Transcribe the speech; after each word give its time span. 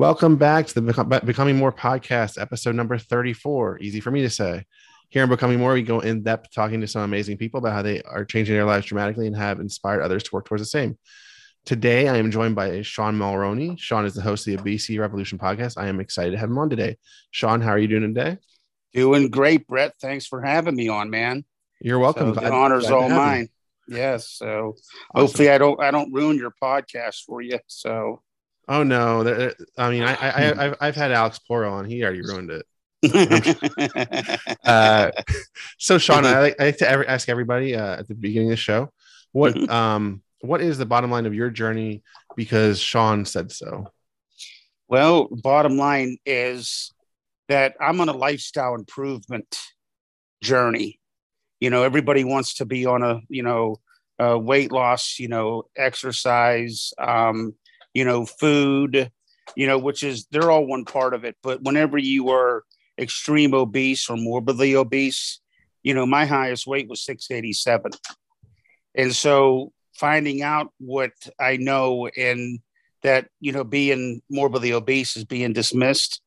Welcome 0.00 0.36
back 0.36 0.66
to 0.66 0.80
the 0.80 1.20
Becoming 1.26 1.58
More 1.58 1.70
podcast, 1.70 2.40
episode 2.40 2.74
number 2.74 2.96
34. 2.96 3.80
Easy 3.80 4.00
for 4.00 4.10
me 4.10 4.22
to 4.22 4.30
say. 4.30 4.64
Here 5.10 5.22
in 5.22 5.28
Becoming 5.28 5.58
More, 5.58 5.74
we 5.74 5.82
go 5.82 6.00
in 6.00 6.22
depth 6.22 6.54
talking 6.54 6.80
to 6.80 6.86
some 6.86 7.02
amazing 7.02 7.36
people 7.36 7.58
about 7.58 7.74
how 7.74 7.82
they 7.82 8.00
are 8.00 8.24
changing 8.24 8.54
their 8.54 8.64
lives 8.64 8.86
dramatically 8.86 9.26
and 9.26 9.36
have 9.36 9.60
inspired 9.60 10.00
others 10.00 10.22
to 10.22 10.30
work 10.32 10.46
towards 10.46 10.62
the 10.62 10.66
same. 10.66 10.96
Today, 11.66 12.08
I 12.08 12.16
am 12.16 12.30
joined 12.30 12.54
by 12.54 12.80
Sean 12.80 13.18
Mulroney. 13.18 13.78
Sean 13.78 14.06
is 14.06 14.14
the 14.14 14.22
host 14.22 14.48
of 14.48 14.54
the 14.54 14.60
Obesity 14.62 14.98
Revolution 14.98 15.36
podcast. 15.38 15.74
I 15.76 15.88
am 15.88 16.00
excited 16.00 16.30
to 16.30 16.38
have 16.38 16.48
him 16.48 16.56
on 16.56 16.70
today. 16.70 16.96
Sean, 17.30 17.60
how 17.60 17.72
are 17.72 17.78
you 17.78 17.86
doing 17.86 18.14
today? 18.14 18.38
Doing 18.94 19.28
great, 19.28 19.66
Brett. 19.66 19.92
Thanks 20.00 20.26
for 20.26 20.40
having 20.40 20.76
me 20.76 20.88
on, 20.88 21.10
man. 21.10 21.44
You're 21.78 21.98
welcome. 21.98 22.32
So 22.32 22.40
the 22.40 22.50
honor's 22.50 22.90
all 22.90 23.10
mine. 23.10 23.50
Yes. 23.86 24.30
So 24.30 24.76
awesome. 25.14 25.26
hopefully 25.26 25.50
I 25.50 25.58
don't 25.58 25.78
I 25.78 25.90
don't 25.90 26.10
ruin 26.10 26.38
your 26.38 26.54
podcast 26.62 27.24
for 27.26 27.42
you. 27.42 27.58
So 27.66 28.22
Oh 28.70 28.84
no! 28.84 29.52
I 29.76 29.90
mean, 29.90 30.04
I, 30.04 30.14
I, 30.14 30.66
I've, 30.66 30.76
I've 30.80 30.94
had 30.94 31.10
Alex 31.10 31.40
Poro 31.50 31.72
on. 31.72 31.86
He 31.86 32.04
already 32.04 32.22
ruined 32.22 32.52
it. 32.52 32.64
uh, 34.64 35.10
so, 35.76 35.98
Sean, 35.98 36.24
I 36.24 36.38
like, 36.38 36.60
I 36.60 36.66
like 36.66 36.76
to 36.76 36.88
ever 36.88 37.04
ask 37.08 37.28
everybody 37.28 37.74
uh, 37.74 37.96
at 37.96 38.06
the 38.06 38.14
beginning 38.14 38.50
of 38.50 38.52
the 38.52 38.56
show, 38.56 38.92
what 39.32 39.68
um, 39.68 40.22
what 40.42 40.60
is 40.60 40.78
the 40.78 40.86
bottom 40.86 41.10
line 41.10 41.26
of 41.26 41.34
your 41.34 41.50
journey? 41.50 42.04
Because 42.36 42.78
Sean 42.78 43.24
said 43.24 43.50
so. 43.50 43.90
Well, 44.86 45.26
bottom 45.32 45.76
line 45.76 46.18
is 46.24 46.92
that 47.48 47.74
I'm 47.80 48.00
on 48.00 48.08
a 48.08 48.16
lifestyle 48.16 48.76
improvement 48.76 49.58
journey. 50.44 51.00
You 51.58 51.70
know, 51.70 51.82
everybody 51.82 52.22
wants 52.22 52.54
to 52.58 52.66
be 52.66 52.86
on 52.86 53.02
a 53.02 53.20
you 53.28 53.42
know 53.42 53.80
weight 54.20 54.70
loss, 54.70 55.18
you 55.18 55.26
know, 55.26 55.64
exercise. 55.76 56.92
Um, 56.98 57.54
you 57.94 58.04
know, 58.04 58.24
food, 58.26 59.10
you 59.56 59.66
know, 59.66 59.78
which 59.78 60.02
is 60.02 60.26
they're 60.30 60.50
all 60.50 60.66
one 60.66 60.84
part 60.84 61.14
of 61.14 61.24
it. 61.24 61.36
But 61.42 61.62
whenever 61.62 61.98
you 61.98 62.30
are 62.30 62.64
extreme 62.98 63.54
obese 63.54 64.08
or 64.08 64.16
morbidly 64.16 64.76
obese, 64.76 65.40
you 65.82 65.94
know, 65.94 66.06
my 66.06 66.26
highest 66.26 66.66
weight 66.66 66.88
was 66.88 67.04
687. 67.04 67.92
And 68.94 69.14
so 69.14 69.72
finding 69.94 70.42
out 70.42 70.72
what 70.78 71.12
I 71.38 71.56
know 71.56 72.08
and 72.16 72.60
that, 73.02 73.28
you 73.40 73.52
know, 73.52 73.64
being 73.64 74.20
morbidly 74.30 74.72
obese 74.72 75.16
is 75.16 75.24
being 75.24 75.52
dismissed. 75.52 76.20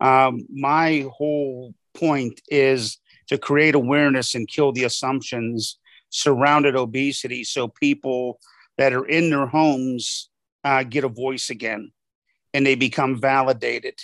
Um, 0.00 0.46
my 0.52 1.06
whole 1.12 1.74
point 1.94 2.40
is 2.48 2.98
to 3.28 3.38
create 3.38 3.74
awareness 3.74 4.34
and 4.34 4.48
kill 4.48 4.72
the 4.72 4.84
assumptions 4.84 5.78
surrounded 6.10 6.76
obesity 6.76 7.44
so 7.44 7.68
people 7.68 8.38
that 8.78 8.92
are 8.92 9.06
in 9.06 9.30
their 9.30 9.46
homes 9.46 10.28
uh, 10.66 10.82
get 10.82 11.04
a 11.04 11.08
voice 11.08 11.48
again 11.48 11.92
and 12.52 12.66
they 12.66 12.74
become 12.74 13.20
validated. 13.20 13.94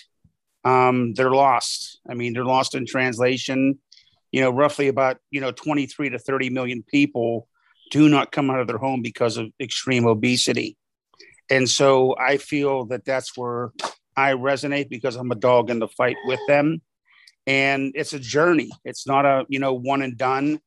Um, 0.64 1.12
they're 1.14 1.32
lost. 1.32 1.98
I 2.08 2.14
mean, 2.14 2.34
they're 2.34 2.44
lost 2.44 2.76
in 2.76 2.86
translation. 2.86 3.80
You 4.30 4.42
know, 4.42 4.50
roughly 4.50 4.86
about, 4.86 5.18
you 5.32 5.40
know, 5.40 5.50
23 5.50 6.10
to 6.10 6.20
30 6.20 6.50
million 6.50 6.84
people 6.84 7.48
do 7.90 8.08
not 8.08 8.30
come 8.30 8.48
out 8.48 8.60
of 8.60 8.68
their 8.68 8.78
home 8.78 9.02
because 9.02 9.38
of 9.38 9.48
extreme 9.60 10.06
obesity. 10.06 10.76
And 11.50 11.68
so 11.68 12.16
I 12.16 12.36
feel 12.36 12.86
that 12.86 13.04
that's 13.04 13.36
where 13.36 13.72
I 14.16 14.34
resonate 14.34 14.88
because 14.88 15.16
I'm 15.16 15.32
a 15.32 15.34
dog 15.34 15.68
in 15.68 15.80
the 15.80 15.88
fight 15.88 16.16
with 16.26 16.40
them. 16.46 16.80
And 17.44 17.90
it's 17.96 18.12
a 18.12 18.20
journey. 18.20 18.70
It's 18.84 19.04
not 19.04 19.26
a, 19.26 19.44
you 19.48 19.58
know, 19.58 19.74
one 19.74 20.00
and 20.00 20.16
done. 20.16 20.60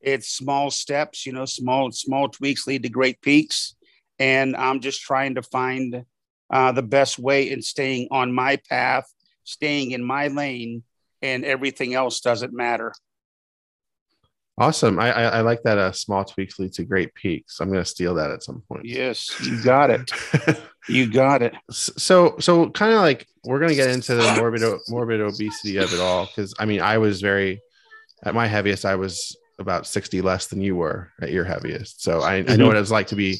It's 0.00 0.28
small 0.28 0.70
steps, 0.70 1.26
you 1.26 1.32
know, 1.32 1.44
small, 1.44 1.90
small 1.90 2.28
tweaks 2.28 2.68
lead 2.68 2.84
to 2.84 2.88
great 2.88 3.20
peaks 3.20 3.74
and 4.20 4.54
I'm 4.54 4.80
just 4.80 5.00
trying 5.00 5.34
to 5.36 5.42
find 5.42 6.04
uh, 6.50 6.72
the 6.72 6.82
best 6.82 7.18
way 7.18 7.50
in 7.50 7.62
staying 7.62 8.08
on 8.10 8.32
my 8.32 8.60
path, 8.68 9.12
staying 9.44 9.92
in 9.92 10.04
my 10.04 10.28
lane, 10.28 10.84
and 11.22 11.44
everything 11.44 11.94
else 11.94 12.20
doesn't 12.20 12.52
matter. 12.52 12.92
Awesome. 14.58 14.98
I, 14.98 15.12
I, 15.12 15.22
I 15.22 15.40
like 15.40 15.62
that. 15.62 15.78
Uh, 15.78 15.90
small 15.90 16.22
tweaks 16.22 16.58
lead 16.58 16.74
to 16.74 16.84
great 16.84 17.14
peaks. 17.14 17.60
I'm 17.60 17.70
going 17.70 17.82
to 17.82 17.88
steal 17.88 18.14
that 18.16 18.30
at 18.30 18.42
some 18.42 18.62
point. 18.68 18.84
Yes, 18.84 19.40
you 19.42 19.62
got 19.62 19.88
it. 19.88 20.12
you 20.88 21.10
got 21.10 21.40
it. 21.40 21.54
So, 21.70 22.36
so 22.38 22.68
kind 22.68 22.92
of 22.92 23.00
like 23.00 23.26
we're 23.42 23.58
going 23.58 23.70
to 23.70 23.74
get 23.76 23.88
into 23.88 24.16
the 24.16 24.34
morbid, 24.36 24.62
morbid 24.90 25.22
obesity 25.22 25.78
of 25.78 25.94
it 25.94 26.00
all. 26.00 26.26
Cause 26.36 26.52
I 26.58 26.66
mean, 26.66 26.82
I 26.82 26.98
was 26.98 27.22
very, 27.22 27.62
at 28.22 28.34
my 28.34 28.46
heaviest, 28.46 28.84
I 28.84 28.96
was 28.96 29.34
about 29.58 29.86
60 29.86 30.20
less 30.20 30.48
than 30.48 30.60
you 30.60 30.76
were 30.76 31.10
at 31.22 31.30
your 31.30 31.44
heaviest. 31.44 32.02
So 32.02 32.20
I, 32.20 32.42
mm-hmm. 32.42 32.50
I 32.50 32.56
know 32.56 32.66
what 32.66 32.76
it's 32.76 32.90
like 32.90 33.06
to 33.08 33.16
be 33.16 33.38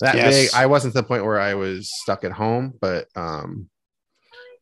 that 0.00 0.14
yes. 0.14 0.34
big. 0.34 0.50
I 0.54 0.66
wasn't 0.66 0.94
to 0.94 1.00
the 1.00 1.06
point 1.06 1.24
where 1.24 1.40
I 1.40 1.54
was 1.54 1.90
stuck 2.02 2.24
at 2.24 2.32
home, 2.32 2.74
but 2.80 3.08
um, 3.16 3.68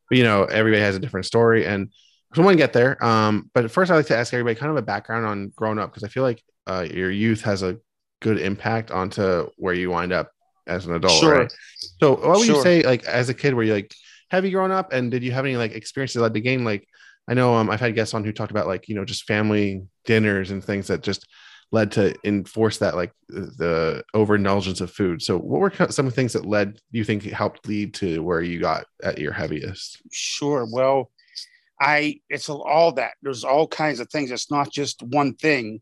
but, 0.08 0.18
you 0.18 0.24
know, 0.24 0.44
everybody 0.44 0.82
has 0.82 0.96
a 0.96 0.98
different 0.98 1.26
story, 1.26 1.66
and 1.66 1.90
so 2.34 2.42
I 2.42 2.44
want 2.44 2.58
get 2.58 2.72
there. 2.72 3.02
Um, 3.04 3.50
but 3.54 3.70
first, 3.70 3.90
I'd 3.90 3.96
like 3.96 4.06
to 4.06 4.16
ask 4.16 4.32
everybody 4.32 4.58
kind 4.58 4.70
of 4.70 4.76
a 4.76 4.82
background 4.82 5.26
on 5.26 5.52
growing 5.54 5.78
up 5.78 5.90
because 5.90 6.04
I 6.04 6.08
feel 6.08 6.22
like 6.22 6.42
uh, 6.66 6.86
your 6.90 7.10
youth 7.10 7.42
has 7.42 7.62
a 7.62 7.78
good 8.20 8.38
impact 8.38 8.90
onto 8.90 9.48
where 9.56 9.74
you 9.74 9.90
wind 9.90 10.12
up 10.12 10.32
as 10.66 10.86
an 10.86 10.94
adult. 10.94 11.20
Sure. 11.20 11.38
Right? 11.40 11.52
So, 12.00 12.12
what 12.12 12.38
would 12.38 12.46
sure. 12.46 12.56
you 12.56 12.62
say, 12.62 12.82
like, 12.82 13.04
as 13.04 13.28
a 13.28 13.34
kid, 13.34 13.54
were 13.54 13.62
you 13.62 13.74
like 13.74 13.94
heavy 14.30 14.50
growing 14.50 14.72
up, 14.72 14.92
and 14.92 15.10
did 15.10 15.22
you 15.22 15.32
have 15.32 15.44
any 15.44 15.56
like 15.56 15.72
experiences 15.72 16.14
that 16.14 16.22
led 16.22 16.34
to 16.34 16.40
gain? 16.40 16.64
Like, 16.64 16.86
I 17.28 17.34
know 17.34 17.54
um, 17.54 17.70
I've 17.70 17.80
had 17.80 17.94
guests 17.94 18.14
on 18.14 18.24
who 18.24 18.32
talked 18.32 18.50
about 18.50 18.66
like 18.66 18.88
you 18.88 18.94
know 18.94 19.04
just 19.04 19.24
family 19.24 19.86
dinners 20.04 20.50
and 20.50 20.64
things 20.64 20.88
that 20.88 21.02
just 21.02 21.28
led 21.70 21.92
to 21.92 22.14
enforce 22.24 22.78
that 22.78 22.96
like 22.96 23.12
the 23.28 24.02
overindulgence 24.14 24.80
of 24.80 24.90
food. 24.90 25.20
So 25.20 25.38
what 25.38 25.60
were 25.60 25.72
some 25.90 26.06
of 26.06 26.12
the 26.12 26.16
things 26.16 26.32
that 26.32 26.46
led 26.46 26.80
you 26.90 27.04
think 27.04 27.24
helped 27.24 27.68
lead 27.68 27.94
to 27.94 28.22
where 28.22 28.40
you 28.40 28.60
got 28.60 28.86
at 29.02 29.18
your 29.18 29.32
heaviest? 29.32 29.98
Sure. 30.10 30.66
Well 30.70 31.10
i 31.80 32.20
it's 32.28 32.48
all 32.48 32.92
that. 32.92 33.12
There's 33.22 33.44
all 33.44 33.68
kinds 33.68 34.00
of 34.00 34.10
things. 34.10 34.30
It's 34.30 34.50
not 34.50 34.72
just 34.72 35.02
one 35.02 35.34
thing. 35.34 35.80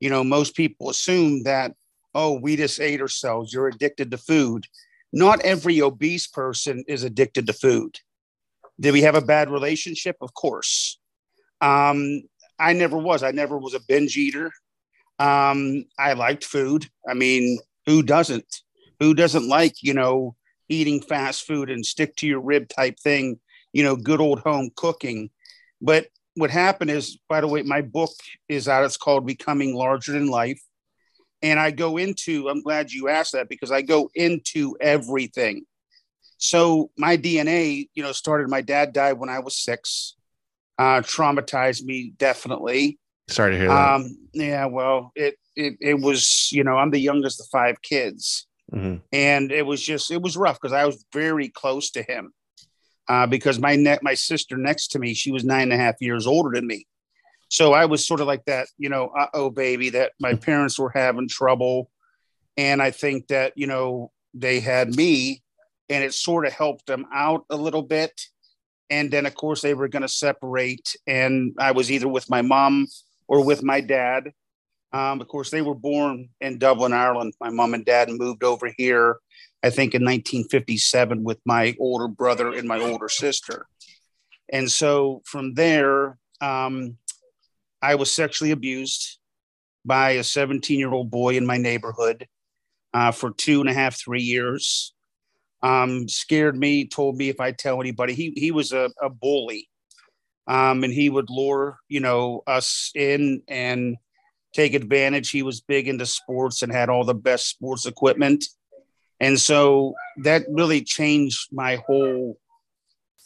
You 0.00 0.10
know 0.10 0.24
most 0.24 0.54
people 0.56 0.90
assume 0.90 1.44
that 1.44 1.72
oh 2.14 2.38
we 2.40 2.56
just 2.56 2.80
ate 2.80 3.00
ourselves. 3.00 3.52
You're 3.52 3.68
addicted 3.68 4.10
to 4.10 4.18
food. 4.18 4.66
Not 5.12 5.40
every 5.42 5.80
obese 5.80 6.26
person 6.26 6.84
is 6.86 7.04
addicted 7.04 7.46
to 7.46 7.52
food. 7.52 7.98
Did 8.80 8.92
we 8.92 9.02
have 9.02 9.14
a 9.14 9.22
bad 9.22 9.50
relationship? 9.50 10.16
Of 10.20 10.34
course. 10.34 10.98
Um 11.60 12.22
i 12.58 12.72
never 12.72 12.98
was. 12.98 13.22
I 13.22 13.30
never 13.30 13.56
was 13.56 13.74
a 13.74 13.80
binge 13.86 14.16
eater 14.16 14.50
um, 15.18 15.84
I 15.98 16.12
liked 16.12 16.44
food. 16.44 16.88
I 17.08 17.14
mean, 17.14 17.58
who 17.86 18.02
doesn't? 18.02 18.62
Who 19.00 19.14
doesn't 19.14 19.48
like, 19.48 19.82
you 19.82 19.94
know, 19.94 20.36
eating 20.68 21.00
fast 21.00 21.46
food 21.46 21.70
and 21.70 21.84
stick 21.84 22.14
to 22.16 22.26
your 22.26 22.40
rib 22.40 22.68
type 22.68 22.98
thing, 22.98 23.38
you 23.72 23.82
know, 23.82 23.96
good 23.96 24.20
old 24.20 24.40
home 24.40 24.70
cooking. 24.76 25.30
But 25.80 26.08
what 26.34 26.50
happened 26.50 26.90
is, 26.90 27.18
by 27.28 27.40
the 27.40 27.48
way, 27.48 27.62
my 27.62 27.82
book 27.82 28.12
is 28.48 28.68
out. 28.68 28.84
It's 28.84 28.96
called 28.96 29.26
Becoming 29.26 29.74
Larger 29.74 30.12
Than 30.12 30.28
Life. 30.28 30.60
And 31.42 31.58
I 31.58 31.70
go 31.70 31.96
into, 31.96 32.48
I'm 32.48 32.62
glad 32.62 32.90
you 32.90 33.08
asked 33.08 33.32
that 33.32 33.48
because 33.48 33.70
I 33.70 33.82
go 33.82 34.10
into 34.14 34.76
everything. 34.80 35.64
So 36.36 36.90
my 36.96 37.16
DNA, 37.16 37.88
you 37.94 38.02
know, 38.02 38.12
started, 38.12 38.48
my 38.48 38.60
dad 38.60 38.92
died 38.92 39.14
when 39.14 39.28
I 39.28 39.40
was 39.40 39.56
six, 39.56 40.16
uh, 40.78 41.00
traumatized 41.00 41.84
me 41.84 42.12
definitely. 42.16 42.98
Sorry 43.28 43.52
to 43.52 43.58
hear 43.58 43.68
that. 43.68 43.94
Um, 43.94 44.18
yeah, 44.32 44.66
well, 44.66 45.12
it, 45.14 45.36
it 45.54 45.76
it 45.80 45.94
was 46.00 46.50
you 46.50 46.64
know 46.64 46.76
I'm 46.76 46.90
the 46.90 47.00
youngest 47.00 47.40
of 47.40 47.46
five 47.48 47.80
kids, 47.82 48.46
mm-hmm. 48.72 48.96
and 49.12 49.52
it 49.52 49.66
was 49.66 49.82
just 49.82 50.10
it 50.10 50.22
was 50.22 50.36
rough 50.36 50.60
because 50.60 50.72
I 50.72 50.86
was 50.86 51.04
very 51.12 51.48
close 51.48 51.90
to 51.92 52.02
him. 52.02 52.32
Uh, 53.06 53.26
because 53.26 53.58
my 53.58 53.74
ne- 53.74 53.98
my 54.02 54.14
sister 54.14 54.56
next 54.56 54.88
to 54.88 54.98
me, 54.98 55.14
she 55.14 55.30
was 55.30 55.44
nine 55.44 55.72
and 55.72 55.72
a 55.72 55.76
half 55.76 55.96
years 56.00 56.26
older 56.26 56.50
than 56.54 56.66
me, 56.66 56.86
so 57.48 57.72
I 57.72 57.86
was 57.86 58.06
sort 58.06 58.20
of 58.20 58.26
like 58.26 58.44
that, 58.46 58.68
you 58.78 58.88
know, 58.88 59.08
uh 59.08 59.28
oh 59.34 59.50
baby, 59.50 59.90
that 59.90 60.12
my 60.20 60.34
parents 60.34 60.78
were 60.78 60.90
having 60.94 61.28
trouble, 61.28 61.90
and 62.56 62.82
I 62.82 62.90
think 62.90 63.28
that 63.28 63.52
you 63.56 63.66
know 63.66 64.10
they 64.34 64.60
had 64.60 64.94
me, 64.94 65.42
and 65.88 66.04
it 66.04 66.14
sort 66.14 66.46
of 66.46 66.52
helped 66.52 66.86
them 66.86 67.06
out 67.12 67.44
a 67.50 67.56
little 67.56 67.82
bit, 67.82 68.20
and 68.90 69.10
then 69.10 69.26
of 69.26 69.34
course 69.34 69.60
they 69.60 69.74
were 69.74 69.88
going 69.88 70.02
to 70.02 70.08
separate, 70.08 70.96
and 71.06 71.54
I 71.58 71.72
was 71.72 71.90
either 71.90 72.08
with 72.08 72.30
my 72.30 72.42
mom 72.42 72.86
or 73.28 73.44
with 73.44 73.62
my 73.62 73.80
dad. 73.80 74.32
Um, 74.92 75.20
of 75.20 75.28
course, 75.28 75.50
they 75.50 75.62
were 75.62 75.74
born 75.74 76.30
in 76.40 76.58
Dublin, 76.58 76.94
Ireland. 76.94 77.34
My 77.40 77.50
mom 77.50 77.74
and 77.74 77.84
dad 77.84 78.08
moved 78.10 78.42
over 78.42 78.72
here, 78.76 79.18
I 79.62 79.70
think, 79.70 79.94
in 79.94 80.02
1957 80.02 81.22
with 81.22 81.38
my 81.44 81.76
older 81.78 82.08
brother 82.08 82.52
and 82.52 82.66
my 82.66 82.80
older 82.80 83.08
sister. 83.08 83.66
And 84.50 84.70
so 84.70 85.22
from 85.26 85.54
there, 85.54 86.16
um, 86.40 86.96
I 87.82 87.96
was 87.96 88.10
sexually 88.10 88.50
abused 88.50 89.18
by 89.84 90.12
a 90.12 90.24
17 90.24 90.78
year 90.78 90.92
old 90.92 91.10
boy 91.10 91.36
in 91.36 91.46
my 91.46 91.58
neighborhood 91.58 92.26
uh, 92.94 93.12
for 93.12 93.30
two 93.30 93.60
and 93.60 93.68
a 93.68 93.74
half, 93.74 93.96
three 93.96 94.22
years. 94.22 94.94
Um, 95.62 96.08
scared 96.08 96.56
me, 96.56 96.86
told 96.86 97.16
me 97.16 97.28
if 97.28 97.40
I 97.40 97.52
tell 97.52 97.80
anybody, 97.80 98.14
he, 98.14 98.32
he 98.36 98.52
was 98.52 98.72
a, 98.72 98.90
a 99.02 99.10
bully 99.10 99.68
um, 100.48 100.82
and 100.82 100.92
he 100.92 101.08
would 101.08 101.30
lure 101.30 101.78
you 101.88 102.00
know 102.00 102.42
us 102.46 102.90
in 102.94 103.42
and 103.46 103.96
take 104.54 104.74
advantage. 104.74 105.30
He 105.30 105.42
was 105.42 105.60
big 105.60 105.86
into 105.86 106.06
sports 106.06 106.62
and 106.62 106.72
had 106.72 106.88
all 106.88 107.04
the 107.04 107.14
best 107.14 107.48
sports 107.48 107.86
equipment, 107.86 108.44
and 109.20 109.38
so 109.38 109.94
that 110.24 110.42
really 110.48 110.82
changed 110.82 111.48
my 111.52 111.76
whole 111.86 112.38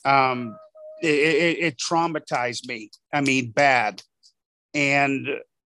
um, 0.05 0.57
it, 1.03 1.09
it, 1.09 1.59
it 1.59 1.77
traumatized 1.79 2.67
me. 2.67 2.91
I 3.13 3.21
mean, 3.21 3.51
bad. 3.51 4.03
And 4.75 5.27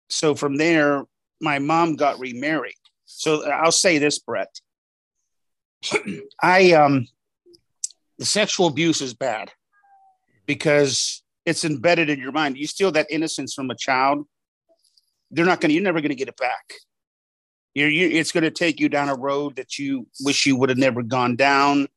so 0.09 0.35
from 0.35 0.57
there, 0.57 1.03
my 1.41 1.59
mom 1.59 1.95
got 1.95 2.19
remarried. 2.19 2.75
So 3.05 3.49
I'll 3.49 3.71
say 3.71 3.97
this, 3.97 4.19
Brett. 4.19 4.59
I 6.41 6.71
um 6.73 7.07
the 8.17 8.25
sexual 8.25 8.67
abuse 8.67 9.01
is 9.01 9.13
bad 9.13 9.51
because 10.45 11.22
it's 11.45 11.65
embedded 11.65 12.09
in 12.09 12.19
your 12.19 12.31
mind. 12.31 12.57
You 12.57 12.67
steal 12.67 12.91
that 12.93 13.07
innocence 13.09 13.53
from 13.53 13.69
a 13.69 13.75
child, 13.75 14.25
they're 15.31 15.45
not 15.45 15.61
gonna. 15.61 15.73
You're 15.73 15.83
never 15.83 16.01
gonna 16.01 16.15
get 16.15 16.27
it 16.27 16.37
back. 16.37 16.73
You're, 17.73 17.89
you, 17.89 18.07
it's 18.07 18.31
going 18.31 18.43
to 18.43 18.51
take 18.51 18.79
you 18.79 18.87
down 18.87 19.09
a 19.09 19.15
road 19.15 19.55
that 19.55 19.79
you 19.79 20.05
wish 20.21 20.45
you 20.45 20.55
would 20.57 20.69
have 20.69 20.77
never 20.77 21.01
gone 21.01 21.35
down, 21.35 21.87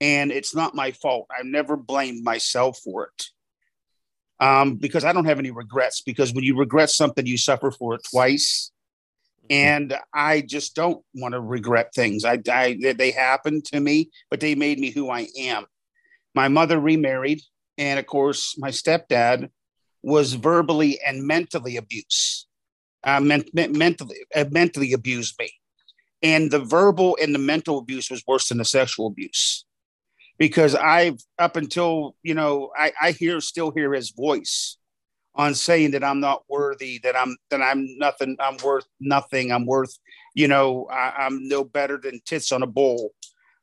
and 0.00 0.32
it's 0.32 0.52
not 0.52 0.74
my 0.74 0.90
fault. 0.90 1.28
I've 1.38 1.46
never 1.46 1.76
blamed 1.76 2.24
myself 2.24 2.80
for 2.82 3.04
it. 3.04 3.26
Um, 4.44 4.74
because 4.74 5.04
I 5.04 5.12
don't 5.12 5.26
have 5.26 5.38
any 5.38 5.52
regrets. 5.52 6.00
Because 6.00 6.34
when 6.34 6.42
you 6.42 6.58
regret 6.58 6.90
something, 6.90 7.24
you 7.24 7.38
suffer 7.38 7.70
for 7.70 7.94
it 7.94 8.00
twice 8.10 8.72
and 9.50 9.94
I 10.14 10.40
just 10.40 10.74
don't 10.74 11.04
want 11.14 11.32
to 11.32 11.40
regret 11.40 11.94
things. 11.94 12.24
I, 12.24 12.38
I 12.50 12.78
they 12.96 13.10
happened 13.10 13.64
to 13.66 13.80
me, 13.80 14.10
but 14.30 14.40
they 14.40 14.54
made 14.54 14.78
me 14.78 14.90
who 14.90 15.10
I 15.10 15.28
am. 15.38 15.66
My 16.34 16.48
mother 16.48 16.80
remarried, 16.80 17.42
and 17.78 17.98
of 17.98 18.06
course, 18.06 18.56
my 18.58 18.70
stepdad 18.70 19.50
was 20.02 20.34
verbally 20.34 20.98
and 21.06 21.26
mentally 21.26 21.76
abused. 21.76 22.46
Uh, 23.04 23.20
men- 23.20 23.44
mentally, 23.52 24.16
uh, 24.34 24.44
mentally 24.50 24.92
abused 24.92 25.34
me, 25.38 25.50
and 26.22 26.50
the 26.50 26.60
verbal 26.60 27.18
and 27.20 27.34
the 27.34 27.38
mental 27.38 27.78
abuse 27.78 28.10
was 28.10 28.22
worse 28.28 28.48
than 28.48 28.58
the 28.58 28.64
sexual 28.64 29.08
abuse, 29.08 29.64
because 30.38 30.76
I've 30.76 31.18
up 31.38 31.56
until 31.56 32.14
you 32.22 32.34
know 32.34 32.70
I, 32.76 32.92
I 33.00 33.10
hear 33.10 33.40
still 33.40 33.72
hear 33.72 33.92
his 33.92 34.10
voice 34.10 34.76
on 35.34 35.54
saying 35.54 35.92
that 35.92 36.04
I'm 36.04 36.20
not 36.20 36.42
worthy, 36.48 36.98
that 37.02 37.16
I'm 37.16 37.36
that 37.50 37.62
I'm 37.62 37.86
nothing, 37.98 38.36
I'm 38.38 38.56
worth 38.62 38.86
nothing, 39.00 39.50
I'm 39.50 39.66
worth, 39.66 39.96
you 40.34 40.48
know, 40.48 40.86
I, 40.90 41.26
am 41.26 41.48
no 41.48 41.64
better 41.64 41.98
than 41.98 42.20
tits 42.24 42.52
on 42.52 42.62
a 42.62 42.66
bowl. 42.66 43.12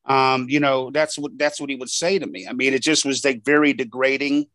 Um, 0.09 0.49
you 0.49 0.59
know, 0.59 0.89
that's 0.89 1.17
what 1.17 1.37
that's 1.37 1.61
what 1.61 1.69
he 1.69 1.75
would 1.75 1.89
say 1.89 2.17
to 2.17 2.25
me. 2.25 2.47
I 2.47 2.53
mean, 2.53 2.73
it 2.73 2.81
just 2.81 3.05
was 3.05 3.23
like 3.23 3.45
very 3.45 3.73
degrading. 3.73 4.47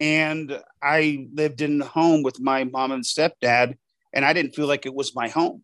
And 0.00 0.60
I 0.82 1.28
lived 1.32 1.60
in 1.60 1.78
the 1.78 1.84
home 1.84 2.22
with 2.22 2.40
my 2.40 2.64
mom 2.64 2.92
and 2.92 3.04
stepdad, 3.04 3.76
and 4.12 4.24
I 4.24 4.32
didn't 4.32 4.54
feel 4.54 4.66
like 4.66 4.86
it 4.86 4.94
was 4.94 5.14
my 5.14 5.28
home. 5.28 5.62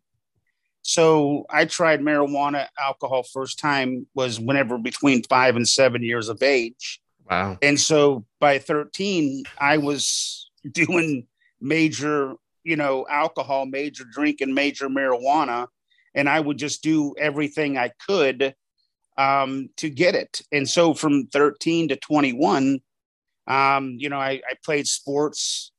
So 0.82 1.44
I 1.50 1.66
tried 1.66 2.00
marijuana, 2.00 2.66
alcohol 2.78 3.22
first 3.22 3.58
time 3.58 4.06
was 4.14 4.40
whenever 4.40 4.78
between 4.78 5.22
five 5.24 5.56
and 5.56 5.68
seven 5.68 6.02
years 6.02 6.28
of 6.28 6.42
age. 6.42 7.00
Wow. 7.28 7.58
And 7.62 7.78
so 7.78 8.24
by 8.40 8.58
13, 8.58 9.44
I 9.60 9.78
was 9.78 10.50
doing 10.70 11.26
major, 11.60 12.34
you 12.64 12.76
know, 12.76 13.06
alcohol, 13.08 13.66
major 13.66 14.04
drinking, 14.10 14.54
major 14.54 14.88
marijuana, 14.88 15.68
and 16.14 16.28
I 16.28 16.40
would 16.40 16.58
just 16.58 16.82
do 16.82 17.14
everything 17.18 17.78
I 17.78 17.92
could 18.08 18.54
um, 19.20 19.68
to 19.76 19.90
get 19.90 20.14
it. 20.14 20.40
And 20.50 20.66
so 20.66 20.94
from 20.94 21.26
13 21.26 21.88
to 21.88 21.96
21, 21.96 22.80
um, 23.46 23.96
you 23.98 24.08
know, 24.08 24.18
I, 24.18 24.40
I 24.50 24.54
played 24.64 24.86
sports. 24.86 25.72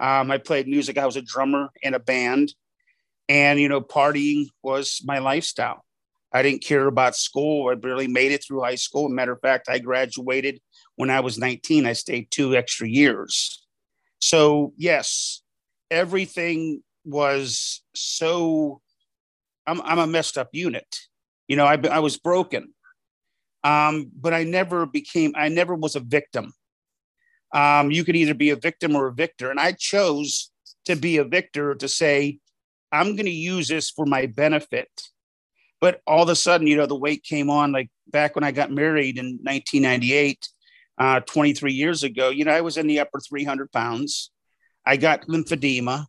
Um, 0.00 0.32
I 0.32 0.38
played 0.38 0.66
music. 0.66 0.98
I 0.98 1.06
was 1.06 1.16
a 1.16 1.22
drummer 1.22 1.68
in 1.80 1.94
a 1.94 2.00
band. 2.00 2.52
And, 3.28 3.60
you 3.60 3.68
know, 3.68 3.80
partying 3.80 4.46
was 4.64 5.00
my 5.04 5.18
lifestyle. 5.18 5.84
I 6.32 6.42
didn't 6.42 6.64
care 6.64 6.86
about 6.86 7.14
school. 7.14 7.70
I 7.70 7.76
barely 7.76 8.08
made 8.08 8.32
it 8.32 8.44
through 8.44 8.62
high 8.62 8.74
school. 8.74 9.08
matter 9.08 9.32
of 9.32 9.40
fact, 9.40 9.68
I 9.68 9.78
graduated 9.78 10.60
when 10.96 11.08
I 11.08 11.20
was 11.20 11.38
19. 11.38 11.86
I 11.86 11.92
stayed 11.92 12.30
two 12.30 12.56
extra 12.56 12.88
years. 12.88 13.64
So, 14.20 14.72
yes, 14.76 15.42
everything 15.90 16.82
was 17.04 17.82
so. 17.94 18.80
I'm, 19.66 19.80
I'm 19.82 19.98
a 19.98 20.06
messed 20.06 20.36
up 20.36 20.48
unit. 20.52 20.96
You 21.46 21.56
know, 21.56 21.64
I, 21.64 21.78
I 21.90 22.00
was 22.00 22.16
broken. 22.16 22.74
Um, 23.64 24.10
but 24.14 24.32
I 24.32 24.44
never 24.44 24.86
became, 24.86 25.32
I 25.36 25.48
never 25.48 25.74
was 25.74 25.96
a 25.96 26.00
victim. 26.00 26.52
Um, 27.52 27.90
you 27.90 28.04
could 28.04 28.16
either 28.16 28.34
be 28.34 28.50
a 28.50 28.56
victim 28.56 28.94
or 28.94 29.08
a 29.08 29.14
victor. 29.14 29.50
And 29.50 29.58
I 29.58 29.72
chose 29.72 30.50
to 30.84 30.96
be 30.96 31.16
a 31.16 31.24
victor 31.24 31.74
to 31.74 31.88
say, 31.88 32.38
I'm 32.92 33.16
going 33.16 33.26
to 33.26 33.30
use 33.30 33.68
this 33.68 33.90
for 33.90 34.06
my 34.06 34.26
benefit. 34.26 34.88
But 35.80 36.00
all 36.06 36.24
of 36.24 36.28
a 36.28 36.36
sudden, 36.36 36.66
you 36.66 36.76
know, 36.76 36.86
the 36.86 36.96
weight 36.96 37.22
came 37.22 37.50
on 37.50 37.72
like 37.72 37.90
back 38.08 38.34
when 38.34 38.44
I 38.44 38.52
got 38.52 38.70
married 38.70 39.18
in 39.18 39.38
1998 39.42 40.48
uh, 40.98 41.20
23 41.20 41.72
years 41.72 42.02
ago, 42.02 42.30
you 42.30 42.44
know, 42.44 42.52
I 42.52 42.60
was 42.60 42.76
in 42.76 42.86
the 42.86 43.00
upper 43.00 43.20
300 43.20 43.70
pounds. 43.70 44.30
I 44.84 44.96
got 44.96 45.26
lymphedema. 45.28 46.06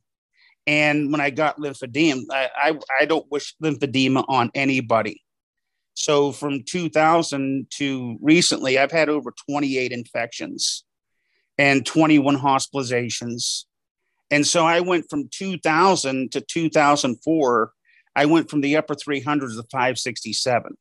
And 0.66 1.12
when 1.12 1.22
I 1.22 1.30
got 1.30 1.57
lymphedema, 1.57 2.24
I, 2.31 2.50
I, 2.56 2.80
I 3.01 3.06
don't 3.06 3.30
wish 3.31 3.56
lymphedema 3.62 4.25
on 4.28 4.51
anybody. 4.56 5.22
So 6.00 6.31
from 6.31 6.63
2000 6.63 7.68
to 7.72 8.18
recently, 8.22 8.80
I've 8.80 8.92
had 8.92 9.10
over 9.10 9.34
28 9.50 9.92
infections 9.92 10.86
and 11.57 11.86
21 11.86 12.38
hospitalizations. 12.38 13.66
And 14.31 14.48
so 14.48 14.66
I 14.66 14.80
went 14.80 15.10
from 15.10 15.28
2000 15.28 16.31
to 16.31 16.40
2004, 16.40 17.74
I 18.16 18.25
went 18.25 18.50
from 18.50 18.62
the 18.62 18.78
upper 18.78 18.96
300s 18.96 19.57
to 19.57 19.63
567. 19.69 20.78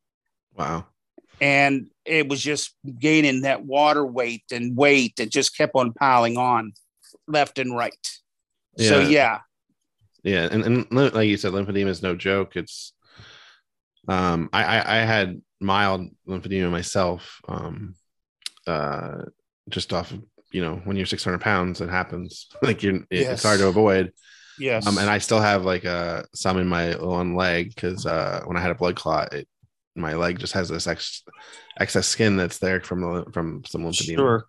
Wow 0.56 0.86
and 1.40 1.88
it 2.04 2.28
was 2.28 2.42
just 2.42 2.74
gaining 2.98 3.42
that 3.42 3.64
water 3.64 4.04
weight 4.04 4.42
and 4.50 4.76
weight 4.76 5.14
that 5.16 5.30
just 5.30 5.56
kept 5.56 5.74
on 5.74 5.92
piling 5.92 6.36
on 6.36 6.72
left 7.26 7.58
and 7.58 7.76
right. 7.76 8.18
Yeah. 8.76 8.88
So 8.88 9.00
yeah. 9.00 9.38
Yeah, 10.24 10.48
and, 10.50 10.64
and 10.64 11.14
like 11.14 11.28
you 11.28 11.36
said, 11.36 11.52
lymphedema 11.52 11.86
is 11.86 12.02
no 12.02 12.16
joke. 12.16 12.56
It's 12.56 12.92
um 14.08 14.48
I, 14.52 14.64
I, 14.64 14.96
I 14.96 15.04
had 15.04 15.40
mild 15.60 16.08
lymphedema 16.26 16.70
myself. 16.70 17.40
Um 17.48 17.94
uh 18.66 19.22
just 19.68 19.92
off 19.92 20.12
of 20.12 20.22
you 20.50 20.62
know, 20.62 20.80
when 20.84 20.96
you're 20.96 21.04
600 21.04 21.40
pounds, 21.40 21.80
it 21.80 21.90
happens. 21.90 22.48
like 22.62 22.82
you're 22.82 23.00
yes. 23.10 23.34
it's 23.34 23.42
hard 23.42 23.60
to 23.60 23.68
avoid. 23.68 24.12
Yes. 24.58 24.86
Um, 24.86 24.98
and 24.98 25.08
I 25.08 25.18
still 25.18 25.40
have 25.40 25.64
like 25.64 25.84
uh 25.84 26.22
some 26.34 26.58
in 26.58 26.66
my 26.66 26.92
one 26.96 27.34
leg 27.34 27.74
because 27.74 28.06
uh 28.06 28.42
when 28.44 28.56
I 28.56 28.60
had 28.60 28.70
a 28.70 28.74
blood 28.74 28.96
clot, 28.96 29.32
it 29.34 29.48
my 29.98 30.14
leg 30.14 30.38
just 30.38 30.52
has 30.52 30.68
this 30.68 30.86
ex- 30.86 31.24
excess 31.78 32.06
skin 32.06 32.36
that's 32.36 32.58
there 32.58 32.80
from 32.80 33.00
the 33.00 33.30
from 33.32 33.62
some 33.66 33.82
lymphedema. 33.82 34.16
Sure. 34.16 34.46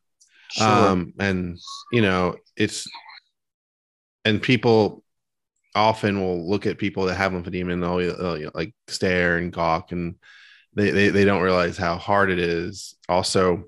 sure. 0.51 0.67
Um, 0.67 1.13
and 1.19 1.59
you 1.91 2.01
know, 2.01 2.37
it's 2.55 2.87
and 4.25 4.41
people 4.41 5.03
often 5.75 6.21
will 6.21 6.49
look 6.49 6.65
at 6.65 6.77
people 6.77 7.05
that 7.05 7.15
have 7.15 7.31
lymphedema 7.31 7.73
and 7.73 7.83
they'll, 7.83 7.97
they'll 7.97 8.38
know, 8.38 8.51
like 8.53 8.73
stare 8.88 9.38
and 9.38 9.53
gawk 9.53 9.91
and 9.91 10.15
they, 10.73 10.91
they 10.91 11.09
they 11.09 11.25
don't 11.25 11.41
realize 11.41 11.77
how 11.77 11.97
hard 11.97 12.29
it 12.29 12.39
is. 12.39 12.95
Also, 13.07 13.65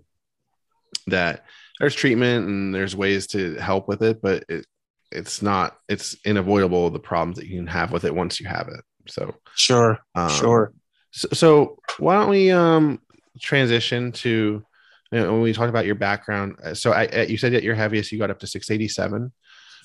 that 1.07 1.45
there's 1.79 1.95
treatment 1.95 2.47
and 2.47 2.73
there's 2.73 2.95
ways 2.95 3.27
to 3.27 3.55
help 3.55 3.87
with 3.87 4.01
it, 4.01 4.21
but 4.21 4.45
it 4.49 4.65
it's 5.11 5.41
not 5.41 5.77
it's 5.89 6.15
unavoidable 6.25 6.89
the 6.89 6.99
problems 6.99 7.37
that 7.37 7.47
you 7.47 7.57
can 7.57 7.67
have 7.67 7.91
with 7.91 8.05
it 8.05 8.15
once 8.15 8.39
you 8.39 8.47
have 8.47 8.67
it. 8.67 8.81
So 9.07 9.35
sure, 9.55 9.99
um, 10.15 10.29
sure. 10.29 10.73
So, 11.11 11.27
so 11.33 11.79
why 11.97 12.15
don't 12.15 12.29
we 12.29 12.51
um 12.51 13.01
transition 13.39 14.11
to 14.11 14.63
you 15.11 15.19
know, 15.19 15.33
when 15.33 15.41
we 15.41 15.53
talked 15.53 15.69
about 15.69 15.85
your 15.85 15.95
background? 15.95 16.55
Uh, 16.63 16.73
so 16.73 16.91
I, 16.91 17.23
you 17.23 17.37
said 17.37 17.53
that 17.53 17.63
your 17.63 17.75
heaviest 17.75 18.11
you 18.11 18.19
got 18.19 18.29
up 18.29 18.39
to 18.39 18.47
687. 18.47 19.33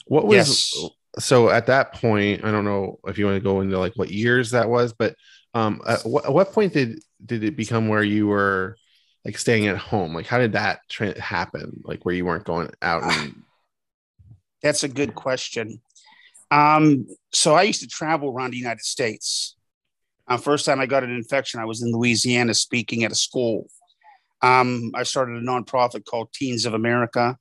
What 0.07 0.27
was 0.27 0.37
yes. 0.37 0.91
So 1.19 1.51
at 1.51 1.67
that 1.67 1.95
point? 1.95 2.45
I 2.45 2.51
don't 2.51 2.65
know 2.65 2.99
if 3.07 3.19
you 3.19 3.27
want 3.27 3.37
to 3.37 3.45
go 3.45 3.61
into 3.61 3.79
like 3.79 3.95
what 3.97 4.11
years 4.11 4.51
that 4.51 4.69
was, 4.69 4.93
but 4.93 5.15
um, 5.55 5.81
at 5.87 6.03
what, 6.03 6.27
at 6.27 6.33
what 6.33 6.53
point 6.53 6.73
did 6.73 7.01
did 7.25 7.45
it 7.45 7.57
become 7.57 7.89
where 7.89 8.03
you 8.03 8.27
were 8.27 8.77
like 9.25 9.39
staying 9.39 9.67
at 9.67 9.79
home? 9.79 10.15
Like 10.15 10.27
how 10.27 10.39
did 10.39 10.53
that 10.53 10.81
tra- 10.89 11.21
happen? 11.21 11.81
Like 11.85 12.05
where 12.05 12.15
you 12.15 12.25
weren't 12.25 12.45
going 12.45 12.71
out 12.83 13.05
and 13.05 13.43
that's 14.63 14.85
a 14.85 14.89
good 14.89 15.15
question. 15.15 15.81
Um, 16.51 17.07
so 17.33 17.55
I 17.55 17.63
used 17.63 17.81
to 17.81 17.89
travel 17.89 18.31
around 18.31 18.53
the 18.53 18.59
United 18.59 18.85
States. 18.85 19.57
Uh, 20.29 20.37
first 20.37 20.65
time 20.65 20.81
I 20.81 20.87
got 20.87 21.05
an 21.05 21.11
infection, 21.11 21.61
I 21.61 21.65
was 21.65 21.83
in 21.83 21.93
Louisiana 21.93 22.55
speaking 22.55 23.05
at 23.05 23.13
a 23.13 23.17
school. 23.17 23.69
Um, 24.43 24.93
I 24.95 25.05
started 25.05 25.37
a 25.37 25.41
nonprofit 25.41 26.05
called 26.05 26.33
Teens 26.33 26.67
of 26.67 26.75
America, 26.75 27.39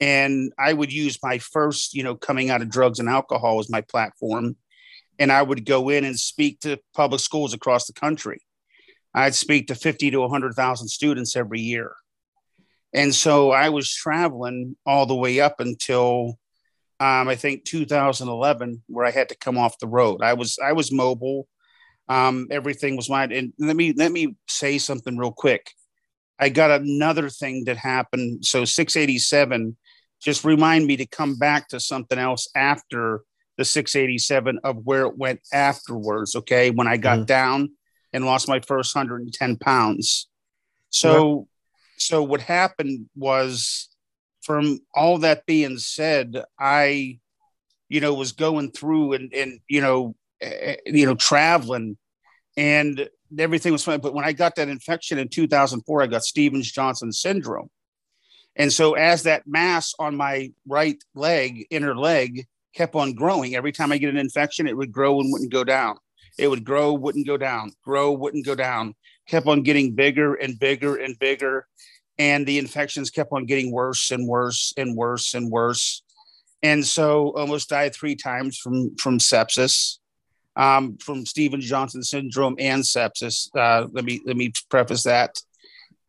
and 0.00 0.52
I 0.58 0.72
would 0.72 0.92
use 0.92 1.18
my 1.22 1.38
first, 1.38 1.94
you 1.94 2.02
know, 2.02 2.14
coming 2.14 2.50
out 2.50 2.62
of 2.62 2.70
drugs 2.70 2.98
and 2.98 3.08
alcohol 3.08 3.60
as 3.60 3.70
my 3.70 3.82
platform, 3.82 4.56
and 5.18 5.30
I 5.30 5.42
would 5.42 5.66
go 5.66 5.88
in 5.88 6.04
and 6.04 6.18
speak 6.18 6.60
to 6.60 6.78
public 6.94 7.20
schools 7.20 7.54
across 7.54 7.86
the 7.86 7.92
country. 7.92 8.40
I'd 9.14 9.34
speak 9.34 9.66
to 9.68 9.74
fifty 9.74 10.10
to 10.10 10.28
hundred 10.28 10.54
thousand 10.54 10.88
students 10.88 11.36
every 11.36 11.60
year, 11.60 11.92
and 12.92 13.14
so 13.14 13.50
I 13.50 13.68
was 13.68 13.92
traveling 13.92 14.76
all 14.86 15.06
the 15.06 15.14
way 15.14 15.40
up 15.40 15.60
until 15.60 16.38
um, 17.00 17.28
I 17.28 17.34
think 17.34 17.64
2011, 17.64 18.82
where 18.88 19.06
I 19.06 19.10
had 19.10 19.30
to 19.30 19.36
come 19.36 19.56
off 19.56 19.78
the 19.78 19.86
road. 19.86 20.22
I 20.22 20.34
was 20.34 20.58
I 20.62 20.72
was 20.72 20.92
mobile. 20.92 21.48
Um, 22.10 22.48
everything 22.50 22.96
was 22.96 23.08
mine. 23.08 23.32
And 23.32 23.54
let 23.58 23.74
me 23.74 23.94
let 23.96 24.12
me 24.12 24.36
say 24.48 24.76
something 24.78 25.16
real 25.16 25.32
quick. 25.32 25.70
I 26.38 26.50
got 26.50 26.70
another 26.70 27.30
thing 27.30 27.64
that 27.64 27.78
happened. 27.78 28.44
So 28.44 28.64
687, 28.64 29.76
just 30.20 30.44
remind 30.44 30.86
me 30.86 30.96
to 30.98 31.06
come 31.06 31.36
back 31.36 31.68
to 31.68 31.80
something 31.80 32.18
else 32.18 32.48
after 32.54 33.22
the 33.56 33.64
687 33.64 34.58
of 34.64 34.84
where 34.84 35.02
it 35.02 35.16
went 35.16 35.40
afterwards. 35.52 36.34
Okay. 36.34 36.70
When 36.70 36.86
I 36.86 36.96
got 36.96 37.18
mm-hmm. 37.18 37.24
down 37.26 37.70
and 38.12 38.24
lost 38.24 38.48
my 38.48 38.60
first 38.60 38.94
110 38.94 39.56
pounds. 39.56 40.28
So, 40.90 41.46
so 41.96 42.22
what 42.22 42.40
happened 42.40 43.08
was 43.14 43.88
from 44.42 44.80
all 44.94 45.18
that 45.18 45.46
being 45.46 45.78
said, 45.78 46.42
I, 46.58 47.18
you 47.88 48.00
know, 48.00 48.14
was 48.14 48.32
going 48.32 48.72
through 48.72 49.12
and, 49.12 49.32
and, 49.32 49.60
you 49.68 49.80
know, 49.80 50.14
uh, 50.44 50.74
you 50.86 51.06
know, 51.06 51.14
traveling 51.14 51.96
and 52.56 53.08
everything 53.38 53.72
was 53.72 53.84
fine. 53.84 54.00
But 54.00 54.14
when 54.14 54.24
I 54.24 54.32
got 54.32 54.56
that 54.56 54.68
infection 54.68 55.18
in 55.18 55.28
2004, 55.28 56.02
I 56.02 56.06
got 56.06 56.24
Stevens 56.24 56.70
Johnson 56.70 57.12
syndrome. 57.12 57.70
And 58.60 58.70
so 58.70 58.92
as 58.92 59.22
that 59.22 59.46
mass 59.46 59.94
on 59.98 60.14
my 60.14 60.52
right 60.68 61.02
leg, 61.14 61.66
inner 61.70 61.96
leg, 61.96 62.46
kept 62.74 62.94
on 62.94 63.14
growing, 63.14 63.54
every 63.54 63.72
time 63.72 63.90
I 63.90 63.96
get 63.96 64.10
an 64.10 64.18
infection, 64.18 64.66
it 64.66 64.76
would 64.76 64.92
grow 64.92 65.18
and 65.18 65.32
wouldn't 65.32 65.50
go 65.50 65.64
down. 65.64 65.96
It 66.38 66.48
would 66.48 66.62
grow, 66.62 66.92
wouldn't 66.92 67.26
go 67.26 67.38
down, 67.38 67.72
grow, 67.82 68.12
wouldn't 68.12 68.44
go 68.44 68.54
down, 68.54 68.94
kept 69.26 69.46
on 69.46 69.62
getting 69.62 69.94
bigger 69.94 70.34
and 70.34 70.58
bigger 70.58 70.96
and 70.96 71.18
bigger. 71.18 71.66
And 72.18 72.44
the 72.44 72.58
infections 72.58 73.08
kept 73.08 73.32
on 73.32 73.46
getting 73.46 73.72
worse 73.72 74.10
and 74.10 74.28
worse 74.28 74.74
and 74.76 74.94
worse 74.94 75.32
and 75.32 75.50
worse. 75.50 76.02
And 76.62 76.86
so 76.86 77.32
almost 77.38 77.70
died 77.70 77.94
three 77.94 78.14
times 78.14 78.58
from 78.58 78.94
from 78.96 79.20
sepsis 79.20 80.00
um, 80.56 80.98
from 80.98 81.24
Stevens 81.24 81.66
Johnson 81.66 82.02
syndrome 82.02 82.56
and 82.58 82.82
sepsis. 82.82 83.48
Uh, 83.56 83.86
let 83.90 84.04
me 84.04 84.20
let 84.26 84.36
me 84.36 84.52
preface 84.68 85.04
that. 85.04 85.40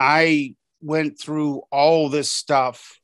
I 0.02 0.56
went 0.82 1.20
through 1.20 1.64
all 1.72 2.10
this 2.10 2.32
stuff, 2.32 3.00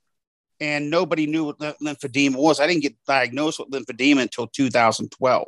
and 0.59 0.89
nobody 0.89 1.27
knew 1.27 1.45
what 1.45 1.59
lymphedema 1.59 2.35
was. 2.35 2.59
I 2.59 2.67
didn't 2.67 2.83
get 2.83 2.95
diagnosed 3.07 3.59
with 3.59 3.69
lymphedema 3.69 4.23
until 4.23 4.47
2012. 4.47 5.47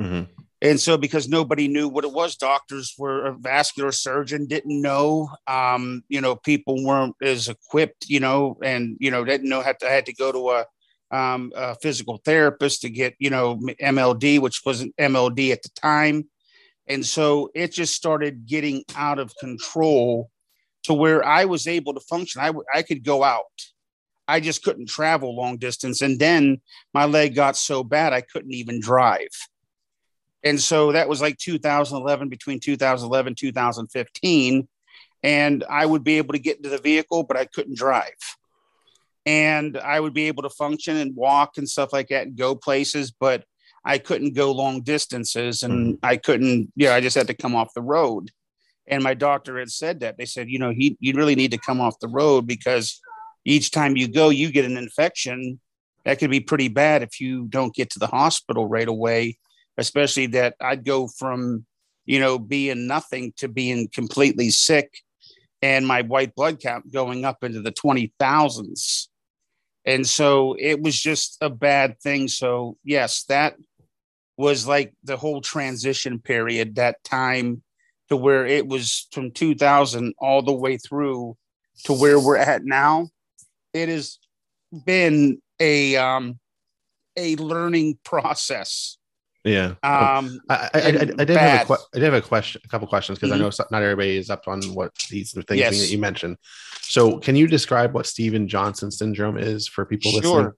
Mm-hmm. 0.00 0.22
And 0.62 0.80
so, 0.80 0.96
because 0.96 1.28
nobody 1.28 1.68
knew 1.68 1.88
what 1.88 2.04
it 2.04 2.12
was, 2.12 2.36
doctors 2.36 2.94
were 2.96 3.26
a 3.26 3.34
vascular 3.34 3.92
surgeon 3.92 4.46
didn't 4.46 4.80
know. 4.80 5.28
Um, 5.46 6.04
you 6.08 6.20
know, 6.20 6.36
people 6.36 6.82
weren't 6.82 7.16
as 7.22 7.48
equipped. 7.48 8.08
You 8.08 8.20
know, 8.20 8.56
and 8.62 8.96
you 8.98 9.10
know 9.10 9.24
didn't 9.24 9.48
know 9.48 9.62
how 9.62 9.72
to 9.72 9.88
had 9.88 10.06
to 10.06 10.14
go 10.14 10.32
to 10.32 10.50
a 10.50 10.64
um, 11.14 11.52
a 11.54 11.76
physical 11.76 12.20
therapist 12.24 12.82
to 12.82 12.90
get, 12.90 13.14
you 13.18 13.30
know, 13.30 13.56
MLD, 13.80 14.40
which 14.40 14.62
wasn't 14.66 14.96
MLD 14.96 15.52
at 15.52 15.62
the 15.62 15.68
time. 15.80 16.28
And 16.86 17.06
so 17.06 17.50
it 17.54 17.72
just 17.72 17.94
started 17.94 18.46
getting 18.46 18.84
out 18.96 19.18
of 19.18 19.34
control 19.36 20.30
to 20.84 20.94
where 20.94 21.24
I 21.24 21.44
was 21.44 21.66
able 21.66 21.94
to 21.94 22.00
function. 22.00 22.40
I, 22.40 22.46
w- 22.46 22.64
I 22.74 22.82
could 22.82 23.04
go 23.04 23.22
out. 23.22 23.44
I 24.26 24.40
just 24.40 24.62
couldn't 24.62 24.88
travel 24.88 25.36
long 25.36 25.58
distance. 25.58 26.00
And 26.00 26.18
then 26.18 26.60
my 26.92 27.04
leg 27.04 27.34
got 27.34 27.56
so 27.56 27.84
bad, 27.84 28.12
I 28.12 28.22
couldn't 28.22 28.54
even 28.54 28.80
drive. 28.80 29.28
And 30.42 30.60
so 30.60 30.92
that 30.92 31.08
was 31.08 31.20
like 31.20 31.38
2011, 31.38 32.28
between 32.28 32.60
2011 32.60 33.34
2015. 33.34 34.68
And 35.22 35.64
I 35.70 35.86
would 35.86 36.04
be 36.04 36.18
able 36.18 36.32
to 36.32 36.38
get 36.38 36.58
into 36.58 36.68
the 36.68 36.78
vehicle, 36.78 37.22
but 37.22 37.36
I 37.36 37.46
couldn't 37.46 37.78
drive 37.78 38.12
and 39.26 39.78
I 39.78 40.00
would 40.00 40.14
be 40.14 40.28
able 40.28 40.42
to 40.42 40.50
function 40.50 40.96
and 40.96 41.16
walk 41.16 41.56
and 41.56 41.68
stuff 41.68 41.92
like 41.92 42.08
that 42.08 42.26
and 42.26 42.36
go 42.36 42.54
places, 42.54 43.10
but 43.10 43.44
I 43.84 43.98
couldn't 43.98 44.34
go 44.34 44.52
long 44.52 44.82
distances 44.82 45.62
and 45.62 45.96
mm-hmm. 45.96 46.06
I 46.06 46.16
couldn't, 46.16 46.72
yeah, 46.76 46.94
I 46.94 47.00
just 47.00 47.16
had 47.16 47.26
to 47.28 47.34
come 47.34 47.54
off 47.54 47.74
the 47.74 47.82
road. 47.82 48.30
And 48.86 49.02
my 49.02 49.14
doctor 49.14 49.58
had 49.58 49.70
said 49.70 50.00
that. 50.00 50.18
They 50.18 50.26
said, 50.26 50.48
you 50.48 50.58
know, 50.58 50.70
he, 50.70 50.96
you 51.00 51.14
really 51.14 51.34
need 51.34 51.52
to 51.52 51.58
come 51.58 51.80
off 51.80 52.00
the 52.00 52.08
road 52.08 52.46
because 52.46 53.00
each 53.44 53.70
time 53.70 53.96
you 53.96 54.08
go, 54.08 54.28
you 54.28 54.50
get 54.50 54.64
an 54.64 54.76
infection. 54.76 55.60
That 56.04 56.18
could 56.18 56.30
be 56.30 56.40
pretty 56.40 56.68
bad 56.68 57.02
if 57.02 57.20
you 57.20 57.46
don't 57.46 57.74
get 57.74 57.90
to 57.90 57.98
the 57.98 58.06
hospital 58.06 58.66
right 58.66 58.88
away, 58.88 59.38
especially 59.78 60.26
that 60.28 60.54
I'd 60.60 60.84
go 60.84 61.08
from, 61.08 61.64
you 62.04 62.20
know, 62.20 62.38
being 62.38 62.86
nothing 62.86 63.32
to 63.38 63.48
being 63.48 63.88
completely 63.88 64.50
sick 64.50 64.98
and 65.62 65.86
my 65.86 66.02
white 66.02 66.34
blood 66.34 66.60
count 66.60 66.92
going 66.92 67.24
up 67.24 67.42
into 67.42 67.62
the 67.62 67.72
20,000s 67.72 69.08
and 69.86 70.06
so 70.06 70.56
it 70.58 70.80
was 70.80 70.98
just 70.98 71.38
a 71.40 71.50
bad 71.50 71.98
thing 72.00 72.28
so 72.28 72.76
yes 72.84 73.24
that 73.24 73.56
was 74.36 74.66
like 74.66 74.92
the 75.04 75.16
whole 75.16 75.40
transition 75.40 76.18
period 76.18 76.74
that 76.74 77.02
time 77.02 77.62
to 78.08 78.16
where 78.16 78.46
it 78.46 78.66
was 78.66 79.08
from 79.12 79.30
2000 79.30 80.14
all 80.18 80.42
the 80.42 80.52
way 80.52 80.76
through 80.76 81.36
to 81.84 81.92
where 81.92 82.18
we're 82.20 82.36
at 82.36 82.64
now 82.64 83.08
it 83.72 83.88
has 83.88 84.18
been 84.84 85.40
a 85.60 85.96
um 85.96 86.38
a 87.16 87.36
learning 87.36 87.98
process 88.04 88.98
yeah. 89.44 89.74
Um, 89.82 90.40
I, 90.48 90.70
I, 90.72 90.80
I, 90.80 90.88
I, 91.18 91.24
did 91.24 91.30
have 91.36 91.70
a, 91.70 91.74
I 91.74 91.98
did 91.98 92.02
have 92.04 92.14
a 92.14 92.22
question, 92.22 92.62
a 92.64 92.68
couple 92.68 92.88
questions 92.88 93.18
because 93.18 93.30
mm-hmm. 93.30 93.44
I 93.44 93.46
know 93.46 93.66
not 93.70 93.82
everybody 93.82 94.16
is 94.16 94.30
up 94.30 94.48
on 94.48 94.62
what 94.72 94.92
these 95.10 95.32
things 95.32 95.46
yes. 95.50 95.78
that 95.78 95.90
you 95.90 95.98
mentioned. 95.98 96.38
So, 96.80 97.18
can 97.18 97.36
you 97.36 97.46
describe 97.46 97.92
what 97.92 98.06
Stephen 98.06 98.48
Johnson 98.48 98.90
syndrome 98.90 99.36
is 99.36 99.68
for 99.68 99.84
people 99.84 100.12
sure. 100.12 100.20
listening? 100.20 100.52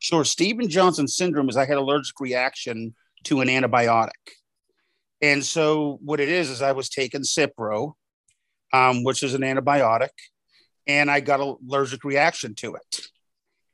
Sure. 0.00 0.24
Stephen 0.24 0.68
Johnson 0.68 1.06
syndrome 1.06 1.48
is 1.48 1.56
I 1.56 1.64
had 1.64 1.76
allergic 1.76 2.18
reaction 2.18 2.94
to 3.24 3.40
an 3.40 3.48
antibiotic, 3.48 4.10
and 5.20 5.44
so 5.44 5.98
what 6.02 6.20
it 6.20 6.28
is 6.28 6.50
is 6.50 6.62
I 6.62 6.72
was 6.72 6.88
taking 6.88 7.22
Cipro, 7.22 7.94
um, 8.72 9.04
which 9.04 9.22
is 9.22 9.34
an 9.34 9.42
antibiotic, 9.42 10.10
and 10.86 11.10
I 11.10 11.20
got 11.20 11.40
an 11.40 11.56
allergic 11.68 12.04
reaction 12.04 12.54
to 12.56 12.74
it. 12.76 13.00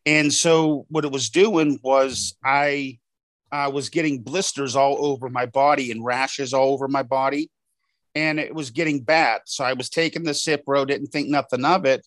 And 0.07 0.33
so 0.33 0.87
what 0.89 1.05
it 1.05 1.13
was 1.13 1.31
doing 1.31 1.79
was 1.83 2.37
I 2.45 2.99
uh, 3.53 3.71
was 3.73 3.89
getting 3.89 4.21
blisters 4.21 4.77
all 4.77 5.07
over 5.07 5.29
my 5.29 5.47
body 5.47 5.91
and 5.91 6.05
rashes 6.05 6.53
all 6.53 6.73
over 6.73 6.89
my 6.89 7.03
body. 7.03 7.51
And 8.15 8.39
it 8.39 8.55
was 8.55 8.71
getting 8.71 9.01
bad. 9.01 9.43
So 9.47 9.65
I 9.65 9.73
was 9.73 9.89
taking 9.89 10.25
the 10.25 10.33
Cipro, 10.33 10.87
didn't 10.87 11.09
think 11.09 11.29
nothing 11.29 11.65
of 11.65 11.85
it. 11.85 12.07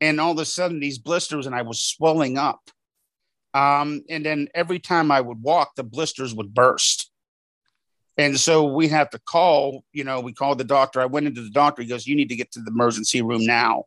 And 0.00 0.20
all 0.20 0.32
of 0.32 0.38
a 0.38 0.44
sudden, 0.44 0.80
these 0.80 0.98
blisters, 0.98 1.46
and 1.46 1.54
I 1.54 1.62
was 1.62 1.80
swelling 1.80 2.36
up. 2.36 2.60
Um, 3.54 4.02
and 4.10 4.24
then 4.24 4.48
every 4.54 4.78
time 4.78 5.10
I 5.10 5.20
would 5.20 5.42
walk, 5.42 5.74
the 5.76 5.82
blisters 5.82 6.34
would 6.34 6.52
burst. 6.52 7.10
And 8.18 8.38
so 8.40 8.64
we 8.64 8.88
have 8.88 9.10
to 9.10 9.18
call, 9.18 9.84
you 9.92 10.04
know, 10.04 10.20
we 10.20 10.32
called 10.32 10.58
the 10.58 10.64
doctor. 10.64 11.00
I 11.00 11.06
went 11.06 11.26
into 11.26 11.42
the 11.42 11.50
doctor. 11.50 11.82
He 11.82 11.88
goes, 11.88 12.06
You 12.06 12.16
need 12.16 12.30
to 12.30 12.36
get 12.36 12.52
to 12.52 12.60
the 12.60 12.70
emergency 12.70 13.20
room 13.22 13.44
now. 13.44 13.84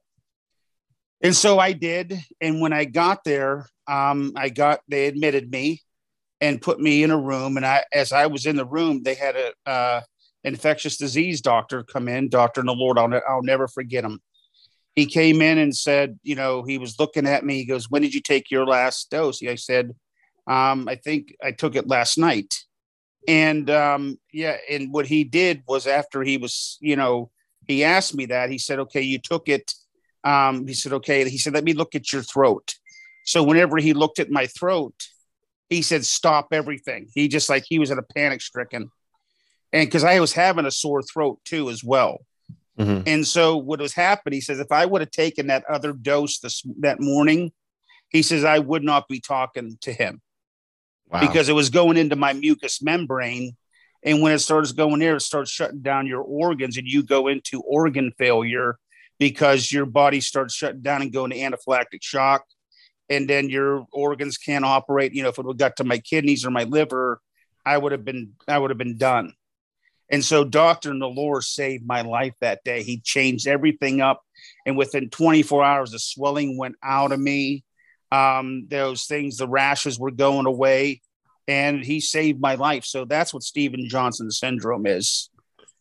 And 1.22 1.36
so 1.36 1.60
I 1.60 1.74
did. 1.74 2.14
And 2.40 2.62
when 2.62 2.72
I 2.72 2.86
got 2.86 3.24
there, 3.24 3.68
um, 3.88 4.34
I 4.36 4.50
got, 4.50 4.82
they 4.88 5.08
admitted 5.08 5.52
me 5.52 5.82
and 6.40 6.62
put 6.62 6.80
me 6.80 7.04
in 7.04 7.12
a 7.12 7.20
room. 7.20 7.58
And 7.58 7.66
I, 7.66 7.84
as 7.92 8.12
I 8.12 8.28
was 8.28 8.46
in 8.46 8.56
the 8.56 8.66
room, 8.66 9.04
they 9.04 9.16
had 9.16 9.36
a 9.36 9.70
uh, 9.70 10.02
infectious 10.44 10.98
disease 10.98 11.42
doctor 11.42 11.84
come 11.84 12.08
in, 12.08 12.30
Doctor 12.30 12.62
the 12.64 12.74
Lord. 12.74 12.98
I'll, 12.98 13.14
I'll 13.28 13.44
never 13.44 13.68
forget 13.68 14.04
him. 14.06 14.20
He 14.96 15.06
came 15.06 15.42
in 15.42 15.58
and 15.58 15.76
said, 15.76 16.20
you 16.24 16.36
know, 16.36 16.64
he 16.64 16.78
was 16.78 17.00
looking 17.00 17.28
at 17.28 17.46
me. 17.46 17.56
He 17.56 17.66
goes, 17.66 17.90
"When 17.90 18.02
did 18.02 18.14
you 18.14 18.22
take 18.22 18.52
your 18.52 18.66
last 18.66 19.10
dose?" 19.10 19.42
I 19.44 19.56
said, 19.56 19.92
um, 20.48 20.90
"I 20.90 20.96
think 20.96 21.36
I 21.42 21.52
took 21.52 21.76
it 21.76 21.88
last 21.88 22.18
night." 22.18 22.56
And 23.28 23.70
um, 23.70 24.18
yeah, 24.32 24.58
and 24.70 24.94
what 24.94 25.06
he 25.06 25.24
did 25.24 25.64
was 25.68 25.88
after 25.88 26.24
he 26.24 26.38
was, 26.38 26.78
you 26.80 26.96
know, 26.96 27.30
he 27.68 27.84
asked 27.84 28.16
me 28.16 28.26
that. 28.28 28.50
He 28.50 28.58
said, 28.58 28.80
"Okay, 28.80 29.02
you 29.02 29.20
took 29.20 29.50
it." 29.50 29.74
Um, 30.24 30.66
he 30.66 30.74
said, 30.74 30.94
"Okay." 30.94 31.28
He 31.30 31.38
said, 31.38 31.54
"Let 31.54 31.64
me 31.64 31.74
look 31.74 31.96
at 31.96 32.12
your 32.12 32.24
throat." 32.24 32.76
So 33.26 33.44
whenever 33.44 33.78
he 33.78 33.94
looked 33.94 34.20
at 34.20 34.32
my 34.32 34.48
throat, 34.48 34.96
he 35.70 35.82
said 35.82 36.04
stop 36.06 36.48
everything 36.52 37.08
he 37.14 37.28
just 37.28 37.50
like 37.50 37.64
he 37.68 37.80
was 37.80 37.92
in 37.92 38.00
a 38.00 38.04
panic 38.04 38.42
stricken 38.42 38.92
and 39.72 39.88
because 39.88 40.04
i 40.04 40.20
was 40.20 40.34
having 40.34 40.66
a 40.66 40.72
sore 40.72 41.02
throat 41.02 41.40
too 41.46 41.70
as 41.70 41.84
well 41.84 42.20
mm-hmm. 42.78 43.02
and 43.06 43.26
so 43.26 43.56
what 43.56 43.80
was 43.80 43.94
happening 43.94 44.38
he 44.38 44.42
says 44.42 44.60
if 44.60 44.72
i 44.72 44.86
would 44.86 45.02
have 45.02 45.12
taken 45.12 45.48
that 45.48 45.64
other 45.70 45.94
dose 45.94 46.40
this 46.40 46.64
that 46.80 47.00
morning 47.00 47.52
he 48.10 48.22
says 48.22 48.44
i 48.44 48.60
would 48.60 48.84
not 48.84 49.08
be 49.08 49.20
talking 49.20 49.78
to 49.82 49.94
him 49.94 50.22
wow. 51.10 51.20
because 51.22 51.50
it 51.50 51.54
was 51.54 51.70
going 51.70 51.98
into 51.98 52.16
my 52.16 52.34
mucous 52.34 52.82
membrane 52.82 53.56
and 54.04 54.22
when 54.22 54.32
it 54.32 54.40
starts 54.40 54.72
going 54.72 55.00
there 55.00 55.18
it 55.18 55.22
starts 55.22 55.52
shutting 55.52 55.82
down 55.82 56.08
your 56.08 56.22
organs 56.22 56.78
and 56.78 56.88
you 56.88 57.04
go 57.04 57.28
into 57.28 57.62
organ 57.62 58.12
failure 58.18 58.78
because 59.18 59.72
your 59.72 59.86
body 59.86 60.22
starts 60.22 60.54
shutting 60.54 60.82
down 60.82 61.02
and 61.02 61.12
going 61.14 61.32
to 61.32 61.38
anaphylactic 61.38 62.02
shock 62.02 62.44
and 63.10 63.28
then 63.28 63.50
your 63.50 63.86
organs 63.92 64.38
can't 64.38 64.64
operate. 64.64 65.14
You 65.14 65.24
know, 65.24 65.30
if 65.30 65.40
it 65.40 65.46
would 65.46 65.58
got 65.58 65.78
to 65.78 65.84
my 65.84 65.98
kidneys 65.98 66.46
or 66.46 66.52
my 66.52 66.64
liver, 66.64 67.20
I 67.66 67.78
would 67.78 67.92
have 67.92 68.06
been 68.06 68.34
I 68.48 68.58
would 68.58 68.70
have 68.70 68.78
been 68.78 68.98
done. 68.98 69.34
And 70.12 70.24
so 70.26 70.44
Dr. 70.44 70.92
Nalor 70.92 71.44
saved 71.44 71.86
my 71.86 72.02
life 72.02 72.34
that 72.42 72.64
day. 72.64 72.82
He 72.82 73.00
changed 73.00 73.48
everything 73.48 74.02
up. 74.02 74.24
And 74.66 74.76
within 74.76 75.10
24 75.10 75.64
hours, 75.64 75.92
the 75.92 76.00
swelling 76.00 76.58
went 76.58 76.76
out 76.82 77.12
of 77.12 77.20
me. 77.20 77.64
Um, 78.12 78.68
those 78.70 79.06
things, 79.06 79.38
the 79.38 79.48
rashes 79.48 80.00
were 80.00 80.12
going 80.12 80.46
away. 80.46 81.02
And 81.48 81.84
he 81.84 82.00
saved 82.00 82.40
my 82.40 82.56
life. 82.56 82.86
So 82.86 83.06
that's 83.06 83.34
what 83.34 83.42
Stephen 83.42 83.90
Johnson 83.90 84.30
syndrome 84.30 84.86
is. 84.86 85.32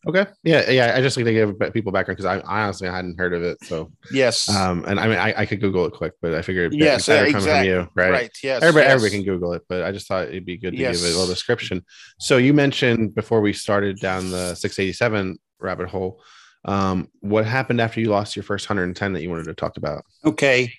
Okay. 0.07 0.25
Yeah. 0.43 0.69
Yeah. 0.69 0.93
I 0.95 1.01
just 1.01 1.17
like 1.17 1.25
to 1.25 1.33
give 1.33 1.73
people 1.73 1.91
background 1.91 2.17
because 2.17 2.25
I, 2.25 2.39
I, 2.39 2.63
honestly 2.63 2.87
I 2.87 2.95
hadn't 2.95 3.19
heard 3.19 3.33
of 3.33 3.43
it. 3.43 3.57
So 3.65 3.91
yes. 4.11 4.49
Um, 4.49 4.85
and 4.87 4.99
I 4.99 5.07
mean 5.07 5.17
I, 5.17 5.33
I 5.41 5.45
could 5.45 5.59
Google 5.59 5.85
it 5.85 5.91
quick, 5.91 6.13
but 6.21 6.33
I 6.33 6.41
figured 6.41 6.73
yes, 6.73 7.07
better 7.07 7.25
exactly. 7.25 7.49
coming 7.49 7.59
from 7.59 7.69
you, 7.69 7.91
right? 7.95 8.11
Right. 8.11 8.31
Yes. 8.41 8.63
Everybody, 8.63 8.85
yes. 8.85 8.93
everybody 8.93 9.17
can 9.17 9.25
Google 9.25 9.53
it, 9.53 9.63
but 9.67 9.83
I 9.83 9.91
just 9.91 10.07
thought 10.07 10.29
it'd 10.29 10.45
be 10.45 10.57
good 10.57 10.71
to 10.71 10.77
Yes. 10.77 10.97
give 11.01 11.05
it 11.05 11.13
a 11.13 11.19
little 11.19 11.33
description. 11.33 11.83
So 12.17 12.37
you 12.37 12.53
mentioned 12.53 13.13
before 13.13 13.41
we 13.41 13.51
started 13.51 13.99
down 13.99 14.31
the 14.31 14.55
687 14.55 15.37
rabbit 15.59 15.89
hole, 15.89 16.23
um, 16.65 17.09
what 17.19 17.45
happened 17.45 17.81
after 17.81 17.99
you 17.99 18.09
lost 18.09 18.35
your 18.35 18.43
first 18.43 18.69
110 18.69 19.13
that 19.13 19.21
you 19.21 19.29
wanted 19.29 19.45
to 19.45 19.53
talk 19.53 19.75
about? 19.77 20.05
Okay. 20.25 20.73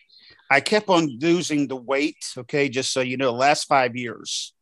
I 0.51 0.61
kept 0.61 0.89
on 0.89 1.19
losing 1.21 1.69
the 1.69 1.77
weight. 1.77 2.17
Okay. 2.37 2.69
Just 2.69 2.93
so 2.93 3.01
you 3.01 3.17
know, 3.17 3.33
last 3.33 3.69
five 3.69 3.95
years. 3.97 4.53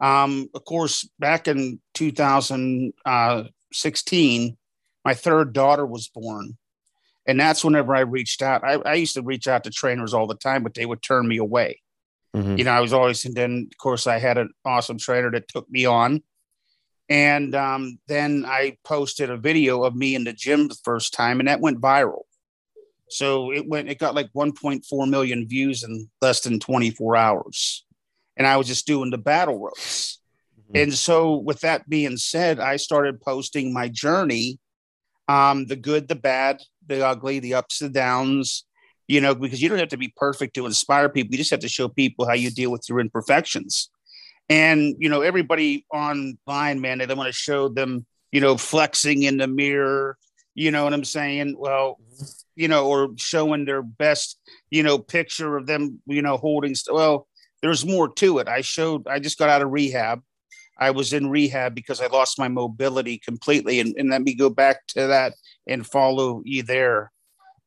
Um, 0.00 0.48
of 0.54 0.64
course, 0.64 1.06
back 1.18 1.46
in 1.48 1.80
2016, 1.94 4.56
my 5.04 5.14
third 5.14 5.52
daughter 5.52 5.86
was 5.86 6.08
born. 6.08 6.56
And 7.28 7.40
that's 7.40 7.64
whenever 7.64 7.94
I 7.94 8.00
reached 8.00 8.42
out. 8.42 8.64
I, 8.64 8.74
I 8.74 8.94
used 8.94 9.14
to 9.14 9.22
reach 9.22 9.48
out 9.48 9.64
to 9.64 9.70
trainers 9.70 10.14
all 10.14 10.26
the 10.26 10.36
time, 10.36 10.62
but 10.62 10.74
they 10.74 10.86
would 10.86 11.02
turn 11.02 11.28
me 11.28 11.38
away. 11.38 11.80
Mhm. 12.34 12.58
You 12.58 12.64
know, 12.64 12.72
I 12.72 12.80
was 12.80 12.92
always, 12.92 13.24
and 13.24 13.34
then 13.34 13.68
of 13.72 13.78
course, 13.78 14.06
I 14.06 14.18
had 14.18 14.38
an 14.38 14.50
awesome 14.64 14.98
trainer 14.98 15.30
that 15.32 15.48
took 15.48 15.68
me 15.70 15.86
on. 15.86 16.22
And 17.08 17.54
um, 17.54 17.98
then 18.08 18.44
I 18.46 18.76
posted 18.84 19.30
a 19.30 19.36
video 19.36 19.84
of 19.84 19.94
me 19.94 20.14
in 20.14 20.24
the 20.24 20.32
gym 20.32 20.68
the 20.68 20.76
first 20.84 21.14
time, 21.14 21.40
and 21.40 21.48
that 21.48 21.60
went 21.60 21.80
viral. 21.80 22.22
So 23.08 23.52
it 23.52 23.66
went, 23.68 23.88
it 23.88 23.98
got 23.98 24.14
like 24.14 24.32
1.4 24.32 25.08
million 25.08 25.46
views 25.46 25.82
in 25.82 26.08
less 26.20 26.40
than 26.40 26.58
24 26.58 27.16
hours. 27.16 27.84
And 28.36 28.46
I 28.46 28.56
was 28.56 28.66
just 28.66 28.86
doing 28.86 29.10
the 29.10 29.18
battle 29.18 29.58
ropes. 29.58 30.20
Mhm. 30.72 30.82
And 30.82 30.94
so, 30.94 31.36
with 31.36 31.60
that 31.60 31.88
being 31.88 32.16
said, 32.16 32.60
I 32.60 32.76
started 32.76 33.20
posting 33.20 33.72
my 33.72 33.88
journey 33.88 34.58
um, 35.28 35.66
the 35.66 35.76
good, 35.76 36.08
the 36.08 36.14
bad, 36.14 36.62
the 36.86 37.04
ugly, 37.04 37.38
the 37.40 37.54
ups, 37.54 37.80
the 37.80 37.88
downs, 37.88 38.64
you 39.08 39.20
know, 39.20 39.34
because 39.34 39.62
you 39.62 39.68
don't 39.68 39.78
have 39.78 39.88
to 39.88 39.96
be 39.96 40.12
perfect 40.16 40.54
to 40.54 40.66
inspire 40.66 41.08
people. 41.08 41.32
You 41.32 41.38
just 41.38 41.50
have 41.50 41.60
to 41.60 41.68
show 41.68 41.88
people 41.88 42.26
how 42.26 42.34
you 42.34 42.50
deal 42.50 42.70
with 42.70 42.88
your 42.88 43.00
imperfections. 43.00 43.90
And, 44.48 44.94
you 44.98 45.08
know, 45.08 45.22
everybody 45.22 45.84
online, 45.92 46.80
man, 46.80 46.98
they 46.98 47.06
want 47.06 47.26
to 47.26 47.32
show 47.32 47.68
them, 47.68 48.06
you 48.30 48.40
know, 48.40 48.56
flexing 48.56 49.24
in 49.24 49.38
the 49.38 49.48
mirror, 49.48 50.16
you 50.54 50.70
know 50.70 50.84
what 50.84 50.92
I'm 50.94 51.04
saying? 51.04 51.56
Well, 51.58 51.98
you 52.56 52.68
know, 52.68 52.86
or 52.86 53.10
showing 53.16 53.64
their 53.64 53.82
best, 53.82 54.40
you 54.70 54.82
know, 54.82 54.98
picture 54.98 55.56
of 55.56 55.66
them, 55.66 56.00
you 56.06 56.22
know, 56.22 56.36
holding. 56.38 56.74
St- 56.74 56.94
well, 56.94 57.28
there's 57.62 57.86
more 57.86 58.12
to 58.14 58.38
it. 58.38 58.48
I 58.48 58.62
showed, 58.62 59.06
I 59.06 59.18
just 59.18 59.38
got 59.38 59.50
out 59.50 59.62
of 59.62 59.70
rehab. 59.70 60.22
I 60.78 60.90
was 60.90 61.12
in 61.12 61.30
rehab 61.30 61.74
because 61.74 62.00
I 62.00 62.06
lost 62.06 62.38
my 62.38 62.48
mobility 62.48 63.18
completely. 63.18 63.80
And, 63.80 63.94
and 63.96 64.10
let 64.10 64.22
me 64.22 64.34
go 64.34 64.50
back 64.50 64.86
to 64.88 65.06
that 65.06 65.34
and 65.66 65.86
follow 65.86 66.42
you 66.44 66.62
there. 66.62 67.12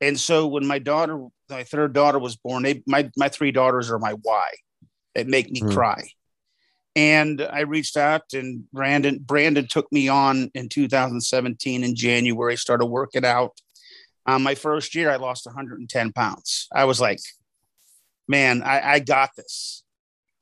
And 0.02 0.20
so 0.20 0.48
when 0.48 0.66
my 0.66 0.80
daughter, 0.80 1.26
my 1.50 1.64
third 1.64 1.94
daughter 1.94 2.20
was 2.20 2.36
born, 2.36 2.64
they, 2.64 2.84
my, 2.86 3.10
my 3.18 3.30
three 3.30 3.52
daughters 3.52 3.92
are 3.92 4.00
my 4.00 4.14
why 4.22 4.50
that 5.16 5.28
make 5.28 5.52
me 5.52 5.62
Hmm. 5.62 5.72
cry. 5.72 6.10
And 6.96 7.42
I 7.42 7.62
reached 7.62 7.98
out 7.98 8.34
and 8.34 8.70
Brandon, 8.72 9.20
Brandon 9.20 9.68
took 9.68 9.92
me 9.92 10.08
on 10.08 10.52
in 10.54 10.70
2017 10.70 11.84
in 11.84 11.96
January, 11.96 12.58
started 12.58 12.88
working 12.88 13.26
out. 13.26 13.54
Um, 14.26 14.44
my 14.44 14.56
first 14.56 14.96
year, 14.96 15.10
I 15.10 15.16
lost 15.16 15.46
110 15.46 16.12
pounds. 16.12 16.68
I 16.74 16.86
was 16.86 17.02
like, 17.02 17.20
man, 18.28 18.62
I, 18.62 18.94
I 18.94 19.00
got 19.00 19.32
this. 19.36 19.84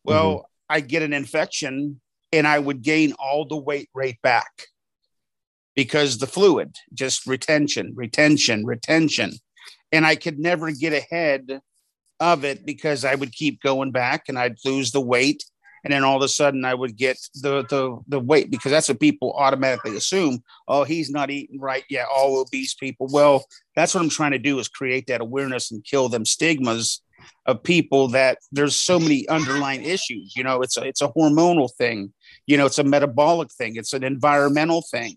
Well, 0.03 0.49
I 0.69 0.81
get 0.81 1.03
an 1.03 1.13
infection 1.13 2.01
and 2.31 2.47
I 2.47 2.59
would 2.59 2.81
gain 2.81 3.13
all 3.13 3.45
the 3.45 3.57
weight 3.57 3.89
right 3.93 4.17
back 4.21 4.51
because 5.75 6.17
the 6.17 6.27
fluid, 6.27 6.75
just 6.93 7.25
retention, 7.25 7.93
retention, 7.95 8.65
retention. 8.65 9.33
And 9.91 10.05
I 10.05 10.15
could 10.15 10.39
never 10.39 10.71
get 10.71 10.91
ahead 10.91 11.61
of 12.19 12.43
it 12.43 12.65
because 12.65 13.05
I 13.05 13.15
would 13.15 13.31
keep 13.31 13.61
going 13.61 13.91
back 13.91 14.23
and 14.27 14.37
I'd 14.37 14.57
lose 14.65 14.91
the 14.91 15.01
weight. 15.01 15.43
And 15.87 15.93
then 15.93 16.03
all 16.03 16.17
of 16.17 16.21
a 16.21 16.27
sudden 16.27 16.65
I 16.65 16.73
would 16.73 16.97
get 16.97 17.17
the 17.33 17.63
the 17.69 17.97
the 18.09 18.19
weight 18.19 18.51
because 18.51 18.71
that's 18.71 18.89
what 18.89 18.99
people 18.99 19.33
automatically 19.37 19.95
assume. 19.95 20.43
Oh, 20.67 20.83
he's 20.83 21.09
not 21.09 21.31
eating 21.31 21.61
right. 21.61 21.85
Yeah, 21.89 22.03
all 22.13 22.41
obese 22.41 22.73
people. 22.73 23.07
Well, 23.09 23.45
that's 23.73 23.95
what 23.95 24.03
I'm 24.03 24.09
trying 24.09 24.31
to 24.31 24.37
do 24.37 24.59
is 24.59 24.67
create 24.67 25.07
that 25.07 25.21
awareness 25.21 25.71
and 25.71 25.81
kill 25.85 26.09
them 26.09 26.25
stigmas 26.25 27.01
of 27.45 27.63
people 27.63 28.09
that 28.09 28.39
there's 28.51 28.75
so 28.75 28.99
many 28.99 29.25
underlying 29.29 29.85
issues. 29.85 30.35
You 30.35 30.43
know, 30.43 30.61
it's 30.61 30.75
a 30.75 30.83
it's 30.83 31.01
a 31.01 31.07
hormonal 31.07 31.69
thing. 31.77 32.11
You 32.47 32.57
know, 32.57 32.65
it's 32.65 32.79
a 32.79 32.83
metabolic 32.83 33.49
thing. 33.53 33.77
It's 33.77 33.93
an 33.93 34.03
environmental 34.03 34.83
thing. 34.91 35.15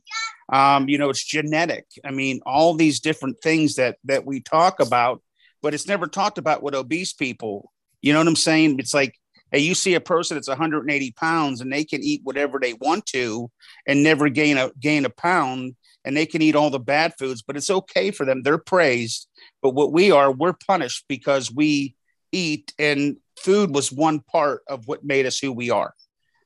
Um, 0.52 0.88
you 0.88 0.98
know, 0.98 1.10
it's 1.10 1.24
genetic. 1.24 1.86
I 2.04 2.12
mean, 2.12 2.42
all 2.46 2.74
these 2.74 3.00
different 3.00 3.38
things 3.42 3.74
that 3.74 3.96
that 4.04 4.24
we 4.24 4.38
talk 4.38 4.78
about, 4.78 5.20
but 5.62 5.74
it's 5.74 5.88
never 5.88 6.06
talked 6.06 6.38
about 6.38 6.62
with 6.62 6.76
obese 6.76 7.12
people. 7.12 7.72
You 8.02 8.12
know 8.12 8.20
what 8.20 8.28
I'm 8.28 8.36
saying? 8.36 8.78
It's 8.78 8.94
like, 8.94 9.19
hey, 9.50 9.58
you 9.58 9.74
see 9.74 9.94
a 9.94 10.00
person 10.00 10.36
that's 10.36 10.48
180 10.48 11.12
pounds 11.12 11.60
and 11.60 11.72
they 11.72 11.84
can 11.84 12.02
eat 12.02 12.20
whatever 12.24 12.58
they 12.60 12.74
want 12.74 13.06
to 13.06 13.50
and 13.86 14.02
never 14.02 14.28
gain 14.28 14.56
a 14.56 14.70
gain 14.80 15.04
a 15.04 15.10
pound, 15.10 15.74
and 16.04 16.16
they 16.16 16.26
can 16.26 16.42
eat 16.42 16.56
all 16.56 16.70
the 16.70 16.78
bad 16.78 17.14
foods, 17.18 17.42
but 17.42 17.56
it's 17.56 17.70
okay 17.70 18.10
for 18.10 18.24
them. 18.24 18.42
They're 18.42 18.58
praised. 18.58 19.28
But 19.62 19.74
what 19.74 19.92
we 19.92 20.10
are, 20.10 20.32
we're 20.32 20.54
punished 20.66 21.04
because 21.08 21.52
we 21.52 21.94
eat, 22.32 22.72
and 22.78 23.16
food 23.38 23.74
was 23.74 23.92
one 23.92 24.20
part 24.20 24.62
of 24.68 24.86
what 24.86 25.04
made 25.04 25.26
us 25.26 25.38
who 25.38 25.52
we 25.52 25.70
are. 25.70 25.94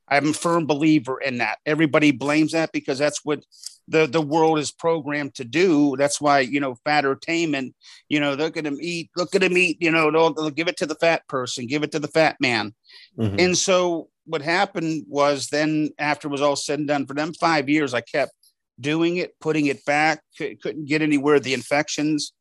I'm 0.09 0.31
a 0.31 0.33
firm 0.35 0.67
believer 0.67 1.21
in 1.21 1.39
that. 1.39 1.59
Everybody 1.65 2.11
blames 2.11 2.53
that 2.53 2.73
because 2.73 2.99
that's 2.99 3.25
what 3.25 3.45
the 3.89 4.07
the 4.07 4.23
world 4.23 4.59
is 4.59 4.71
programmed 4.71 5.35
to 5.35 5.45
do. 5.45 5.97
That's 5.97 6.21
why 6.21 6.41
you 6.41 6.61
know 6.61 6.77
fat 6.85 7.05
entertainment. 7.05 7.75
You 8.09 8.21
know, 8.21 8.35
look 8.35 8.57
at 8.57 8.65
them 8.65 8.79
eat. 8.81 9.11
Look 9.17 9.35
at 9.35 9.43
them 9.43 9.57
eat. 9.57 9.79
You 9.81 9.91
know, 9.91 10.11
they'll, 10.11 10.33
they'll 10.33 10.51
give 10.51 10.69
it 10.69 10.77
to 10.79 10.87
the 10.87 10.95
fat 10.97 11.27
person. 11.29 11.67
Give 11.67 11.83
it 11.83 11.93
to 11.93 11.99
the 11.99 12.09
fat 12.09 12.37
man. 12.41 12.75
Mhm. 13.19 13.41
And 13.41 13.59
so 13.59 14.09
what 14.27 14.43
happened 14.43 15.05
was 15.09 15.49
then 15.49 15.91
after 15.99 16.29
it 16.29 16.31
was 16.31 16.41
all 16.41 16.57
said 16.57 16.79
and 16.79 16.89
done 16.89 17.07
for 17.07 17.15
them 17.15 17.35
five 17.35 17.69
years, 17.69 17.93
I 17.93 18.01
kept 18.01 18.33
doing 18.81 19.19
it, 19.19 19.39
putting 19.39 19.67
it 19.67 19.85
back. 19.85 20.23
Couldn't 20.39 20.87
get 20.87 21.03
anywhere. 21.03 21.39
The 21.39 21.55
infections, 21.55 22.33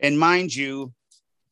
and 0.00 0.18
mind 0.18 0.54
you, 0.54 0.92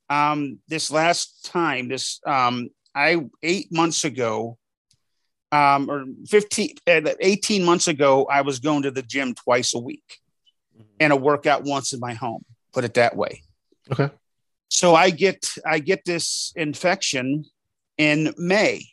um, 0.09 0.59
this 0.69 0.91
last 0.91 1.45
time, 1.45 1.89
this 1.89 2.21
um, 2.27 2.69
I 2.95 3.25
eight 3.43 3.73
months 3.73 4.05
ago, 4.05 4.59
um, 5.53 5.91
or 5.91 6.05
15, 6.27 6.77
uh, 6.87 7.01
18 7.21 7.65
months 7.65 7.89
ago, 7.89 8.27
I 8.27 8.43
was 8.43 8.61
going 8.61 8.83
to 8.83 8.91
the 8.91 9.03
gym 9.03 9.35
twice 9.35 9.75
a 9.75 9.79
week 9.79 10.19
and 10.99 11.13
a 11.13 11.17
workout 11.17 11.65
once 11.65 11.93
in 11.93 12.01
my 12.01 12.15
home. 12.15 12.45
Put 12.73 12.85
it 12.85 12.95
that 12.95 13.17
way. 13.17 13.43
Okay. 13.91 14.11
So 14.69 14.95
I 14.95 15.11
get 15.11 15.53
I 15.67 15.81
get 15.81 16.05
this 16.05 16.53
infection 16.55 17.45
in 17.99 18.33
May, 18.39 18.85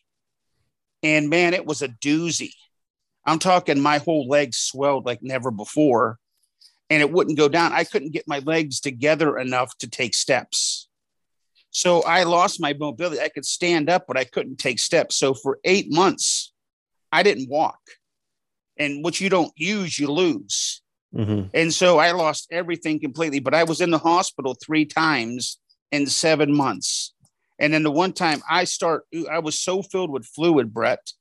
and 1.03 1.29
man, 1.29 1.53
it 1.53 1.65
was 1.65 1.83
a 1.83 1.87
doozy. 1.87 2.53
I'm 3.25 3.37
talking 3.37 3.79
my 3.79 3.99
whole 3.99 4.27
leg 4.27 4.55
swelled 4.55 5.05
like 5.05 5.21
never 5.21 5.51
before, 5.51 6.17
and 6.89 7.01
it 7.01 7.11
wouldn't 7.11 7.37
go 7.37 7.47
down. 7.47 7.73
I 7.73 7.83
couldn't 7.83 8.13
get 8.13 8.27
my 8.27 8.39
legs 8.39 8.79
together 8.79 9.37
enough 9.37 9.77
to 9.79 9.89
take 9.89 10.15
steps. 10.15 10.86
So 11.71 12.01
I 12.03 12.23
lost 12.23 12.61
my 12.61 12.73
mobility. 12.73 13.21
I 13.21 13.29
could 13.29 13.45
stand 13.45 13.89
up, 13.89 14.05
but 14.07 14.17
I 14.17 14.23
couldn't 14.23 14.57
take 14.57 14.79
steps. 14.79 15.15
So 15.15 15.33
for 15.33 15.59
eight 15.63 15.91
months, 15.91 16.53
I 17.11 17.23
didn't 17.23 17.49
walk. 17.49 17.79
And 18.77 19.03
what 19.03 19.19
you 19.19 19.29
don't 19.29 19.53
use, 19.55 19.97
you 19.99 20.11
lose. 20.11 20.81
Mhm. 21.15 21.49
And 21.53 21.73
so 21.73 21.99
I 21.99 22.11
lost 22.11 22.47
everything 22.51 22.99
completely. 22.99 23.39
But 23.39 23.53
I 23.53 23.63
was 23.63 23.81
in 23.81 23.91
the 23.91 23.97
hospital 23.97 24.55
three 24.55 24.85
times 24.85 25.59
in 25.91 26.07
seven 26.07 26.55
months. 26.55 27.13
And 27.59 27.73
then 27.73 27.83
the 27.83 27.91
one 27.91 28.13
time 28.13 28.41
I 28.49 28.65
start, 28.65 29.05
I 29.29 29.39
was 29.39 29.59
so 29.59 29.81
filled 29.81 30.11
with 30.11 30.25
fluid, 30.25 30.73
Brett, 30.73 31.11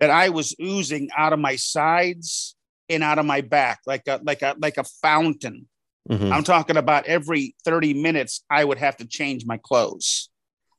that 0.00 0.10
I 0.10 0.30
was 0.30 0.54
oozing 0.60 1.10
out 1.16 1.32
of 1.32 1.38
my 1.38 1.56
sides 1.56 2.56
and 2.88 3.02
out 3.02 3.18
of 3.18 3.26
my 3.26 3.40
back 3.40 3.80
like 3.86 4.06
a 4.06 4.20
like 4.22 4.42
a 4.42 4.54
like 4.58 4.76
a 4.76 4.84
fountain. 4.84 5.68
Mhm. 6.10 6.32
I'm 6.32 6.44
talking 6.44 6.76
about 6.76 7.06
every 7.06 7.54
30 7.64 7.94
minutes 7.94 8.44
I 8.50 8.64
would 8.64 8.78
have 8.78 8.96
to 8.98 9.06
change 9.06 9.46
my 9.46 9.56
clothes. 9.56 10.28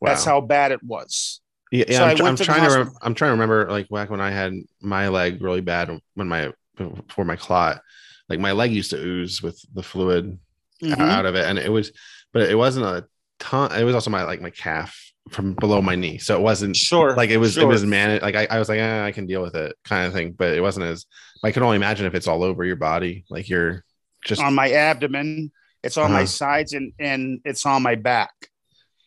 That's 0.01 0.23
how 0.23 0.39
bad 0.41 0.71
it 0.71 0.83
was. 0.83 1.41
Yeah, 1.71 1.85
yeah 1.87 1.97
So 1.97 2.05
I'm, 2.05 2.15
tr- 2.15 2.23
I'm 2.25 2.35
to 2.35 2.43
trying 2.45 2.61
to. 2.69 2.91
I'm 3.01 3.15
trying 3.15 3.29
to 3.29 3.33
remember 3.33 3.67
like 3.71 3.89
back 3.89 4.11
when 4.11 4.21
I 4.21 4.29
had 4.29 4.53
my 4.81 5.07
leg 5.07 5.41
really 5.41 5.61
bad 5.61 5.89
when 6.13 6.27
my 6.27 6.53
before 6.77 7.25
my 7.25 7.35
clot, 7.37 7.81
like 8.29 8.39
my 8.39 8.51
leg 8.51 8.71
used 8.71 8.91
to 8.91 8.97
ooze 8.97 9.41
with 9.41 9.59
the 9.73 9.81
fluid 9.81 10.37
Mhm. 10.83 10.99
out 10.99 11.25
of 11.25 11.33
it, 11.35 11.45
and 11.45 11.57
it 11.57 11.71
was, 11.71 11.91
but 12.33 12.43
it 12.49 12.55
wasn't 12.55 12.85
a 12.85 13.07
ton. 13.39 13.71
It 13.71 13.83
was 13.83 13.95
also 13.95 14.11
my 14.11 14.23
like 14.23 14.41
my 14.41 14.51
calf 14.51 14.95
from 15.31 15.53
below 15.55 15.81
my 15.81 15.95
knee, 15.95 16.19
so 16.19 16.35
it 16.37 16.41
wasn't 16.41 16.75
Sure. 16.75 17.15
like 17.15 17.31
it 17.31 17.37
was. 17.37 17.57
It 17.57 17.65
was 17.65 17.83
man. 17.83 18.19
Like 18.21 18.35
I, 18.35 18.45
I 18.51 18.59
was 18.59 18.69
like, 18.69 18.77
eh, 18.79 19.03
I 19.03 19.11
can 19.11 19.25
deal 19.25 19.41
with 19.41 19.55
it, 19.55 19.75
kind 19.83 20.05
of 20.05 20.13
thing. 20.13 20.33
But 20.33 20.53
it 20.55 20.61
wasn't 20.61 20.85
as. 20.85 21.07
I 21.43 21.51
can 21.51 21.63
only 21.63 21.77
imagine 21.77 22.05
if 22.05 22.13
it's 22.13 22.27
all 22.27 22.43
over 22.43 22.63
your 22.63 22.75
body, 22.75 23.25
like 23.29 23.49
you're 23.49 23.83
just 24.25 24.41
on 24.41 24.53
my 24.53 24.71
abdomen, 24.71 25.51
it's 25.83 25.97
on 25.97 26.11
my 26.11 26.19
Uh-huh. 26.19 26.25
sides, 26.27 26.73
and 26.73 26.91
and 26.99 27.39
it's 27.45 27.65
on 27.65 27.81
my 27.83 27.95
back. 27.95 28.33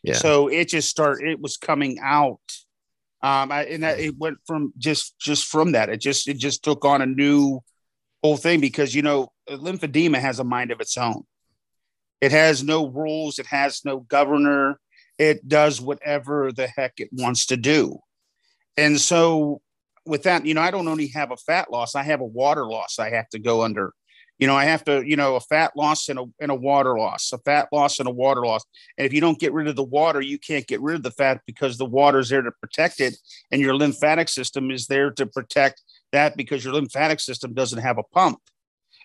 yeah. 0.03 0.15
So 0.15 0.49
it 0.49 0.69
just 0.69 0.89
started. 0.89 1.29
It 1.29 1.41
was 1.41 1.57
coming 1.57 1.99
out, 2.01 2.41
um, 3.23 3.51
I, 3.53 3.65
and 3.65 3.83
that, 3.83 3.99
it 3.99 4.17
went 4.17 4.39
from 4.47 4.73
just 4.79 5.19
just 5.19 5.47
from 5.47 5.73
that. 5.73 5.89
It 5.89 6.01
just 6.01 6.29
it 6.29 6.39
just 6.39 6.63
took 6.63 6.85
on 6.85 7.03
a 7.03 7.07
new 7.07 7.61
whole 8.23 8.37
thing 8.37 8.61
because 8.61 8.95
you 8.95 9.03
know 9.03 9.33
lymphedema 9.51 10.19
has 10.19 10.39
a 10.39 10.45
mind 10.45 10.71
of 10.71 10.81
its 10.81 10.97
own. 10.97 11.25
It 12.21 12.33
has 12.33 12.63
no 12.65 12.87
rules. 12.89 13.39
It 13.39 13.47
has 13.47 13.85
no 13.85 14.01
governor. 14.01 14.81
It 15.19 15.49
does 15.49 15.81
whatever 15.81 16.53
the 16.53 16.67
heck 16.69 16.95
it 16.99 17.09
wants 17.13 17.47
to 17.47 17.57
do. 17.57 17.99
And 18.77 19.01
so, 19.01 19.61
with 20.07 20.23
that, 20.25 20.47
you 20.47 20.55
know, 20.55 20.61
I 20.61 20.71
don't 20.71 20.87
only 20.87 21.09
have 21.09 21.33
a 21.33 21.37
fat 21.37 21.71
loss, 21.73 21.95
I 21.97 22.03
have 22.05 22.21
a 22.21 22.25
water 22.25 22.65
loss 22.65 22.99
I 23.01 23.11
have 23.11 23.29
to 23.31 23.39
go 23.41 23.63
under. 23.63 23.93
You 24.39 24.47
know, 24.47 24.55
I 24.55 24.67
have 24.67 24.85
to, 24.85 25.03
you 25.05 25.17
know, 25.17 25.35
a 25.35 25.41
fat 25.41 25.73
loss 25.77 26.09
and 26.09 26.19
a, 26.19 26.25
and 26.41 26.51
a 26.51 26.55
water 26.55 26.97
loss, 26.97 27.33
a 27.33 27.39
fat 27.39 27.69
loss 27.73 27.99
and 27.99 28.09
a 28.09 28.13
water 28.13 28.47
loss. 28.47 28.65
And 28.97 29.05
if 29.05 29.13
you 29.13 29.21
don't 29.21 29.39
get 29.39 29.53
rid 29.53 29.67
of 29.67 29.77
the 29.77 29.83
water, 29.83 30.21
you 30.21 30.39
can't 30.39 30.67
get 30.67 30.81
rid 30.81 30.97
of 30.97 31.03
the 31.03 31.11
fat 31.11 31.41
because 31.47 31.77
the 31.77 31.85
water 31.85 32.21
is 32.21 32.29
there 32.29 32.43
to 32.43 32.53
protect 32.53 33.01
it. 33.01 33.17
And 33.51 33.61
your 33.61 33.75
lymphatic 33.75 34.29
system 34.29 34.71
is 34.71 34.87
there 34.87 35.11
to 35.13 35.27
protect 35.27 35.83
that 36.13 36.37
because 36.37 36.65
your 36.65 36.75
lymphatic 36.75 37.21
system 37.21 37.53
doesn't 37.53 37.81
have 37.81 37.99
a 37.99 38.05
pump. 38.05 38.39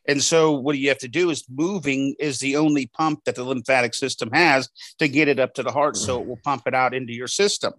And 0.07 0.21
so 0.21 0.51
what 0.51 0.77
you 0.77 0.89
have 0.89 0.97
to 0.99 1.07
do 1.07 1.29
is 1.29 1.45
moving 1.49 2.15
is 2.19 2.39
the 2.39 2.57
only 2.57 2.87
pump 2.87 3.23
that 3.25 3.35
the 3.35 3.43
lymphatic 3.43 3.93
system 3.93 4.29
has 4.33 4.69
to 4.99 5.07
get 5.07 5.27
it 5.27 5.39
up 5.39 5.53
to 5.55 5.63
the 5.63 5.71
heart 5.71 5.95
so 5.95 6.21
it 6.21 6.27
will 6.27 6.39
pump 6.43 6.63
it 6.67 6.73
out 6.73 6.93
into 6.93 7.13
your 7.13 7.27
system. 7.27 7.73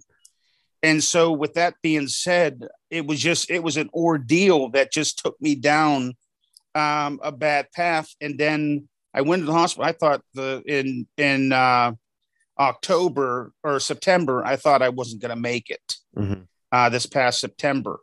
And 0.83 1.03
so 1.03 1.33
with 1.33 1.55
that 1.55 1.75
being 1.83 2.09
said, 2.09 2.67
it 2.91 3.07
was 3.07 3.21
just 3.21 3.51
it 3.51 3.63
was 3.63 3.77
an 3.77 3.91
ordeal 3.95 4.71
that 4.71 4.93
just 4.93 5.19
took 5.19 5.41
me 5.41 5.55
down 5.55 6.15
um, 6.75 7.21
a 7.23 7.33
bad 7.33 7.71
path. 7.73 8.09
And 8.21 8.39
then 8.39 8.89
I 9.15 9.21
went 9.21 9.43
to 9.43 9.47
the 9.47 9.53
hospital. 9.53 9.85
I 9.85 9.93
thought 9.93 10.23
the 10.35 10.63
in 10.67 11.07
in 11.17 11.53
uh, 11.53 11.93
October 12.59 13.53
or 13.63 13.81
September, 13.81 14.45
I 14.45 14.57
thought 14.57 14.83
I 14.83 14.89
wasn't 14.89 15.23
going 15.23 15.35
to 15.35 15.41
make 15.41 15.71
it 15.71 15.97
mm-hmm. 16.17 16.43
uh, 16.73 16.89
this 16.89 17.07
past 17.07 17.41
September. 17.41 18.01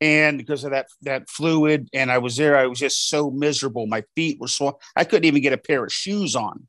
And 0.00 0.38
because 0.38 0.64
of 0.64 0.72
that 0.72 0.88
that 1.02 1.30
fluid 1.30 1.88
and 1.94 2.10
i 2.10 2.18
was 2.18 2.36
there 2.36 2.56
i 2.58 2.66
was 2.66 2.78
just 2.78 3.08
so 3.08 3.30
miserable. 3.30 3.86
My 3.86 4.02
feet 4.14 4.40
were 4.40 4.48
swollen. 4.48 4.74
I 4.96 5.04
couldn't 5.04 5.24
even 5.24 5.42
get 5.42 5.52
a 5.52 5.58
pair 5.58 5.84
of 5.84 5.92
shoes 5.92 6.34
on. 6.36 6.66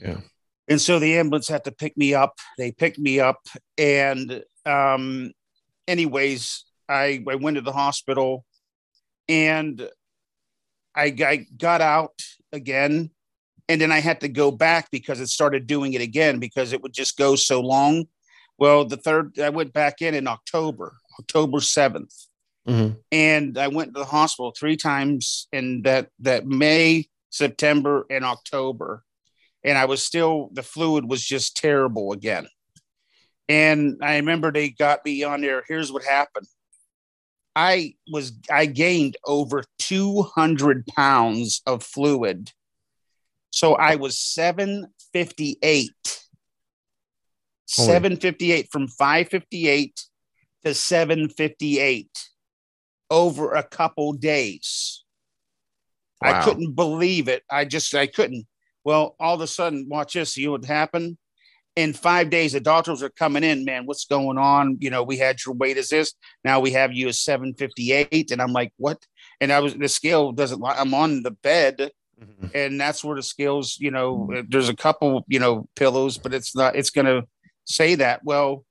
Yeah. 0.00 0.20
And 0.68 0.80
so 0.80 0.98
the 0.98 1.16
ambulance 1.16 1.48
had 1.48 1.64
to 1.64 1.72
pick 1.72 1.96
me 1.96 2.14
up. 2.14 2.38
They 2.58 2.72
picked 2.72 2.98
me 2.98 3.20
up. 3.20 3.40
And 3.78 4.44
um 4.66 5.32
anyways 5.88 6.64
i 6.88 7.24
i 7.26 7.34
went 7.36 7.56
to 7.56 7.62
the 7.62 7.72
hospital. 7.72 8.44
And 9.28 9.88
i, 10.98 11.14
I 11.24 11.46
got 11.56 11.80
out 11.80 12.20
again 12.52 13.10
and 13.68 13.80
then 13.80 13.92
i 13.92 14.00
had 14.00 14.20
to 14.20 14.28
go 14.28 14.50
back 14.50 14.90
because 14.90 15.20
it 15.20 15.28
started 15.28 15.66
doing 15.66 15.92
it 15.94 16.02
again 16.02 16.38
because 16.38 16.72
it 16.72 16.82
would 16.82 16.92
just 16.92 17.16
go 17.16 17.36
so 17.36 17.60
long 17.60 18.06
well 18.58 18.84
the 18.84 18.96
third 18.96 19.38
i 19.38 19.48
went 19.48 19.72
back 19.72 20.02
in 20.02 20.14
in 20.14 20.26
october 20.26 20.96
october 21.18 21.58
7th 21.58 22.28
Mm-hmm. 22.68 22.98
And 23.12 23.56
I 23.56 23.68
went 23.68 23.94
to 23.94 24.00
the 24.00 24.06
hospital 24.06 24.52
three 24.56 24.76
times 24.76 25.48
in 25.52 25.82
that 25.82 26.10
that 26.20 26.46
May, 26.46 27.08
September, 27.30 28.04
and 28.10 28.24
October. 28.24 29.04
And 29.64 29.78
I 29.78 29.86
was 29.86 30.02
still 30.02 30.50
the 30.52 30.62
fluid 30.62 31.08
was 31.08 31.24
just 31.24 31.56
terrible 31.56 32.12
again. 32.12 32.46
And 33.48 33.98
I 34.02 34.16
remember 34.16 34.52
they 34.52 34.68
got 34.68 35.04
me 35.04 35.24
on 35.24 35.40
there. 35.40 35.64
Here's 35.66 35.90
what 35.90 36.04
happened. 36.04 36.46
I 37.58 37.94
was 38.08 38.32
I 38.48 38.66
gained 38.66 39.16
over 39.26 39.64
200 39.80 40.86
pounds 40.86 41.60
of 41.66 41.82
fluid. 41.82 42.52
So 43.50 43.74
I 43.74 43.96
was 43.96 44.16
758. 44.16 45.90
Holy. 47.76 47.86
758 47.86 48.68
from 48.70 48.86
558 48.86 50.04
to 50.64 50.72
758 50.72 52.28
over 53.10 53.54
a 53.54 53.64
couple 53.64 54.12
days. 54.12 55.02
Wow. 56.22 56.40
I 56.40 56.44
couldn't 56.44 56.74
believe 56.74 57.26
it. 57.26 57.42
I 57.50 57.64
just 57.64 57.92
I 57.92 58.06
couldn't. 58.06 58.46
Well, 58.84 59.16
all 59.18 59.34
of 59.34 59.40
a 59.40 59.48
sudden, 59.48 59.88
watch 59.88 60.12
this. 60.14 60.34
See 60.34 60.46
what 60.46 60.64
happened. 60.64 61.18
In 61.78 61.92
five 61.92 62.28
days, 62.28 62.52
the 62.52 62.60
doctors 62.60 63.04
are 63.04 63.08
coming 63.08 63.44
in. 63.44 63.64
Man, 63.64 63.86
what's 63.86 64.04
going 64.04 64.36
on? 64.36 64.78
You 64.80 64.90
know, 64.90 65.04
we 65.04 65.16
had 65.16 65.38
your 65.44 65.54
weight 65.54 65.76
as 65.76 65.90
this. 65.90 66.12
Now 66.42 66.58
we 66.58 66.72
have 66.72 66.92
you 66.92 67.06
as 67.06 67.20
seven 67.20 67.54
fifty 67.54 67.92
eight, 67.92 68.32
and 68.32 68.42
I'm 68.42 68.52
like, 68.52 68.72
what? 68.78 68.98
And 69.40 69.52
I 69.52 69.60
was 69.60 69.74
the 69.74 69.88
scale 69.88 70.32
doesn't. 70.32 70.60
lie. 70.60 70.74
I'm 70.76 70.92
on 70.92 71.22
the 71.22 71.30
bed, 71.30 71.92
mm-hmm. 72.20 72.48
and 72.52 72.80
that's 72.80 73.04
where 73.04 73.14
the 73.14 73.22
scales. 73.22 73.76
You 73.78 73.92
know, 73.92 74.28
there's 74.48 74.68
a 74.68 74.74
couple. 74.74 75.24
You 75.28 75.38
know, 75.38 75.68
pillows, 75.76 76.18
but 76.18 76.34
it's 76.34 76.56
not. 76.56 76.74
It's 76.74 76.90
gonna 76.90 77.22
say 77.64 77.94
that. 77.94 78.24
Well, 78.24 78.64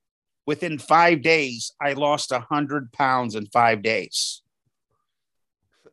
within 0.45 0.77
five 0.77 1.21
days, 1.21 1.71
I 1.81 1.93
lost 1.93 2.33
a 2.33 2.39
hundred 2.39 2.91
pounds 2.91 3.35
in 3.35 3.45
five 3.45 3.83
days. 3.83 4.41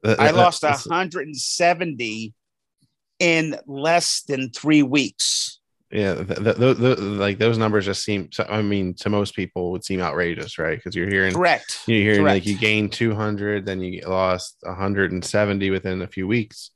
Uh, 0.05 0.17
I 0.19 0.31
lost 0.33 0.65
a 0.65 0.69
170 0.69 2.35
in 3.19 3.57
less 3.67 4.23
than 4.23 4.51
three 4.51 4.83
weeks. 4.83 5.54
Yeah, 5.95 6.15
the, 6.15 6.55
the, 6.55 6.75
the, 6.75 6.97
like 6.97 7.39
those 7.39 7.57
numbers 7.57 7.85
just 7.85 8.03
seem. 8.03 8.29
I 8.49 8.63
mean, 8.63 8.95
to 8.95 9.11
most 9.11 9.37
people, 9.37 9.71
would 9.71 9.85
seem 9.85 10.01
outrageous, 10.01 10.59
right? 10.59 10.77
Because 10.77 10.97
you're 10.97 11.09
hearing 11.09 11.33
correct. 11.33 11.85
You're 11.87 12.03
hearing 12.03 12.23
correct. 12.23 12.35
like 12.35 12.47
you 12.47 12.59
gained 12.59 12.93
200, 12.93 13.65
then 13.65 13.81
you 13.81 14.01
lost 14.01 14.57
170 14.63 15.71
within 15.71 16.03
a 16.03 16.09
few 16.09 16.27
weeks, 16.27 16.73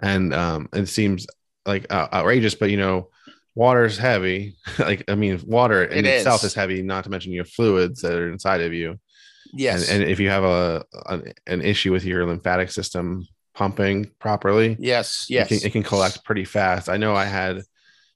and 0.00 0.32
um, 0.32 0.68
it 0.72 0.86
seems 0.86 1.26
like 1.66 1.92
uh, 1.92 2.06
outrageous. 2.12 2.54
But 2.54 2.70
you 2.70 2.76
know, 2.76 3.08
water's 3.56 3.98
heavy. 3.98 4.56
like 4.78 5.02
I 5.08 5.16
mean, 5.16 5.42
water 5.44 5.82
in 5.82 6.04
it 6.04 6.18
itself 6.18 6.42
is. 6.42 6.52
is. 6.52 6.54
heavy. 6.54 6.80
Not 6.80 7.02
to 7.04 7.10
mention 7.10 7.32
your 7.32 7.46
fluids 7.46 8.02
that 8.02 8.12
are 8.12 8.30
inside 8.30 8.60
of 8.60 8.72
you. 8.72 9.00
Yes. 9.52 9.90
And, 9.90 10.00
and 10.00 10.12
if 10.12 10.20
you 10.20 10.30
have 10.30 10.44
a, 10.44 10.84
a, 11.06 11.22
an 11.48 11.60
issue 11.60 11.90
with 11.90 12.04
your 12.04 12.24
lymphatic 12.24 12.70
system 12.70 13.26
pumping 13.52 14.12
properly, 14.20 14.76
yes, 14.78 15.26
yes, 15.28 15.50
it 15.50 15.58
can, 15.58 15.66
it 15.66 15.72
can 15.72 15.82
collect 15.82 16.24
pretty 16.24 16.44
fast. 16.44 16.88
I 16.88 16.98
know 16.98 17.16
I 17.16 17.24
had. 17.24 17.62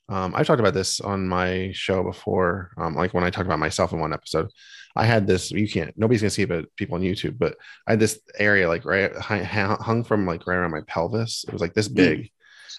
Um, 0.08 0.34
I've 0.34 0.46
talked 0.46 0.60
about 0.60 0.74
this 0.74 1.00
on 1.00 1.28
my 1.28 1.70
show 1.74 2.02
before. 2.02 2.70
Um, 2.78 2.94
like 2.94 3.14
when 3.14 3.24
I 3.24 3.30
talked 3.30 3.46
about 3.46 3.58
myself 3.58 3.92
in 3.92 4.00
one 4.00 4.12
episode, 4.12 4.50
I 4.96 5.04
had 5.04 5.26
this. 5.26 5.50
You 5.50 5.68
can't. 5.68 5.96
Nobody's 5.96 6.22
gonna 6.22 6.30
see 6.30 6.42
it, 6.42 6.48
but 6.48 6.74
people 6.76 6.94
on 6.96 7.02
YouTube. 7.02 7.38
But 7.38 7.56
I 7.86 7.92
had 7.92 8.00
this 8.00 8.20
area 8.38 8.68
like 8.68 8.84
right 8.84 9.14
hung 9.16 10.04
from 10.04 10.26
like 10.26 10.46
right 10.46 10.56
around 10.56 10.70
my 10.70 10.82
pelvis. 10.86 11.44
It 11.46 11.52
was 11.52 11.60
like 11.60 11.74
this 11.74 11.88
mm. 11.88 11.94
big, 11.94 12.30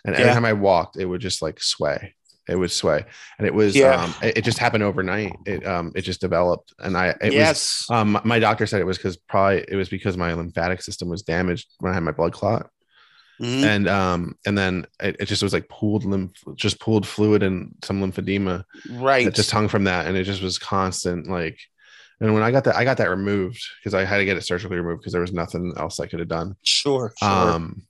and 0.06 0.16
every 0.16 0.34
time 0.34 0.46
I 0.46 0.54
walked, 0.54 0.98
it 0.98 1.06
would 1.06 1.22
just 1.22 1.42
like 1.42 1.62
sway 1.62 2.16
it 2.50 2.58
would 2.58 2.72
sway 2.72 3.06
and 3.38 3.48
it 3.48 3.54
was 3.54 3.76
yeah. 3.76 4.04
um 4.04 4.14
it, 4.24 4.40
it, 4.40 4.44
just 4.44 4.58
happened 4.58 4.84
overnight 4.84 5.34
it 5.46 5.66
um 5.66 5.92
it 5.96 6.02
just 6.02 6.20
developed 6.20 6.74
and 6.80 6.98
i 6.98 7.10
it 7.22 7.32
yes 7.32 7.86
was, 7.88 7.96
um 7.96 8.20
my 8.26 8.40
doctor 8.40 8.66
said 8.66 8.82
it 8.82 8.86
was 8.86 8.98
because 8.98 9.18
probably 9.18 9.64
it 9.68 9.76
was 9.76 9.88
because 9.88 10.18
my 10.18 10.34
lymphatic 10.34 10.82
system 10.82 11.10
was 11.10 11.22
damaged 11.22 11.68
when 11.80 11.92
i 11.92 11.94
had 11.94 12.04
my 12.04 12.12
blood 12.12 12.34
clot 12.34 12.70
mm-hmm. 13.40 13.64
and 13.64 13.88
um 13.88 14.36
and 14.46 14.58
then 14.58 14.86
it, 15.00 15.16
it, 15.20 15.26
just 15.26 15.44
was 15.44 15.54
like 15.54 15.68
pooled 15.70 16.06
lymph 16.06 16.32
just 16.56 16.80
pooled 16.80 17.08
fluid 17.08 17.44
and 17.44 17.74
some 17.84 18.02
lymphedema 18.02 18.64
right 18.92 19.26
that 19.26 19.36
just 19.36 19.52
hung 19.52 19.68
from 19.68 19.86
that 19.86 20.06
and 20.06 20.18
it 20.18 20.24
just 20.24 20.42
was 20.42 20.58
constant 20.58 21.28
like 21.28 21.60
and 22.22 22.34
when 22.34 22.44
I 22.44 22.52
got 22.52 22.66
that, 22.66 22.76
I 22.76 22.84
got 22.84 22.98
that 22.98 23.10
removed 23.10 23.64
because 23.80 23.94
I 23.94 24.04
had 24.04 24.18
to 24.18 24.26
get 24.26 24.36
it 24.36 24.44
surgically 24.44 24.76
removed 24.76 25.02
because 25.02 25.14
there 25.14 25.22
was 25.22 25.32
nothing 25.32 25.74
else 25.78 26.02
I 26.02 26.06
could 26.06 26.20
have 26.20 26.28
done. 26.28 26.56
Sure, 26.64 27.14
sure. 27.18 27.30
Um, 27.30 27.84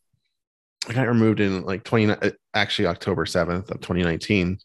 I 0.87 0.93
got 0.93 1.07
removed 1.07 1.39
in 1.39 1.63
like 1.63 1.83
20 1.83 2.15
actually 2.53 2.85
October 2.85 3.25
7th 3.25 3.71
of 3.71 3.81
2019 3.81 4.59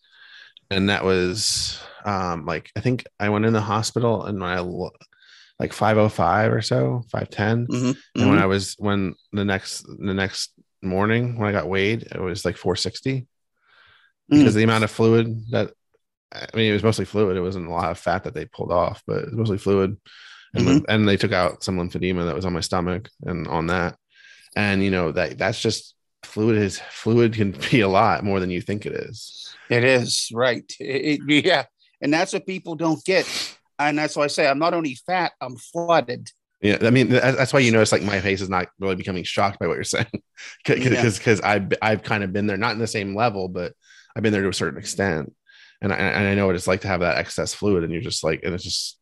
and 0.71 0.89
that 0.89 1.05
was 1.05 1.81
um 2.05 2.47
like 2.47 2.71
I 2.77 2.81
think 2.81 3.05
I 3.19 3.29
went 3.29 3.45
in 3.45 3.53
the 3.53 3.61
hospital 3.61 4.25
and 4.25 4.43
I 4.43 4.61
like 4.61 5.73
505 5.73 6.53
or 6.53 6.63
so 6.63 7.03
510 7.11 7.67
mm-hmm. 7.67 7.87
and 7.87 7.97
mm-hmm. 7.97 8.29
when 8.29 8.39
I 8.39 8.47
was 8.47 8.75
when 8.79 9.15
the 9.33 9.45
next 9.45 9.87
the 9.87 10.15
next 10.15 10.53
morning 10.85 11.39
when 11.39 11.49
I 11.49 11.53
got 11.53 11.69
weighed 11.69 12.03
it 12.03 12.21
was 12.21 12.45
like 12.45 12.57
460 12.57 13.21
mm. 13.21 13.27
because 14.31 14.55
the 14.55 14.65
amount 14.65 14.85
of 14.85 14.91
fluid 14.91 15.51
that 15.51 15.73
I 16.33 16.47
mean 16.55 16.71
it 16.71 16.75
was 16.75 16.83
mostly 16.83 17.05
fluid 17.05 17.37
it 17.37 17.43
wasn't 17.43 17.69
a 17.69 17.73
lot 17.73 17.91
of 17.91 17.99
fat 17.99 18.25
that 18.25 18.35
they 18.35 18.47
pulled 18.47 18.73
off 18.73 19.03
but 19.07 19.19
it 19.19 19.27
was 19.27 19.35
mostly 19.35 19.59
fluid 19.59 19.97
and, 20.55 20.67
mm-hmm. 20.67 20.85
and 20.89 21.09
they 21.09 21.17
took 21.17 21.33
out 21.33 21.65
some 21.65 21.79
lymphedema 21.79 22.27
that 22.27 22.35
was 22.35 22.45
on 22.45 22.53
my 22.53 22.61
stomach 22.61 23.09
and 23.25 23.47
on 23.49 23.67
that 23.69 23.97
and 24.57 24.83
you 24.83 24.91
know 24.91 25.13
that 25.13 25.39
that's 25.39 25.61
just 25.61 25.95
fluid 26.25 26.57
is 26.57 26.81
fluid 26.91 27.35
can 27.35 27.53
be 27.71 27.81
a 27.81 27.89
lot 27.89 28.25
more 28.25 28.41
than 28.41 28.51
you 28.51 28.61
think 28.61 28.87
it 28.87 28.93
is. 28.93 29.55
It 29.71 29.85
is 29.85 30.31
right. 30.33 30.65
It, 30.81 31.21
it, 31.29 31.45
yeah, 31.45 31.65
and 32.01 32.13
that's 32.13 32.33
what 32.33 32.47
people 32.47 32.75
don't 32.75 33.05
get, 33.05 33.27
and 33.79 33.99
that's 33.99 34.17
why 34.17 34.25
I 34.25 34.29
say 34.29 34.47
I'm 34.47 34.59
not 34.59 34.75
only 34.75 34.97
fat, 35.07 35.33
I'm 35.41 35.57
flooded. 35.57 36.31
Yeah, 36.65 36.79
I 36.81 36.89
mean 36.89 37.11
that's 37.11 37.53
why 37.53 37.61
you 37.61 37.71
notice 37.71 37.93
like 37.93 38.03
my 38.03 38.21
face 38.21 38.41
is 38.41 38.49
not 38.49 38.69
really 38.81 38.97
becoming 38.97 39.23
shocked 39.23 39.59
by 39.59 39.67
what 39.67 39.75
you're 39.75 39.85
saying, 39.85 40.07
because 40.65 41.19
because 41.19 41.41
yeah. 41.41 41.51
I've 41.51 41.73
I've 41.83 42.03
kind 42.03 42.25
of 42.25 42.33
been 42.33 42.47
there, 42.47 42.57
not 42.57 42.73
in 42.73 42.79
the 42.79 42.87
same 42.87 43.15
level, 43.15 43.49
but 43.49 43.75
I've 44.17 44.23
been 44.23 44.33
there 44.33 44.41
to 44.41 44.49
a 44.49 44.55
certain 44.55 44.79
extent, 44.79 45.35
and 45.83 45.93
I 45.93 45.97
and 45.97 46.27
I 46.27 46.35
know 46.35 46.47
what 46.47 46.55
it's 46.55 46.67
like 46.67 46.81
to 46.81 46.89
have 46.89 47.01
that 47.01 47.19
excess 47.19 47.53
fluid, 47.53 47.85
and 47.85 47.93
you're 47.93 48.01
just 48.01 48.25
like, 48.25 48.45
and 48.45 48.55
it's 48.55 48.65
just 48.65 48.99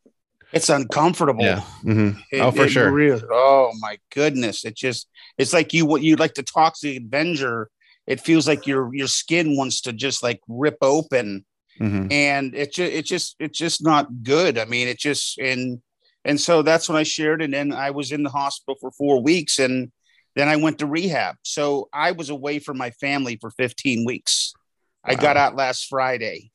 it's 0.53 0.70
uncomfortable. 0.70 1.44
Yeah. 1.44 1.61
Mm-hmm. 1.85 2.18
It, 2.33 2.40
oh, 2.40 2.51
for 2.51 2.68
sure. 2.68 2.90
Really, 2.90 3.22
oh 3.31 3.70
my 3.79 3.96
goodness! 4.12 4.64
It 4.64 4.75
just 4.75 5.09
it's 5.38 5.53
like 5.53 5.72
you 5.72 5.87
what 5.87 6.03
you 6.03 6.16
like 6.16 6.35
the 6.35 6.42
toxic 6.42 7.01
Avenger. 7.01 7.70
It 8.09 8.20
feels 8.20 8.48
like 8.48 8.66
your 8.66 8.92
your 8.92 9.07
skin 9.07 9.57
wants 9.57 9.83
to 9.83 9.92
just 9.92 10.20
like 10.20 10.40
rip 10.48 10.79
open, 10.83 11.44
mm-hmm. 11.81 12.11
and 12.11 12.57
it 12.57 12.72
just 12.72 12.92
it 12.92 13.05
just 13.05 13.37
it's 13.38 13.57
just 13.57 13.85
not 13.85 14.25
good. 14.25 14.59
I 14.59 14.64
mean, 14.64 14.88
it 14.88 14.98
just 14.98 15.38
and 15.38 15.81
and 16.24 16.40
so 16.40 16.62
that's 16.62 16.88
when 16.88 16.98
I 16.98 17.02
shared, 17.04 17.42
and 17.42 17.52
then 17.52 17.72
I 17.72 17.90
was 17.90 18.12
in 18.12 18.22
the 18.22 18.30
hospital 18.30 18.76
for 18.80 18.90
four 18.92 19.22
weeks, 19.22 19.58
and 19.58 19.90
Then 20.35 20.48
I 20.48 20.56
went 20.56 20.78
to 20.78 20.87
rehab. 20.87 21.37
So 21.42 21.88
I 21.92 22.12
was 22.12 22.30
away 22.30 22.58
from 22.58 22.78
my 22.78 22.90
family 22.92 23.37
for 23.38 23.50
15 23.50 24.06
weeks. 24.06 24.54
I 25.04 25.14
got 25.14 25.37
out 25.37 25.56
last 25.56 25.88
Friday. 25.88 26.50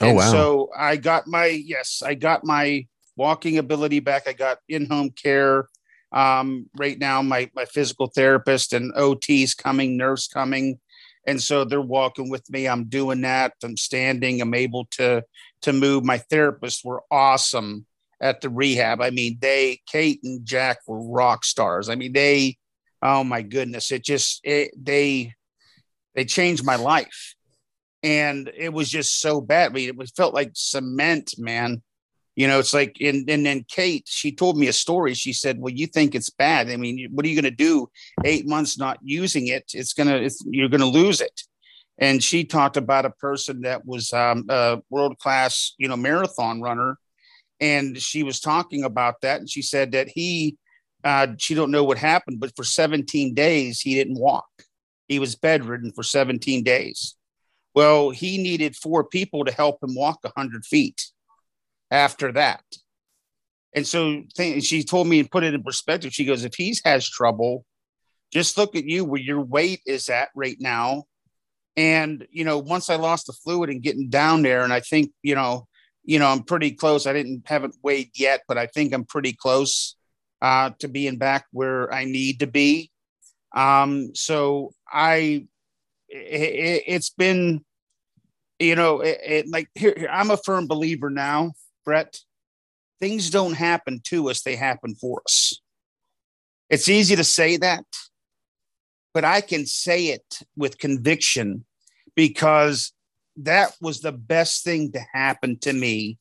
Oh, 0.00 0.08
and 0.08 0.16
wow. 0.16 0.30
So 0.32 0.70
I 0.76 0.96
got 0.96 1.26
my 1.26 1.46
yes, 1.46 2.02
I 2.04 2.14
got 2.14 2.44
my 2.44 2.86
walking 3.16 3.58
ability 3.58 4.00
back. 4.00 4.26
I 4.26 4.32
got 4.32 4.58
in-home 4.68 5.10
care. 5.10 5.68
Um, 6.12 6.66
right 6.76 6.98
now, 6.98 7.22
my 7.22 7.50
my 7.54 7.64
physical 7.66 8.08
therapist 8.08 8.72
and 8.72 8.92
OT's 8.96 9.54
coming, 9.54 9.96
nurse 9.96 10.26
coming, 10.26 10.80
and 11.26 11.40
so 11.40 11.64
they're 11.64 11.80
walking 11.80 12.30
with 12.30 12.48
me. 12.50 12.66
I'm 12.66 12.84
doing 12.88 13.20
that. 13.20 13.52
I'm 13.62 13.76
standing. 13.76 14.40
I'm 14.40 14.54
able 14.54 14.86
to 14.92 15.22
to 15.62 15.72
move. 15.72 16.02
My 16.02 16.18
therapists 16.18 16.84
were 16.84 17.02
awesome 17.10 17.86
at 18.20 18.40
the 18.40 18.50
rehab. 18.50 19.00
I 19.00 19.10
mean, 19.10 19.38
they 19.40 19.80
Kate 19.86 20.20
and 20.22 20.44
Jack 20.44 20.78
were 20.86 21.00
rock 21.00 21.44
stars. 21.44 21.88
I 21.88 21.94
mean, 21.94 22.12
they 22.12 22.56
oh 23.02 23.24
my 23.24 23.42
goodness, 23.42 23.90
it 23.92 24.04
just 24.04 24.40
it, 24.44 24.72
they 24.76 25.34
they 26.14 26.24
changed 26.24 26.64
my 26.64 26.76
life 26.76 27.34
and 28.02 28.50
it 28.56 28.72
was 28.72 28.88
just 28.88 29.20
so 29.20 29.40
bad. 29.40 29.70
I 29.70 29.74
mean, 29.74 29.88
it 29.88 29.96
was, 29.96 30.10
felt 30.10 30.34
like 30.34 30.52
cement, 30.54 31.34
man. 31.38 31.82
You 32.36 32.48
know, 32.48 32.58
it's 32.58 32.72
like, 32.72 32.96
and, 33.00 33.28
and 33.28 33.44
then 33.44 33.66
Kate, 33.68 34.04
she 34.06 34.32
told 34.32 34.56
me 34.56 34.68
a 34.68 34.72
story. 34.72 35.14
She 35.14 35.32
said, 35.32 35.58
"Well, 35.58 35.74
you 35.74 35.86
think 35.86 36.14
it's 36.14 36.30
bad? 36.30 36.70
I 36.70 36.76
mean, 36.76 37.08
what 37.12 37.26
are 37.26 37.28
you 37.28 37.34
going 37.34 37.50
to 37.52 37.56
do? 37.56 37.88
Eight 38.24 38.46
months 38.46 38.78
not 38.78 38.98
using 39.02 39.48
it, 39.48 39.64
it's 39.74 39.92
gonna, 39.92 40.26
you're 40.46 40.68
going 40.68 40.80
to 40.80 40.86
lose 40.86 41.20
it." 41.20 41.42
And 41.98 42.22
she 42.22 42.44
talked 42.44 42.78
about 42.78 43.04
a 43.04 43.10
person 43.10 43.62
that 43.62 43.84
was 43.84 44.12
um, 44.14 44.46
a 44.48 44.80
world 44.88 45.18
class, 45.18 45.74
you 45.76 45.86
know, 45.86 45.96
marathon 45.96 46.62
runner, 46.62 46.96
and 47.60 48.00
she 48.00 48.22
was 48.22 48.40
talking 48.40 48.84
about 48.84 49.20
that, 49.22 49.40
and 49.40 49.50
she 49.50 49.62
said 49.62 49.92
that 49.92 50.08
he, 50.08 50.56
uh, 51.04 51.28
she 51.38 51.54
don't 51.54 51.70
know 51.70 51.84
what 51.84 51.98
happened, 51.98 52.40
but 52.40 52.54
for 52.56 52.64
17 52.64 53.34
days 53.34 53.80
he 53.80 53.94
didn't 53.94 54.18
walk. 54.18 54.48
He 55.08 55.18
was 55.18 55.34
bedridden 55.34 55.92
for 55.92 56.02
17 56.02 56.62
days 56.62 57.16
well, 57.74 58.10
he 58.10 58.38
needed 58.38 58.76
four 58.76 59.04
people 59.04 59.44
to 59.44 59.52
help 59.52 59.82
him 59.82 59.94
walk 59.94 60.18
100 60.22 60.64
feet 60.64 61.06
after 61.90 62.32
that. 62.32 62.64
And 63.72 63.86
so 63.86 64.22
th- 64.36 64.64
she 64.64 64.82
told 64.82 65.06
me 65.06 65.20
and 65.20 65.30
put 65.30 65.44
it 65.44 65.54
in 65.54 65.62
perspective. 65.62 66.12
She 66.12 66.24
goes, 66.24 66.44
if 66.44 66.54
he's 66.54 66.82
has 66.84 67.08
trouble, 67.08 67.64
just 68.32 68.58
look 68.58 68.74
at 68.74 68.84
you 68.84 69.04
where 69.04 69.20
your 69.20 69.40
weight 69.40 69.80
is 69.86 70.08
at 70.08 70.30
right 70.34 70.56
now. 70.58 71.04
And, 71.76 72.26
you 72.30 72.44
know, 72.44 72.58
once 72.58 72.90
I 72.90 72.96
lost 72.96 73.28
the 73.28 73.32
fluid 73.32 73.70
and 73.70 73.82
getting 73.82 74.08
down 74.08 74.42
there, 74.42 74.62
and 74.62 74.72
I 74.72 74.80
think, 74.80 75.12
you 75.22 75.36
know, 75.36 75.68
you 76.04 76.18
know, 76.18 76.26
I'm 76.26 76.42
pretty 76.42 76.72
close. 76.72 77.06
I 77.06 77.12
didn't 77.12 77.42
haven't 77.46 77.76
weighed 77.82 78.10
yet, 78.14 78.42
but 78.48 78.58
I 78.58 78.66
think 78.66 78.92
I'm 78.92 79.04
pretty 79.04 79.32
close 79.32 79.96
uh, 80.42 80.70
to 80.78 80.88
being 80.88 81.18
back 81.18 81.46
where 81.52 81.92
I 81.92 82.04
need 82.04 82.40
to 82.40 82.46
be. 82.46 82.90
Um, 83.54 84.14
so 84.14 84.72
I 84.90 85.46
it, 86.08 86.88
has 86.92 87.10
been, 87.10 87.64
you 88.58 88.74
know, 88.74 89.00
it, 89.00 89.18
it, 89.24 89.48
like 89.48 89.68
here, 89.74 89.94
here, 89.96 90.08
I'm 90.10 90.30
a 90.30 90.36
firm 90.36 90.66
believer 90.66 91.10
now, 91.10 91.52
Brett. 91.84 92.18
Things 93.00 93.30
don't 93.30 93.54
happen 93.54 94.00
to 94.04 94.28
us, 94.28 94.42
they 94.42 94.56
happen 94.56 94.94
for 94.94 95.22
us. 95.26 95.60
It's 96.68 96.88
easy 96.88 97.16
to 97.16 97.24
say 97.24 97.56
that, 97.56 97.84
but 99.14 99.24
I 99.24 99.40
can 99.40 99.66
say 99.66 100.06
it 100.06 100.40
with 100.56 100.78
conviction 100.78 101.64
because 102.14 102.92
that 103.38 103.74
was 103.80 104.00
the 104.00 104.12
best 104.12 104.64
thing 104.64 104.92
to 104.92 105.00
happen 105.12 105.58
to 105.60 105.72
me 105.72 106.18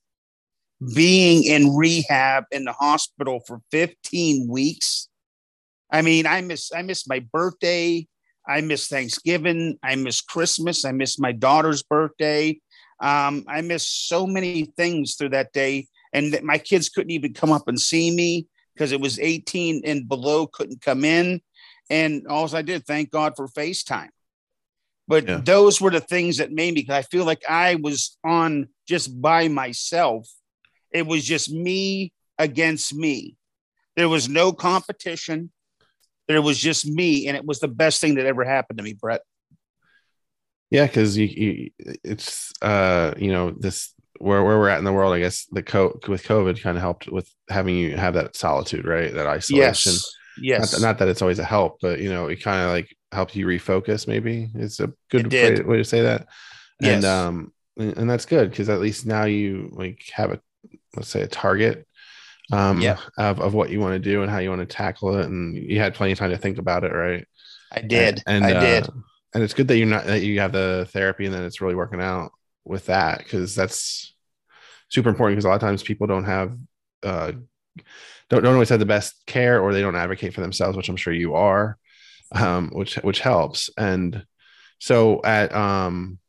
being 0.95 1.43
in 1.43 1.76
rehab 1.76 2.45
in 2.52 2.63
the 2.63 2.72
hospital 2.72 3.41
for 3.45 3.62
15 3.72 4.48
weeks. 4.48 5.10
I 5.91 6.02
mean, 6.02 6.26
I 6.26 6.41
miss 6.41 6.72
I 6.74 6.82
miss 6.82 7.08
my 7.08 7.19
birthday. 7.19 8.08
I 8.48 8.62
miss 8.62 8.88
Thanksgiving. 8.88 9.78
I 9.84 9.95
miss 9.95 10.22
Christmas. 10.22 10.86
I 10.86 10.91
miss 10.91 11.19
my 11.19 11.32
daughter's 11.32 11.84
birthday. 11.84 12.60
Um, 13.00 13.45
I 13.48 13.62
miss 13.62 13.86
so 13.86 14.26
many 14.26 14.65
things 14.78 15.15
through 15.15 15.30
that 15.30 15.54
day. 15.54 15.88
And 16.13 16.38
my 16.43 16.58
kids 16.58 16.89
couldn't 16.89 17.12
even 17.12 17.34
come 17.34 17.52
up 17.52 17.67
and 17.67 17.80
see 17.80 18.10
me 18.12 18.48
because 18.74 18.91
it 18.91 19.02
was 19.02 19.19
18 19.19 19.82
and 19.86 20.08
below, 20.08 20.48
couldn't 20.48 20.82
come 20.82 21.06
in. 21.06 21.41
And 21.89 22.28
all 22.28 22.54
I 22.56 22.62
did, 22.62 22.86
thank 22.86 23.12
God 23.12 23.34
for 23.36 23.48
FaceTime. 23.48 24.10
But 25.10 25.28
yeah. 25.28 25.41
those 25.43 25.82
were 25.82 25.89
the 25.89 26.00
things 26.00 26.38
that 26.38 26.52
made 26.54 26.76
me, 26.76 26.82
because 26.82 26.95
I 26.95 27.02
feel 27.02 27.26
like 27.26 27.41
I 27.50 27.76
was 27.76 28.15
on 28.24 28.69
just 28.88 29.19
by 29.19 29.50
myself. 29.50 30.30
It 30.91 31.08
was 31.08 31.26
just 31.26 31.52
me 31.52 32.13
against 32.38 32.93
me. 32.93 33.36
There 33.95 34.08
was 34.08 34.30
no 34.30 34.54
competition 34.54 35.52
There 36.30 36.43
was 36.43 36.60
just 36.60 36.86
me 36.86 37.28
and 37.28 37.36
it 37.36 37.43
was 37.43 37.60
the 37.60 37.67
best 37.67 38.00
thing 38.00 38.15
that 38.15 38.28
ever 38.28 38.45
happened 38.45 38.78
to 38.78 38.84
me, 38.84 38.93
Brett. 38.93 39.22
Yeah, 40.69 40.86
because 40.86 41.17
you, 41.17 41.26
you, 41.26 41.72
it's 42.04 42.54
uh, 42.62 43.15
you 43.17 43.32
know, 43.32 43.50
this 43.50 43.95
where 44.19 44.43
where 44.43 44.60
we're 44.60 44.69
at 44.69 44.78
in 44.78 44.86
the 44.86 44.93
world, 44.93 45.15
I 45.15 45.19
guess 45.19 45.48
the 45.52 45.63
co 45.63 46.00
with 46.08 46.24
COVID 46.24 46.62
kind 46.62 46.78
of 46.78 46.84
helped 46.84 47.08
with 47.08 47.28
having 47.50 47.76
you 47.76 47.98
have 47.98 48.13
that 48.13 48.36
solitude, 48.36 48.86
right? 48.86 49.12
That 49.12 49.26
isolation. 49.26 49.93
Yes. 49.93 50.15
Yes. 50.41 50.74
Not, 50.74 50.82
not 50.82 50.98
that 51.00 51.08
it's 51.08 51.24
always 51.24 51.39
a 51.39 51.43
help, 51.43 51.80
but 51.82 52.00
you 52.00 52.10
know, 52.10 52.28
it 52.28 52.43
kind 52.43 52.62
of 52.62 52.69
like 52.69 52.95
helped 53.12 53.36
you 53.36 53.45
refocus. 53.45 54.08
Maybe 54.08 54.50
it's 54.56 54.80
a 54.80 54.91
good 55.10 55.32
way, 55.32 55.60
way, 55.62 55.78
to 55.78 55.84
say 55.84 56.02
that. 56.02 56.28
Yes. 56.80 56.95
And 56.95 57.06
um, 57.06 57.54
and 57.78 58.10
that's 58.10 58.26
good 58.26 58.50
because 58.50 58.69
at 58.69 58.80
least 58.80 59.06
now 59.06 59.26
you 59.26 59.69
like 59.72 60.02
have 60.13 60.32
a 60.32 60.41
let's 60.95 61.10
say 61.10 61.22
a 61.22 61.28
target 61.28 61.88
um, 62.52 62.82
yeah. 62.82 62.98
of, 63.17 63.39
of 63.39 63.54
what 63.54 63.69
you 63.69 63.80
want 63.80 63.93
to 63.93 64.00
do 64.00 64.22
and 64.22 64.32
how 64.32 64.39
you 64.39 64.50
want 64.50 64.62
to 64.62 64.65
tackle 64.65 65.15
it. 65.17 65.26
And 65.26 65.56
you 65.56 65.80
had 65.80 65.93
plenty 65.93 66.12
of 66.12 66.19
time 66.19 66.32
to 66.32 66.38
think 66.38 66.58
about 66.58 66.84
it, 66.84 66.91
right? 66.91 67.26
I 67.72 67.82
did. 67.82 68.24
And, 68.26 68.45
I 68.45 68.54
uh, 68.54 68.60
did. 68.60 68.89
And 69.34 69.43
it's 69.43 69.54
good 69.54 69.67
that 69.67 69.78
you're 69.78 69.88
not, 69.88 70.06
that 70.06 70.22
you 70.22 70.39
have 70.39 70.52
the 70.52 70.88
therapy 70.91 71.26
and 71.26 71.34
that 71.34 71.43
it's 71.43 71.62
really 71.62 71.76
working 71.76 72.02
out 72.02 72.32
with 72.65 72.88
that. 72.88 73.28
Cause 73.28 73.56
that's 73.56 74.15
super 74.89 75.10
important. 75.10 75.38
Cause 75.38 75.45
a 75.45 75.50
lot 75.50 75.56
of 75.56 75.62
times 75.62 75.84
people 75.84 76.08
don't 76.08 76.26
have, 76.26 76.58
uh, 77.04 77.34
don't, 78.30 78.43
don't 78.43 78.54
always 78.54 78.69
have 78.69 78.80
the 78.80 78.86
best 78.86 79.26
care 79.28 79.62
or 79.62 79.72
they 79.72 79.82
don't 79.82 79.95
advocate 79.95 80.34
for 80.34 80.41
themselves, 80.41 80.76
which 80.76 80.89
I'm 80.89 80.95
sure 80.95 81.13
you 81.13 81.36
are, 81.36 81.78
um, 82.34 82.70
which, 82.74 82.96
which 82.96 83.20
helps. 83.20 83.70
And 83.78 84.26
so 84.80 85.22
at, 85.24 85.54
um, 85.54 86.20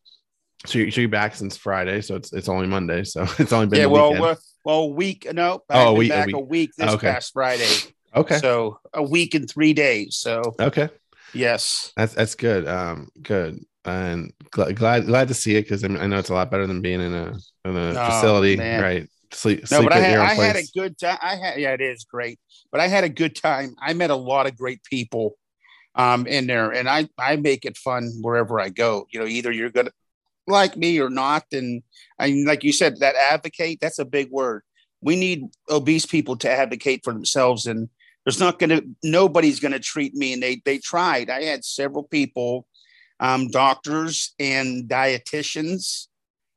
so 0.66 0.78
you're, 0.78 0.90
so 0.90 1.00
you're 1.00 1.10
back 1.10 1.34
since 1.34 1.56
Friday, 1.56 2.02
so 2.02 2.16
it's 2.16 2.32
it's 2.32 2.48
only 2.48 2.66
Monday, 2.66 3.04
so 3.04 3.22
it's 3.38 3.52
only 3.52 3.66
been 3.66 3.80
yeah. 3.80 3.86
Well, 3.86 4.36
well, 4.64 4.80
a 4.80 4.86
week. 4.86 5.26
No, 5.32 5.62
I've 5.70 5.86
oh, 5.86 5.90
a 5.90 5.94
week, 5.94 6.10
back 6.10 6.24
a 6.24 6.26
week. 6.26 6.36
a 6.36 6.38
week 6.38 6.70
this 6.76 6.90
okay. 6.90 7.12
past 7.12 7.32
Friday. 7.32 7.68
Okay. 8.14 8.38
So 8.38 8.78
a 8.92 9.02
week 9.02 9.34
and 9.34 9.48
three 9.48 9.72
days. 9.72 10.16
So 10.16 10.42
okay. 10.60 10.90
Yes. 11.32 11.92
That's 11.96 12.14
that's 12.14 12.34
good. 12.34 12.66
Um, 12.66 13.08
good. 13.22 13.64
And 13.84 14.32
glad 14.50 14.76
glad, 14.76 15.06
glad 15.06 15.28
to 15.28 15.34
see 15.34 15.56
it 15.56 15.62
because 15.62 15.84
I, 15.84 15.88
mean, 15.88 15.98
I 15.98 16.06
know 16.06 16.18
it's 16.18 16.28
a 16.28 16.34
lot 16.34 16.50
better 16.50 16.66
than 16.66 16.82
being 16.82 17.00
in 17.00 17.14
a 17.14 17.38
in 17.64 17.76
a 17.76 17.94
oh, 17.96 18.10
facility, 18.10 18.56
man. 18.56 18.82
right? 18.82 19.08
Sleep. 19.32 19.60
No, 19.62 19.78
sleep 19.78 19.88
but 19.88 19.92
I 19.96 20.00
had 20.00 20.18
I 20.18 20.34
had 20.34 20.56
a 20.56 20.64
good 20.74 20.98
time. 20.98 21.18
I 21.22 21.36
had 21.36 21.58
yeah, 21.58 21.72
it 21.72 21.80
is 21.80 22.04
great. 22.04 22.38
But 22.70 22.80
I 22.80 22.88
had 22.88 23.04
a 23.04 23.08
good 23.08 23.34
time. 23.34 23.74
I 23.80 23.94
met 23.94 24.10
a 24.10 24.16
lot 24.16 24.46
of 24.46 24.56
great 24.56 24.82
people 24.84 25.36
um 26.00 26.26
in 26.26 26.46
there, 26.46 26.70
and 26.72 26.88
I 26.88 27.08
I 27.18 27.36
make 27.36 27.64
it 27.64 27.76
fun 27.76 28.10
wherever 28.22 28.58
I 28.58 28.70
go. 28.70 29.06
You 29.10 29.20
know, 29.20 29.26
either 29.26 29.52
you're 29.52 29.70
gonna 29.70 29.92
like 30.46 30.76
me 30.76 30.98
or 30.98 31.10
not, 31.10 31.44
and 31.52 31.82
I 32.18 32.28
mean, 32.30 32.46
like 32.46 32.64
you 32.64 32.72
said, 32.72 33.00
that 33.00 33.16
advocate 33.16 33.80
that's 33.80 33.98
a 33.98 34.04
big 34.04 34.30
word. 34.30 34.62
We 35.02 35.16
need 35.16 35.44
obese 35.68 36.06
people 36.06 36.36
to 36.38 36.50
advocate 36.50 37.02
for 37.04 37.12
themselves, 37.12 37.66
and 37.66 37.88
there's 38.24 38.40
not 38.40 38.58
going 38.58 38.70
to 38.70 38.84
nobody's 39.02 39.60
going 39.60 39.72
to 39.72 39.80
treat 39.80 40.14
me. 40.14 40.32
And 40.32 40.42
they 40.42 40.62
they 40.64 40.78
tried. 40.78 41.28
I 41.28 41.44
had 41.44 41.64
several 41.64 42.04
people, 42.04 42.66
um, 43.18 43.48
doctors 43.48 44.34
and 44.38 44.88
dietitians. 44.88 46.06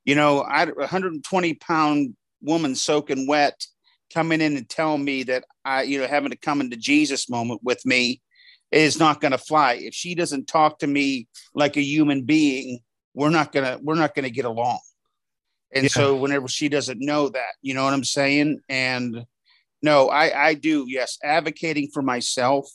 You 0.05 0.15
know, 0.15 0.41
I 0.41 0.65
120 0.65 1.53
pound 1.55 2.15
woman 2.41 2.75
soaking 2.75 3.27
wet 3.27 3.65
coming 4.13 4.41
in 4.41 4.55
and 4.55 4.69
telling 4.69 5.03
me 5.03 5.23
that 5.23 5.43
I, 5.65 5.83
you 5.83 5.99
know, 5.99 6.07
having 6.07 6.31
to 6.31 6.37
come 6.37 6.61
into 6.61 6.77
Jesus 6.77 7.29
moment 7.29 7.61
with 7.63 7.85
me 7.85 8.21
is 8.73 8.99
not 8.99 9.21
going 9.21 9.31
to 9.31 9.37
fly. 9.37 9.73
If 9.73 9.93
she 9.93 10.15
doesn't 10.15 10.47
talk 10.47 10.79
to 10.79 10.87
me 10.87 11.27
like 11.53 11.77
a 11.77 11.81
human 11.81 12.23
being, 12.23 12.79
we're 13.13 13.29
not 13.29 13.51
gonna 13.51 13.79
we're 13.81 13.95
not 13.95 14.15
gonna 14.15 14.29
get 14.29 14.45
along. 14.45 14.79
And 15.73 15.83
yeah. 15.83 15.89
so 15.89 16.15
whenever 16.15 16.47
she 16.47 16.69
doesn't 16.69 16.99
know 16.99 17.29
that, 17.29 17.53
you 17.61 17.73
know 17.73 17.83
what 17.83 17.93
I'm 17.93 18.03
saying? 18.03 18.61
And 18.69 19.25
no, 19.81 20.09
I 20.09 20.47
I 20.47 20.53
do 20.55 20.85
yes, 20.87 21.17
advocating 21.23 21.89
for 21.93 22.01
myself 22.01 22.67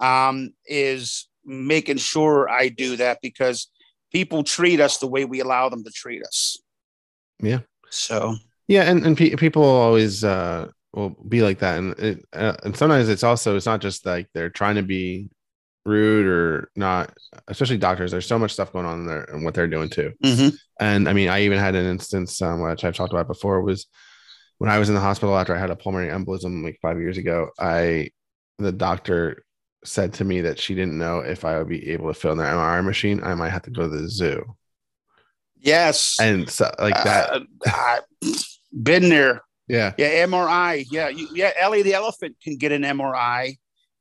um, 0.00 0.50
is 0.66 1.28
making 1.44 1.98
sure 1.98 2.48
I 2.48 2.68
do 2.68 2.96
that 2.96 3.18
because 3.22 3.68
people 4.12 4.42
treat 4.42 4.80
us 4.80 4.98
the 4.98 5.06
way 5.06 5.24
we 5.24 5.40
allow 5.40 5.68
them 5.68 5.84
to 5.84 5.90
treat 5.90 6.22
us. 6.24 6.58
Yeah. 7.40 7.60
So 7.90 8.36
yeah, 8.66 8.82
and 8.82 9.04
and 9.06 9.16
pe- 9.16 9.36
people 9.36 9.62
always 9.62 10.24
uh, 10.24 10.68
will 10.98 11.16
be 11.28 11.42
like 11.42 11.60
that, 11.60 11.78
and 11.78 11.98
it, 11.98 12.28
uh, 12.32 12.54
and 12.62 12.76
sometimes 12.76 13.08
it's 13.08 13.22
also 13.22 13.56
it's 13.56 13.66
not 13.66 13.80
just 13.80 14.04
like 14.04 14.28
they're 14.34 14.50
trying 14.50 14.76
to 14.76 14.82
be 14.82 15.30
rude 15.84 16.26
or 16.26 16.70
not 16.76 17.14
especially 17.46 17.78
doctors 17.78 18.10
there's 18.10 18.26
so 18.26 18.38
much 18.38 18.52
stuff 18.52 18.72
going 18.74 18.84
on 18.84 19.06
there 19.06 19.22
and 19.32 19.42
what 19.42 19.54
they're 19.54 19.66
doing 19.66 19.88
too 19.88 20.12
mm-hmm. 20.22 20.54
and 20.80 21.08
i 21.08 21.14
mean 21.14 21.30
i 21.30 21.40
even 21.40 21.58
had 21.58 21.74
an 21.74 21.86
instance 21.86 22.42
um, 22.42 22.60
which 22.60 22.84
i've 22.84 22.94
talked 22.94 23.12
about 23.12 23.26
before 23.26 23.62
was 23.62 23.86
when 24.58 24.68
i 24.68 24.78
was 24.78 24.90
in 24.90 24.94
the 24.94 25.00
hospital 25.00 25.38
after 25.38 25.56
i 25.56 25.58
had 25.58 25.70
a 25.70 25.76
pulmonary 25.76 26.12
embolism 26.12 26.62
like 26.62 26.78
five 26.82 26.98
years 26.98 27.16
ago 27.16 27.48
i 27.58 28.06
the 28.58 28.72
doctor 28.72 29.42
said 29.84 30.12
to 30.14 30.24
me 30.24 30.40
that 30.42 30.58
she 30.58 30.74
didn't 30.74 30.98
know 30.98 31.20
if 31.20 31.44
I 31.44 31.58
would 31.58 31.68
be 31.68 31.90
able 31.90 32.12
to 32.12 32.18
fill 32.18 32.32
in 32.32 32.38
the 32.38 32.44
MRI 32.44 32.84
machine. 32.84 33.22
I 33.22 33.34
might 33.34 33.50
have 33.50 33.62
to 33.62 33.70
go 33.70 33.82
to 33.82 33.88
the 33.88 34.08
zoo. 34.08 34.44
Yes. 35.56 36.16
And 36.20 36.48
so, 36.48 36.70
like 36.78 36.94
that. 37.04 37.32
Uh, 37.32 37.40
I, 37.66 38.00
been 38.82 39.08
there. 39.08 39.42
Yeah. 39.68 39.92
Yeah. 39.98 40.26
MRI. 40.26 40.86
Yeah. 40.90 41.08
You, 41.08 41.28
yeah. 41.32 41.52
Ellie 41.58 41.82
the 41.82 41.94
elephant 41.94 42.36
can 42.42 42.56
get 42.56 42.72
an 42.72 42.82
MRI 42.82 43.56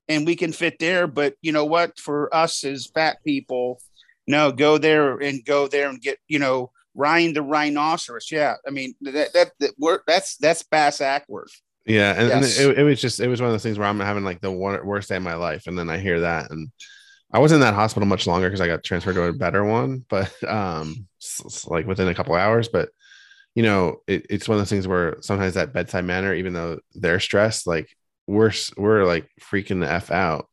and 0.08 0.26
we 0.26 0.36
can 0.36 0.54
fit 0.54 0.78
there. 0.80 1.08
But 1.08 1.36
you 1.42 1.52
know 1.52 1.66
what? 1.66 2.00
For 2.00 2.34
us 2.34 2.64
as 2.64 2.88
fat 2.88 3.18
people, 3.26 3.82
no, 4.28 4.52
go 4.52 4.78
there 4.78 5.18
and 5.18 5.44
go 5.46 5.68
there 5.68 5.90
and 5.90 6.02
get, 6.02 6.18
you 6.28 6.40
know, 6.40 6.72
Ryan 6.96 7.34
the 7.34 7.42
rhinoceros. 7.42 8.32
Yeah. 8.32 8.56
I 8.66 8.72
mean, 8.72 8.94
that, 9.02 9.34
that, 9.34 9.52
that 9.60 9.72
we're, 9.78 10.00
that's, 10.08 10.38
that's 10.38 10.64
Bass 10.64 11.00
Ackworth. 11.00 11.52
Yeah, 11.86 12.14
and, 12.18 12.28
Yes. 12.28 12.60
and 12.60 12.72
it, 12.72 12.80
it 12.80 12.84
was 12.84 13.00
just 13.00 13.22
it 13.22 13.30
was 13.30 13.40
one 13.40 13.48
of 13.48 13.54
those 13.54 13.64
things 13.64 13.80
where 13.80 13.88
I'm 13.88 14.02
having 14.02 14.26
like 14.26 14.42
the 14.42 14.52
one, 14.52 14.86
worst 14.86 15.08
day 15.08 15.16
of 15.16 15.24
my 15.24 15.36
life, 15.36 15.68
and 15.68 15.80
then 15.80 15.90
I 15.90 15.98
hear 16.00 16.20
that, 16.20 16.52
and 16.52 16.70
I 17.32 17.40
wasn't 17.40 17.62
in 17.62 17.62
that 17.62 17.76
hospital 17.76 18.06
much 18.06 18.28
longer 18.28 18.48
because 18.48 18.60
I 18.60 18.68
got 18.68 18.84
transferred 18.84 19.14
to 19.14 19.24
a 19.24 19.32
better 19.32 19.64
one, 19.64 20.04
but 20.10 20.30
um, 20.46 21.08
like 21.66 21.88
within 21.88 22.10
a 22.10 22.14
couple 22.14 22.36
hours. 22.36 22.68
But 22.68 22.90
you 23.58 23.64
know, 23.64 24.02
it, 24.06 24.28
it's 24.30 24.48
one 24.48 24.58
of 24.58 24.62
those 24.62 24.70
things 24.70 24.88
where 24.88 25.18
sometimes 25.22 25.56
that 25.56 25.74
bedside 25.74 26.06
manner, 26.06 26.32
even 26.34 26.54
though 26.54 26.80
they're 26.94 27.20
stressed, 27.20 27.66
like 27.66 27.88
we're 28.28 28.52
we're 28.78 29.04
like 29.14 29.28
freaking 29.42 29.80
the 29.82 29.92
f 29.92 30.12
out. 30.12 30.48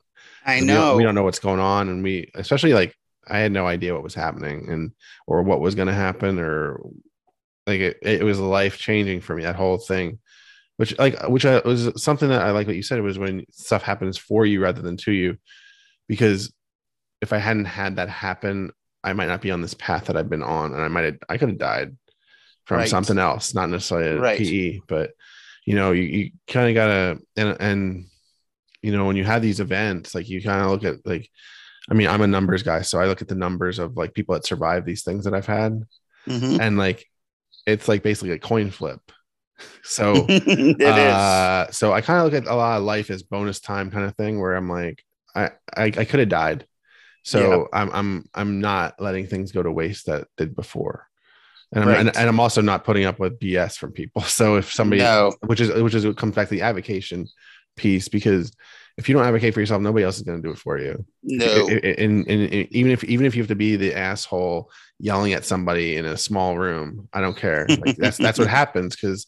I 0.47 0.55
And 0.55 0.63
we 0.63 0.67
don't- 0.69 0.77
know. 0.81 0.97
we 0.97 1.03
don't 1.03 1.15
know 1.15 1.23
what's 1.29 1.39
going 1.49 1.61
on, 1.61 1.89
and 1.91 2.03
we 2.03 2.31
especially 2.35 2.73
like 2.73 2.95
I 3.29 3.39
had 3.39 3.53
no 3.53 3.67
idea 3.67 3.93
what 3.95 4.03
was 4.09 4.15
happening 4.15 4.71
and 4.73 4.93
or 5.27 5.43
what 5.43 5.61
was 5.61 5.75
going 5.75 5.89
to 5.89 5.95
happen 6.07 6.39
or 6.39 6.81
like 7.67 7.81
it, 7.81 7.99
it 8.03 8.23
was 8.25 8.39
life 8.41 8.79
changing 8.79 9.21
for 9.21 9.35
me 9.37 9.43
that 9.45 9.57
whole 9.57 9.79
thing 9.79 10.19
which 10.77 10.99
like 10.99 11.17
which 11.29 11.47
I, 11.47 11.61
was 11.61 11.91
something 12.03 12.29
that 12.29 12.43
I 12.43 12.51
like 12.53 12.67
what 12.67 12.77
you 12.77 12.83
said 12.83 13.01
was 13.01 13.19
when 13.19 13.45
stuff 13.51 13.83
happens 13.83 14.19
for 14.19 14.45
you 14.45 14.61
rather 14.63 14.83
than 14.83 14.97
to 14.99 15.13
you 15.13 15.39
because 16.09 16.53
if 17.23 17.33
I 17.33 17.39
hadn't 17.39 17.65
had 17.81 17.97
that 17.97 18.11
happen 18.11 18.71
I 19.03 19.15
might 19.15 19.29
not 19.29 19.41
be 19.41 19.51
on 19.51 19.63
this 19.63 19.73
path 19.75 20.07
that 20.07 20.17
I've 20.19 20.29
been 20.29 20.43
on 20.43 20.75
and 20.75 20.83
I 20.83 20.89
might 20.89 21.05
have 21.05 21.19
I 21.31 21.39
could 21.39 21.49
have 21.49 21.59
died 21.59 21.97
from 22.67 22.79
Right. 22.79 22.89
something 22.89 23.19
else 23.19 23.55
not 23.55 23.71
necessarily 23.71 24.19
a 24.19 24.21
Right. 24.21 24.39
PE 24.39 24.81
but 24.89 25.13
you 25.67 25.75
know 25.75 25.93
you, 25.93 26.03
you 26.03 26.31
kind 26.49 26.69
of 26.69 26.75
gotta 26.75 27.19
and 27.37 27.57
and 27.61 28.07
you 28.83 28.93
know 28.93 29.07
when 29.07 29.17
you 29.17 29.25
have 29.25 29.43
these 29.43 29.61
events 29.61 30.15
like 30.15 30.29
you 30.29 30.43
kind 30.43 30.63
of 30.63 30.71
look 30.71 30.85
at 30.85 31.07
like 31.07 31.29
I 31.91 31.95
mean 31.95 32.09
I'm 32.09 32.23
a 32.23 32.27
numbers 32.27 32.63
guy 32.63 32.83
so 32.83 33.01
I 33.01 33.07
look 33.07 33.23
at 33.23 33.29
the 33.29 33.35
numbers 33.35 33.79
of 33.79 33.97
like 33.97 34.15
people 34.15 34.35
that 34.35 34.47
survive 34.47 34.85
these 34.85 35.05
things 35.05 35.25
that 35.25 35.35
I've 35.35 35.47
had 35.47 35.83
Mhm. 36.27 36.59
and 36.61 36.79
like 36.79 37.07
it's 37.67 37.89
like 37.89 38.03
basically 38.03 38.33
a 38.33 38.39
coin 38.39 38.71
flip 38.71 39.01
so 39.85 40.35
it 40.79 40.99
is. 40.99 41.51
uh, 41.53 41.71
so 41.71 41.93
I 41.93 42.01
kind 42.01 42.19
of 42.21 42.25
look 42.33 42.43
at 42.43 42.51
a 42.51 42.55
lot 42.57 42.79
of 42.79 42.85
life 42.85 43.11
as 43.11 43.23
bonus 43.23 43.61
time 43.61 43.91
kind 43.91 44.05
of 44.05 44.17
thing 44.17 44.41
where 44.41 44.55
I'm 44.55 44.69
like, 44.69 45.03
I 45.35 45.51
I, 45.77 45.85
I 45.85 46.05
could 46.05 46.21
have 46.21 46.29
died. 46.29 46.67
So 47.25 47.69
I'm 47.73 47.91
I'm 47.93 48.25
I'm 48.35 48.61
not 48.61 49.01
letting 49.01 49.27
things 49.27 49.53
go 49.53 49.63
to 49.63 49.73
waste 49.73 50.07
that 50.07 50.29
did 50.37 50.57
before. 50.57 51.09
And 51.75 51.83
I'm 51.83 51.89
Right. 51.91 52.01
and, 52.01 52.17
and 52.17 52.29
I'm 52.29 52.41
also 52.41 52.63
not 52.63 52.85
putting 52.85 53.05
up 53.05 53.19
with 53.19 53.39
BS 53.39 53.77
from 53.77 53.93
people. 53.93 54.23
So 54.35 54.57
if 54.57 54.73
somebody 54.73 55.03
no. 55.03 55.33
which 55.47 55.61
is 55.61 55.71
which 55.83 55.95
is 55.95 56.07
what 56.07 56.17
comes 56.17 56.35
back 56.35 56.49
to 56.49 56.55
the 56.55 56.63
advocation 56.63 57.27
piece 57.77 58.09
because 58.09 58.53
if 58.97 59.09
you 59.09 59.15
don't 59.15 59.25
advocate 59.25 59.53
for 59.55 59.61
yourself, 59.61 59.83
nobody 59.83 60.05
else 60.05 60.17
is 60.19 60.23
going 60.23 60.41
to 60.41 60.49
do 60.49 60.53
it 60.53 60.59
for 60.59 60.79
you. 60.79 61.05
No. 61.25 61.69
And, 61.69 61.85
and, 61.85 62.29
and 62.29 62.53
even 62.71 62.93
if 62.93 63.03
even 63.05 63.27
if 63.27 63.35
you 63.35 63.43
have 63.43 63.49
to 63.49 63.57
be 63.57 63.77
the 63.77 63.93
asshole 63.95 64.71
yelling 65.01 65.33
at 65.33 65.45
somebody 65.45 65.97
in 65.97 66.05
a 66.05 66.17
small 66.17 66.57
room, 66.57 67.09
I 67.13 67.21
don't 67.21 67.37
care. 67.37 67.67
Like 67.69 67.97
that's 67.97 68.19
that's 68.19 68.39
what 68.39 68.49
happens 68.63 68.95
because 68.95 69.27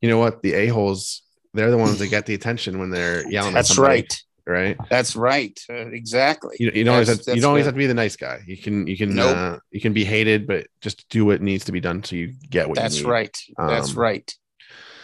you 0.00 0.08
know 0.08 0.18
what 0.18 0.42
the 0.42 0.54
a 0.54 0.66
holes 0.68 1.22
they're 1.54 1.70
the 1.70 1.78
ones 1.78 1.98
that 1.98 2.08
get 2.08 2.26
the 2.26 2.34
attention 2.34 2.78
when 2.78 2.90
they're 2.90 3.28
yelling. 3.28 3.50
at 3.50 3.54
That's 3.54 3.78
right. 3.78 4.22
Right? 4.48 4.76
That's 4.90 5.14
right. 5.14 5.58
Uh, 5.70 5.88
exactly. 5.88 6.56
You, 6.58 6.70
you 6.74 6.84
don't 6.84 6.94
always 6.94 7.08
have, 7.08 7.36
you 7.36 7.40
don't 7.42 7.50
always 7.50 7.66
have 7.66 7.74
to 7.74 7.78
be 7.78 7.86
the 7.86 7.94
nice 7.94 8.16
guy. 8.16 8.42
You 8.46 8.56
can 8.56 8.86
you 8.86 8.96
can 8.96 9.14
Nope. 9.14 9.36
uh, 9.36 9.58
you 9.70 9.80
can 9.80 9.92
be 9.92 10.04
hated, 10.04 10.46
but 10.46 10.66
just 10.80 11.08
do 11.10 11.24
what 11.24 11.42
needs 11.42 11.64
to 11.66 11.72
be 11.72 11.80
done 11.80 12.02
so 12.02 12.16
you 12.16 12.32
get 12.50 12.68
what 12.68 12.76
That's 12.76 12.96
you 12.98 13.04
need. 13.04 13.10
right. 13.10 13.38
That's 13.58 13.90
Um, 13.92 13.98
right. 13.98 14.34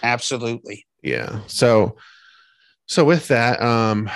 Absolutely. 0.03 0.87
yeah 1.03 1.41
so 1.47 1.97
so 2.87 3.05
with 3.05 3.29
that 3.29 3.61
um 3.63 4.11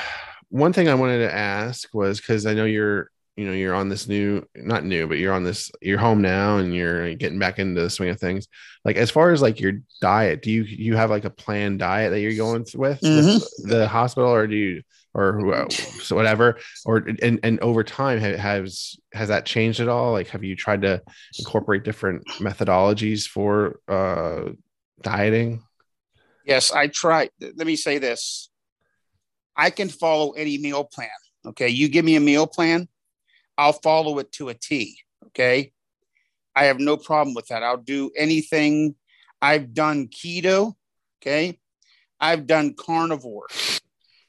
one 0.51 0.73
thing 0.73 0.89
i 0.89 0.95
wanted 0.95 1.19
to 1.19 1.35
ask 1.35 1.89
was 1.95 2.19
because 2.21 2.47
i 2.47 2.55
know 2.55 2.65
you're 2.65 3.11
you 3.39 3.47
know 3.47 3.53
you're 3.53 3.75
on 3.75 3.89
this 3.89 4.09
new 4.09 4.45
not 4.57 4.85
new 4.85 5.07
but 5.07 5.19
you're 5.19 5.33
on 5.33 5.45
this 5.45 5.71
you're 5.81 5.99
home 5.99 6.21
now 6.21 6.59
and 6.59 6.75
you're 6.75 7.15
getting 7.15 7.39
back 7.39 7.59
into 7.59 7.81
the 7.81 7.89
swing 7.89 8.09
of 8.09 8.19
things 8.19 8.49
like 8.85 8.97
as 8.97 9.11
far 9.11 9.31
as 9.31 9.41
like 9.41 9.61
your 9.61 9.75
diet 10.01 10.43
do 10.43 10.51
you 10.51 10.63
you 10.65 10.97
have 10.97 11.11
like 11.11 11.25
a 11.25 11.31
planned 11.31 11.79
diet 11.79 12.11
that 12.11 12.21
you're 12.21 12.35
going 12.35 12.65
th- 12.65 12.75
with, 12.75 13.01
with 13.03 13.71
the 13.71 13.87
hospital 13.87 14.31
or 14.31 14.47
do 14.47 14.57
you 14.57 14.83
or 15.15 15.69
so 15.71 16.15
whatever 16.17 16.59
or 16.85 16.97
and 17.23 17.41
and 17.43 17.61
over 17.61 17.83
time 17.85 18.19
has 18.19 18.97
has 19.13 19.29
that 19.29 19.47
changed 19.47 19.81
at 19.81 19.89
all 19.89 20.13
like 20.13 20.29
have 20.29 20.45
you 20.45 20.55
tried 20.55 20.83
to 20.83 21.01
incorporate 21.39 21.85
different 21.85 22.25
methodologies 22.41 23.27
for 23.27 23.81
uh 23.89 24.51
dieting 25.03 25.63
Yes, 26.49 26.73
I 26.73 26.87
try. 26.87 27.29
Let 27.41 27.67
me 27.67 27.77
say 27.77 27.99
this. 27.99 28.49
I 29.55 29.69
can 29.69 29.91
follow 29.91 30.31
any 30.31 30.57
meal 30.57 30.83
plan. 30.83 31.11
Okay. 31.45 31.69
You 31.69 31.91
give 31.91 32.07
me 32.07 32.17
a 32.17 32.21
meal 32.21 32.47
plan, 32.47 32.89
I'll 33.59 33.73
follow 33.73 34.21
it 34.21 34.31
to 34.33 34.49
a 34.49 34.55
T. 34.55 35.01
Okay. 35.27 35.73
I 36.55 36.65
have 36.65 36.79
no 36.79 36.97
problem 36.97 37.35
with 37.35 37.49
that. 37.49 37.63
I'll 37.63 37.77
do 37.77 38.11
anything. 38.17 38.95
I've 39.43 39.75
done 39.75 40.09
keto. 40.09 40.75
Okay. 41.21 41.59
I've 42.21 42.47
done 42.47 42.75
carnivore. 42.75 43.49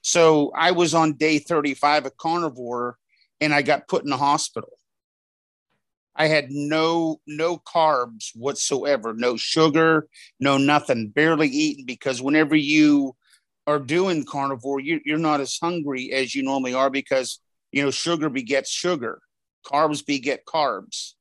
So 0.02 0.52
I 0.56 0.72
was 0.72 0.94
on 0.94 1.14
day 1.14 1.40
35 1.40 2.08
of 2.08 2.18
carnivore 2.18 2.98
and 3.40 3.54
I 3.54 3.62
got 3.62 3.88
put 3.88 4.04
in 4.04 4.10
the 4.10 4.18
hospital. 4.18 4.72
I 6.16 6.28
had 6.28 6.52
no 6.52 7.22
no 7.26 7.58
carbs 7.58 8.32
whatsoever, 8.36 9.14
no 9.14 9.38
sugar, 9.38 10.10
no 10.40 10.58
nothing, 10.58 11.10
barely 11.10 11.48
eating 11.48 11.86
because 11.86 12.22
whenever 12.22 12.56
you 12.56 13.16
are 13.66 13.80
doing 13.80 14.26
carnivore, 14.26 14.82
you, 14.82 15.00
you're 15.06 15.18
not 15.18 15.40
as 15.40 15.58
hungry 15.62 16.12
as 16.12 16.36
you 16.36 16.44
normally 16.44 16.74
are 16.74 16.90
because 16.90 17.40
you 17.72 17.84
know 17.84 17.92
sugar 17.92 18.30
begets 18.30 18.70
sugar, 18.70 19.20
carbs 19.66 20.06
beget 20.06 20.46
carbs. 20.46 21.14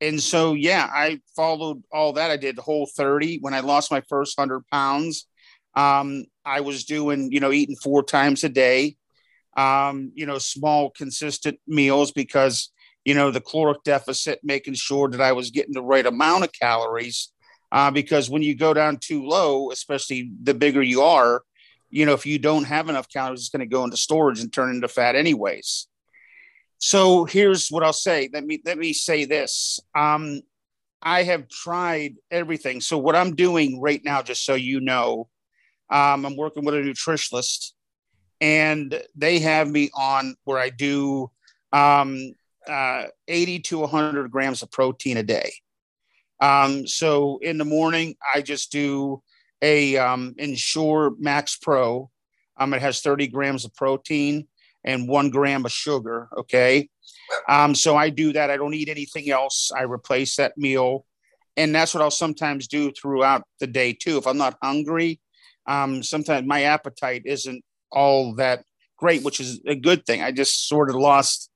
And 0.00 0.22
so, 0.22 0.54
yeah, 0.54 0.88
I 0.92 1.20
followed 1.34 1.82
all 1.92 2.12
that. 2.14 2.30
I 2.30 2.36
did 2.36 2.58
whole 2.58 2.88
30 2.96 3.38
when 3.40 3.54
I 3.54 3.60
lost 3.60 3.90
my 3.90 4.00
first 4.08 4.38
100 4.38 4.64
pounds. 4.70 5.26
Um, 5.74 6.24
I 6.44 6.60
was 6.60 6.84
doing, 6.84 7.32
you 7.32 7.40
know, 7.40 7.52
eating 7.52 7.76
four 7.76 8.02
times 8.02 8.44
a 8.44 8.48
day, 8.48 8.96
um, 9.56 10.12
you 10.14 10.26
know, 10.26 10.38
small, 10.38 10.90
consistent 10.90 11.58
meals 11.66 12.12
because, 12.12 12.70
you 13.04 13.14
know, 13.14 13.30
the 13.30 13.40
caloric 13.40 13.82
deficit, 13.84 14.40
making 14.42 14.74
sure 14.74 15.08
that 15.08 15.20
I 15.20 15.32
was 15.32 15.50
getting 15.50 15.74
the 15.74 15.82
right 15.82 16.06
amount 16.06 16.44
of 16.44 16.52
calories. 16.52 17.32
Uh, 17.70 17.90
because 17.90 18.30
when 18.30 18.42
you 18.42 18.56
go 18.56 18.72
down 18.72 18.98
too 18.98 19.26
low, 19.26 19.70
especially 19.70 20.30
the 20.42 20.54
bigger 20.54 20.82
you 20.82 21.02
are, 21.02 21.42
you 21.90 22.06
know, 22.06 22.12
if 22.12 22.26
you 22.26 22.38
don't 22.38 22.64
have 22.64 22.88
enough 22.88 23.08
calories, 23.08 23.40
it's 23.40 23.48
going 23.48 23.60
to 23.60 23.66
go 23.66 23.84
into 23.84 23.96
storage 23.96 24.40
and 24.40 24.52
turn 24.52 24.70
into 24.70 24.88
fat 24.88 25.16
anyways. 25.16 25.88
So 26.78 27.24
here's 27.24 27.68
what 27.68 27.82
I'll 27.82 27.92
say. 27.92 28.28
Let 28.32 28.44
me 28.44 28.60
let 28.64 28.78
me 28.78 28.92
say 28.92 29.24
this. 29.24 29.80
Um, 29.96 30.42
I 31.02 31.22
have 31.24 31.48
tried 31.48 32.16
everything. 32.30 32.80
So 32.80 32.98
what 32.98 33.16
I'm 33.16 33.34
doing 33.34 33.80
right 33.80 34.00
now, 34.04 34.22
just 34.22 34.44
so 34.44 34.54
you 34.54 34.80
know, 34.80 35.28
um, 35.90 36.24
I'm 36.24 36.36
working 36.36 36.64
with 36.64 36.74
a 36.74 36.78
nutritionist, 36.78 37.72
and 38.40 39.00
they 39.16 39.38
have 39.40 39.68
me 39.68 39.90
on 39.94 40.36
where 40.44 40.58
I 40.58 40.70
do 40.70 41.30
um, 41.72 42.34
uh, 42.68 43.04
80 43.26 43.60
to 43.60 43.78
100 43.80 44.30
grams 44.30 44.62
of 44.62 44.70
protein 44.70 45.16
a 45.16 45.22
day. 45.22 45.52
Um, 46.40 46.86
so 46.86 47.38
in 47.38 47.58
the 47.58 47.64
morning, 47.64 48.16
I 48.34 48.42
just 48.42 48.70
do 48.70 49.22
a 49.62 49.96
um, 49.96 50.34
Ensure 50.38 51.12
Max 51.18 51.56
Pro. 51.56 52.10
Um, 52.56 52.74
it 52.74 52.82
has 52.82 53.00
30 53.00 53.28
grams 53.28 53.64
of 53.64 53.74
protein 53.74 54.48
and 54.84 55.08
one 55.08 55.30
gram 55.30 55.64
of 55.64 55.72
sugar. 55.72 56.28
Okay. 56.36 56.88
Um, 57.48 57.74
so 57.74 57.96
I 57.96 58.10
do 58.10 58.32
that. 58.32 58.50
I 58.50 58.56
don't 58.56 58.74
eat 58.74 58.88
anything 58.88 59.30
else. 59.30 59.70
I 59.76 59.82
replace 59.82 60.36
that 60.36 60.56
meal. 60.56 61.04
And 61.56 61.74
that's 61.74 61.92
what 61.92 62.02
I'll 62.02 62.10
sometimes 62.10 62.68
do 62.68 62.92
throughout 62.92 63.42
the 63.60 63.66
day 63.66 63.92
too. 63.92 64.16
If 64.16 64.26
I'm 64.26 64.38
not 64.38 64.58
hungry, 64.62 65.20
um, 65.66 66.02
sometimes 66.02 66.46
my 66.46 66.62
appetite 66.62 67.22
isn't 67.26 67.64
all 67.90 68.34
that 68.36 68.64
great, 68.96 69.22
which 69.22 69.40
is 69.40 69.60
a 69.66 69.74
good 69.74 70.06
thing. 70.06 70.22
I 70.22 70.32
just 70.32 70.68
sort 70.68 70.88
of 70.88 70.96
lost, 70.96 71.50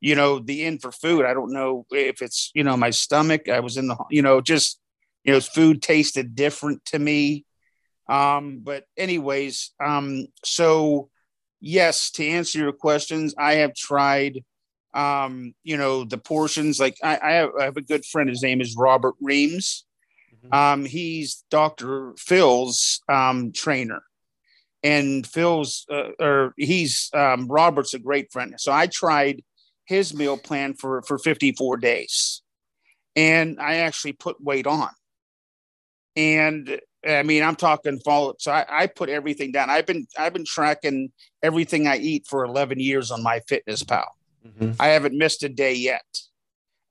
you 0.00 0.14
know, 0.14 0.38
the 0.38 0.64
in 0.64 0.78
for 0.78 0.92
food. 0.92 1.24
I 1.24 1.34
don't 1.34 1.52
know 1.52 1.84
if 1.90 2.22
it's, 2.22 2.50
you 2.54 2.64
know, 2.64 2.76
my 2.76 2.90
stomach. 2.90 3.48
I 3.48 3.60
was 3.60 3.76
in 3.76 3.88
the, 3.88 3.96
you 4.10 4.22
know, 4.22 4.40
just, 4.40 4.79
you 5.24 5.32
know, 5.32 5.40
food 5.40 5.82
tasted 5.82 6.34
different 6.34 6.84
to 6.86 6.98
me. 6.98 7.44
Um, 8.08 8.60
but 8.62 8.84
anyways, 8.96 9.72
um, 9.84 10.26
so 10.44 11.10
yes, 11.60 12.10
to 12.12 12.26
answer 12.26 12.58
your 12.58 12.72
questions, 12.72 13.34
I 13.38 13.54
have 13.54 13.74
tried, 13.74 14.44
um, 14.94 15.54
you 15.62 15.76
know, 15.76 16.04
the 16.04 16.18
portions. 16.18 16.80
Like 16.80 16.96
I, 17.02 17.18
I, 17.22 17.32
have, 17.32 17.50
I 17.60 17.64
have 17.64 17.76
a 17.76 17.82
good 17.82 18.04
friend. 18.04 18.28
His 18.28 18.42
name 18.42 18.60
is 18.60 18.74
Robert 18.76 19.14
Reames. 19.20 19.84
Mhm. 20.44 20.54
Um, 20.56 20.84
he's 20.86 21.44
Dr. 21.50 22.14
Phil's 22.18 23.00
um, 23.08 23.52
trainer. 23.52 24.02
and 24.82 25.26
Phil's 25.26 25.84
uh, 25.90 26.10
or 26.18 26.54
he's 26.56 27.10
um, 27.12 27.46
Robert's 27.48 27.94
a 27.94 27.98
great 27.98 28.32
friend. 28.32 28.54
So 28.58 28.72
I 28.72 28.86
tried 28.86 29.42
his 29.84 30.14
meal 30.14 30.38
plan 30.38 30.74
for 30.74 31.02
for 31.02 31.18
54 31.18 31.76
days, 31.76 32.42
and 33.14 33.60
I 33.60 33.76
actually 33.76 34.14
put 34.14 34.42
weight 34.42 34.66
on. 34.66 34.88
And 36.16 36.80
I 37.06 37.22
mean, 37.22 37.42
I'm 37.42 37.56
talking 37.56 37.98
follow. 38.00 38.34
So 38.38 38.52
I, 38.52 38.66
I 38.68 38.86
put 38.86 39.08
everything 39.08 39.52
down. 39.52 39.70
I've 39.70 39.86
been 39.86 40.06
I've 40.18 40.32
been 40.32 40.44
tracking 40.44 41.12
everything 41.42 41.86
I 41.86 41.96
eat 41.96 42.26
for 42.26 42.44
11 42.44 42.78
years 42.78 43.10
on 43.10 43.24
MyFitnessPal. 43.24 44.06
Mm-hmm. 44.46 44.72
I 44.80 44.88
haven't 44.88 45.16
missed 45.16 45.42
a 45.42 45.48
day 45.48 45.74
yet. 45.74 46.04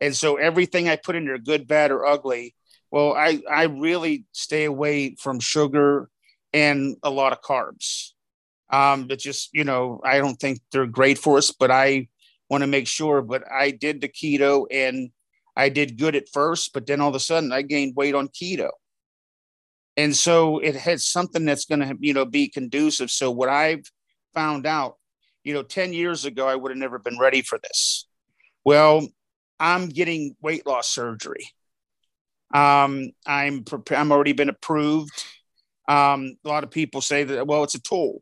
And 0.01 0.15
so 0.15 0.37
everything 0.37 0.87
I 0.87 0.95
put 0.95 1.15
in 1.15 1.25
there, 1.25 1.37
good, 1.37 1.67
bad, 1.67 1.91
or 1.91 2.05
ugly, 2.05 2.55
well, 2.91 3.13
I, 3.13 3.41
I 3.49 3.63
really 3.63 4.25
stay 4.31 4.65
away 4.65 5.15
from 5.19 5.39
sugar 5.39 6.09
and 6.53 6.95
a 7.03 7.09
lot 7.09 7.33
of 7.33 7.41
carbs. 7.41 8.11
Um, 8.71 9.07
but 9.07 9.19
just, 9.19 9.49
you 9.53 9.63
know, 9.63 9.99
I 10.03 10.19
don't 10.19 10.39
think 10.39 10.59
they're 10.71 10.85
great 10.85 11.17
for 11.17 11.37
us, 11.37 11.51
but 11.51 11.71
I 11.71 12.07
want 12.49 12.61
to 12.61 12.67
make 12.67 12.87
sure. 12.87 13.21
But 13.21 13.43
I 13.51 13.71
did 13.71 14.01
the 14.01 14.07
keto 14.07 14.65
and 14.71 15.11
I 15.55 15.69
did 15.69 15.97
good 15.97 16.15
at 16.15 16.29
first, 16.29 16.73
but 16.73 16.85
then 16.85 17.01
all 17.01 17.09
of 17.09 17.15
a 17.15 17.19
sudden 17.19 17.51
I 17.51 17.61
gained 17.61 17.95
weight 17.95 18.15
on 18.15 18.29
keto. 18.29 18.69
And 19.99 20.15
so 20.15 20.59
it 20.59 20.77
has 20.77 21.05
something 21.05 21.43
that's 21.43 21.65
going 21.65 21.81
to, 21.81 21.93
you 21.99 22.13
know, 22.13 22.23
be 22.23 22.47
conducive. 22.47 23.11
So 23.11 23.31
what 23.31 23.49
I've 23.49 23.83
found 24.33 24.65
out, 24.65 24.95
you 25.43 25.53
know, 25.53 25.61
10 25.61 25.91
years 25.91 26.23
ago, 26.23 26.47
I 26.47 26.55
would 26.55 26.71
have 26.71 26.77
never 26.77 26.99
been 26.99 27.19
ready 27.19 27.41
for 27.41 27.59
this. 27.61 28.07
Well, 28.63 29.05
I'm 29.59 29.89
getting 29.89 30.37
weight 30.41 30.65
loss 30.65 30.87
surgery. 30.87 31.49
Um, 32.53 33.11
I'm 33.27 33.65
prepared. 33.65 33.99
I'm 33.99 34.13
already 34.13 34.31
been 34.31 34.47
approved. 34.47 35.25
Um, 35.89 36.37
a 36.45 36.47
lot 36.47 36.63
of 36.63 36.71
people 36.71 37.01
say 37.01 37.25
that, 37.25 37.45
well, 37.45 37.65
it's 37.65 37.75
a 37.75 37.81
tool. 37.81 38.21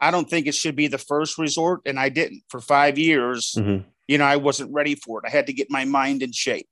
I 0.00 0.10
don't 0.10 0.30
think 0.30 0.46
it 0.46 0.54
should 0.54 0.76
be 0.76 0.86
the 0.86 0.96
first 0.96 1.36
resort. 1.36 1.82
And 1.84 2.00
I 2.00 2.08
didn't 2.08 2.42
for 2.48 2.58
five 2.58 2.96
years. 2.96 3.54
Mm-hmm. 3.58 3.86
You 4.08 4.16
know, 4.16 4.24
I 4.24 4.36
wasn't 4.36 4.72
ready 4.72 4.94
for 4.94 5.18
it. 5.18 5.28
I 5.28 5.30
had 5.30 5.48
to 5.48 5.52
get 5.52 5.70
my 5.70 5.84
mind 5.84 6.22
in 6.22 6.32
shape. 6.32 6.70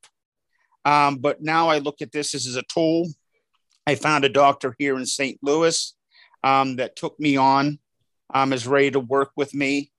Um, 0.86 1.18
but 1.18 1.42
now 1.42 1.68
I 1.68 1.80
look 1.80 2.00
at 2.00 2.10
this 2.10 2.34
as 2.34 2.56
a 2.56 2.62
tool. 2.62 3.06
I 3.86 3.94
found 3.94 4.24
a 4.24 4.28
doctor 4.28 4.74
here 4.78 4.96
in 4.96 5.06
St. 5.06 5.38
Louis 5.42 5.94
um, 6.44 6.76
that 6.76 6.96
took 6.96 7.18
me 7.18 7.36
on, 7.36 7.78
um, 8.32 8.52
is 8.52 8.66
ready 8.66 8.90
to 8.92 9.00
work 9.00 9.30
with 9.36 9.54
me 9.54 9.90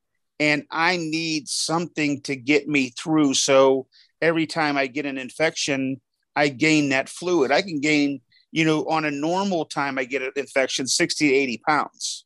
and 0.42 0.66
I 0.72 0.98
need 0.98 1.48
something 1.48 2.20
to 2.22 2.36
get 2.36 2.68
me 2.68 2.90
through. 2.90 3.36
So 3.36 3.86
every 4.24 4.48
time 4.48 4.76
I 4.76 4.88
get 4.88 5.06
an 5.06 5.20
infection, 5.20 6.02
I 6.36 6.48
gain 6.48 6.90
that 6.90 7.10
fluid. 7.10 7.52
I 7.52 7.62
can 7.62 7.80
gain, 7.80 8.22
you 8.52 8.66
know, 8.66 8.84
on 8.86 9.06
a 9.06 9.12
normal 9.12 9.66
time, 9.66 10.00
I 10.00 10.04
get 10.04 10.24
an 10.24 10.32
infection 10.36 10.88
60 10.88 11.30
to 11.30 11.36
80 11.36 11.62
pounds. 11.68 12.26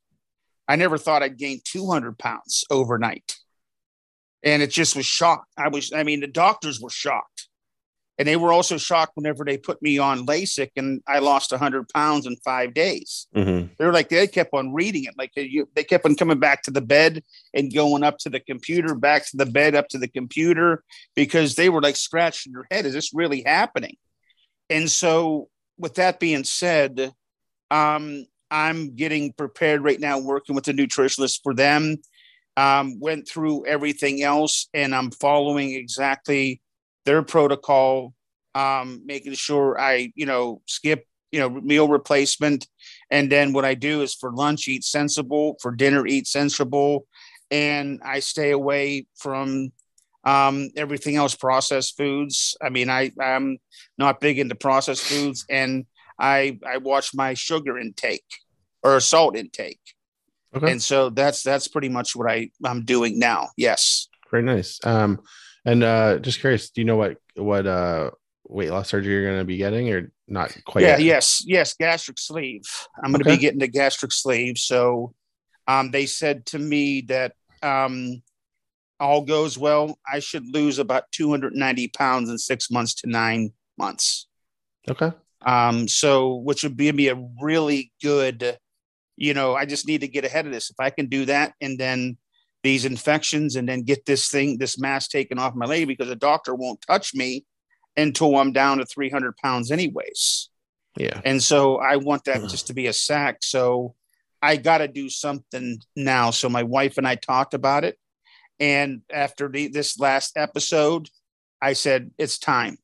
I 0.65 0.77
never 0.77 0.97
thought 0.97 1.23
I'd 1.23 1.37
gain 1.37 1.59
200 1.65 2.17
pounds 2.17 2.63
overnight. 2.71 3.35
And 4.43 4.61
it 4.61 4.71
just 4.71 4.95
was 4.95 5.05
shocked. 5.05 5.51
I 5.57 5.67
was, 5.67 5.91
I 5.91 6.03
mean, 6.03 6.21
the 6.21 6.27
doctors 6.27 6.79
were 6.79 6.89
shocked. 6.89 7.34
And 8.17 8.27
they 8.27 8.37
were 8.37 8.53
also 8.53 8.77
shocked 8.77 9.11
whenever 9.15 9.43
they 9.43 9.57
put 9.57 9.81
me 9.81 9.97
on 9.97 10.25
Lasix 10.25 10.69
and 10.77 11.01
I 11.05 11.19
lost 11.19 11.51
100 11.51 11.89
pounds 11.89 12.25
in 12.25 12.37
five 12.37 12.73
days. 12.73 13.27
Mm-hmm. 13.35 13.73
They 13.77 13.85
were 13.85 13.91
like, 13.91 14.07
they 14.07 14.25
kept 14.27 14.53
on 14.53 14.73
reading 14.73 15.03
it. 15.03 15.15
Like 15.17 15.33
they, 15.35 15.63
they 15.75 15.83
kept 15.83 16.05
on 16.05 16.15
coming 16.15 16.39
back 16.39 16.63
to 16.63 16.71
the 16.71 16.81
bed 16.81 17.23
and 17.53 17.73
going 17.73 18.03
up 18.03 18.17
to 18.19 18.29
the 18.29 18.39
computer, 18.39 18.95
back 18.95 19.25
to 19.31 19.37
the 19.37 19.45
bed, 19.45 19.75
up 19.75 19.89
to 19.89 19.97
the 19.97 20.07
computer, 20.07 20.83
because 21.13 21.55
they 21.55 21.69
were 21.69 21.81
like 21.81 21.97
scratching 21.97 22.53
their 22.53 22.67
head. 22.71 22.85
Is 22.85 22.93
this 22.93 23.13
really 23.13 23.43
happening? 23.43 23.97
And 24.69 24.89
so, 24.89 25.49
with 25.77 25.95
that 25.95 26.19
being 26.21 26.45
said, 26.45 27.11
um, 27.69 28.25
I'm 28.49 28.95
getting 28.95 29.33
prepared 29.33 29.83
right 29.83 29.99
now, 29.99 30.19
working 30.19 30.55
with 30.55 30.67
a 30.69 30.73
nutritionist 30.73 31.41
for 31.43 31.53
them. 31.53 31.97
Um, 32.57 33.01
went 33.01 33.27
through 33.27 33.65
everything 33.65 34.23
else, 34.23 34.69
and 34.73 34.95
I'm 34.95 35.11
following 35.11 35.73
exactly 35.73 36.61
their 37.05 37.23
protocol, 37.23 38.13
um, 38.53 39.01
making 39.05 39.33
sure 39.33 39.79
I, 39.79 40.11
you 40.15 40.25
know, 40.25 40.61
skip, 40.65 41.05
you 41.31 41.39
know, 41.39 41.49
meal 41.49 41.87
replacement. 41.87 42.67
And 43.11 43.31
then 43.31 43.53
what 43.53 43.65
I 43.65 43.75
do 43.75 44.01
is 44.01 44.13
for 44.13 44.31
lunch, 44.31 44.67
eat 44.67 44.83
sensible, 44.83 45.57
for 45.61 45.71
dinner, 45.71 46.05
eat 46.07 46.27
sensible. 46.27 47.07
And 47.51 48.01
I 48.03 48.19
stay 48.19 48.51
away 48.51 49.07
from 49.15 49.71
um, 50.23 50.69
everything 50.75 51.15
else, 51.15 51.35
processed 51.35 51.97
foods. 51.97 52.57
I 52.61 52.69
mean, 52.69 52.89
I, 52.89 53.11
I'm 53.21 53.59
not 53.97 54.19
big 54.19 54.39
into 54.39 54.55
processed 54.55 55.03
foods 55.03 55.45
and 55.49 55.85
I, 56.19 56.59
I 56.65 56.77
watch 56.77 57.13
my 57.13 57.33
sugar 57.35 57.77
intake 57.77 58.25
or 58.81 58.99
salt 58.99 59.35
intake. 59.35 59.79
Okay. 60.55 60.71
And 60.71 60.81
so 60.81 61.09
that's, 61.09 61.43
that's 61.43 61.67
pretty 61.67 61.89
much 61.89 62.15
what 62.15 62.31
I, 62.31 62.49
I'm 62.63 62.85
doing 62.85 63.19
now. 63.19 63.49
Yes. 63.57 64.07
Very 64.31 64.43
nice. 64.43 64.79
Um, 64.83 65.19
and 65.65 65.83
uh, 65.83 66.19
just 66.19 66.39
curious, 66.39 66.69
do 66.69 66.81
you 66.81 66.85
know 66.85 66.97
what 66.97 67.17
what 67.35 67.65
uh, 67.65 68.11
weight 68.47 68.69
loss 68.69 68.89
surgery 68.89 69.13
you're 69.13 69.25
going 69.25 69.39
to 69.39 69.45
be 69.45 69.57
getting, 69.57 69.91
or 69.91 70.11
not 70.27 70.55
quite? 70.65 70.83
Yeah, 70.83 70.97
yet? 70.97 71.01
yes, 71.01 71.43
yes, 71.45 71.73
gastric 71.73 72.19
sleeve. 72.19 72.63
I'm 73.03 73.11
going 73.11 73.23
to 73.23 73.29
okay. 73.29 73.37
be 73.37 73.41
getting 73.41 73.59
the 73.59 73.67
gastric 73.67 74.11
sleeve. 74.11 74.57
So, 74.57 75.13
um, 75.67 75.91
they 75.91 76.05
said 76.05 76.45
to 76.47 76.59
me 76.59 77.01
that 77.01 77.33
um, 77.63 78.21
all 78.99 79.21
goes 79.21 79.57
well, 79.57 79.97
I 80.11 80.19
should 80.19 80.53
lose 80.53 80.79
about 80.79 81.11
290 81.11 81.87
pounds 81.89 82.29
in 82.29 82.37
six 82.37 82.69
months 82.71 82.93
to 82.95 83.09
nine 83.09 83.51
months. 83.77 84.27
Okay. 84.89 85.11
Um, 85.45 85.87
so 85.87 86.35
which 86.35 86.63
would 86.63 86.77
be 86.77 86.91
me 86.91 87.09
a 87.09 87.23
really 87.41 87.91
good, 88.01 88.57
you 89.17 89.33
know, 89.33 89.55
I 89.55 89.65
just 89.65 89.87
need 89.87 90.01
to 90.01 90.07
get 90.07 90.25
ahead 90.25 90.45
of 90.45 90.51
this. 90.51 90.69
If 90.69 90.77
I 90.79 90.89
can 90.89 91.07
do 91.07 91.25
that, 91.25 91.53
and 91.61 91.79
then 91.79 92.17
these 92.65 92.83
infections 92.83 93.55
and 93.55 93.69
then 93.69 93.83
get 93.83 94.07
this 94.07 94.27
thing, 94.27 94.57
this 94.57 94.79
mass 94.79 95.07
taken 95.07 95.37
off 95.37 95.53
my 95.53 95.67
leg 95.67 95.87
because 95.87 96.09
a 96.09 96.15
doctor 96.15 96.55
won't 96.55 96.81
touch 96.81 97.13
me 97.13 97.45
until 97.95 98.35
I'm 98.35 98.53
down 98.53 98.79
to 98.79 98.85
300 98.85 99.37
pounds, 99.37 99.69
anyways. 99.69 100.49
Yeah. 100.97 101.21
And 101.23 101.43
so 101.43 101.77
I 101.77 101.97
want 101.97 102.23
that 102.23 102.41
mm. 102.41 102.49
just 102.49 102.65
to 102.67 102.73
be 102.73 102.87
a 102.87 102.93
sack. 102.93 103.43
So 103.43 103.93
I 104.41 104.57
got 104.57 104.79
to 104.79 104.87
do 104.87 105.09
something 105.09 105.77
now. 105.95 106.31
So 106.31 106.49
my 106.49 106.63
wife 106.63 106.97
and 106.97 107.07
I 107.07 107.13
talked 107.13 107.53
about 107.53 107.83
it. 107.83 107.99
And 108.59 109.03
after 109.13 109.47
the, 109.47 109.67
this 109.67 109.99
last 109.99 110.35
episode, 110.35 111.07
I 111.61 111.73
said, 111.73 112.09
it's 112.17 112.39
time. 112.39 112.79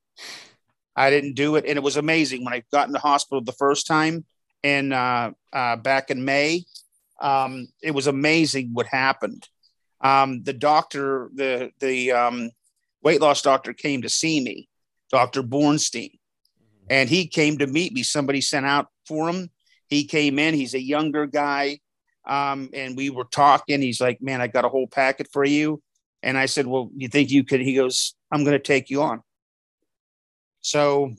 I 0.96 1.10
didn't 1.10 1.34
do 1.34 1.56
it. 1.56 1.66
And 1.66 1.76
it 1.76 1.84
was 1.84 1.98
amazing 1.98 2.46
when 2.46 2.54
I 2.54 2.62
got 2.72 2.86
in 2.86 2.94
the 2.94 3.00
hospital 3.00 3.42
the 3.44 3.52
first 3.54 3.88
time 3.88 4.26
and 4.64 4.94
uh, 4.94 5.32
uh, 5.52 5.78
back 5.78 6.12
in 6.12 6.24
May. 6.24 6.66
Um, 7.20 7.68
it 7.82 7.96
was 7.96 8.06
amazing 8.06 8.70
what 8.74 8.86
happened 8.86 9.48
um, 10.02 10.44
the 10.44 10.54
doctor, 10.54 11.30
the 11.34 11.72
the 11.80 12.12
um, 12.12 12.52
weight 13.04 13.22
loss 13.22 13.42
doctor 13.42 13.74
came 13.74 14.02
to 14.02 14.10
see 14.10 14.42
me, 14.42 14.68
Dr. 15.12 15.44
Bornstein, 15.44 16.20
and 16.90 17.10
he 17.10 17.28
came 17.28 17.58
to 17.60 17.68
meet 17.68 17.94
me. 17.94 18.04
Somebody 18.04 18.42
sent 18.42 18.66
out 18.66 18.88
for 19.06 19.30
him. 19.30 19.50
He 19.88 20.06
came 20.06 20.40
in. 20.40 20.54
He's 20.54 20.74
a 20.74 20.82
younger 20.82 21.26
guy, 21.26 21.80
um, 22.28 22.70
and 22.74 22.98
we 22.98 23.10
were 23.10 23.26
talking. 23.26 23.82
He's 23.82 24.02
like, 24.02 24.22
"Man, 24.22 24.42
I 24.42 24.48
got 24.48 24.66
a 24.66 24.70
whole 24.70 24.88
packet 24.88 25.28
for 25.32 25.46
you." 25.46 25.82
And 26.24 26.38
I 26.38 26.48
said, 26.48 26.68
"Well, 26.68 26.90
you 26.96 27.08
think 27.08 27.30
you 27.30 27.44
could?" 27.44 27.62
He 27.62 27.76
goes, 27.76 28.16
"I'm 28.32 28.44
going 28.44 28.58
to 28.58 28.60
take 28.60 28.90
you 28.90 29.04
on." 29.04 29.22
So 30.62 31.14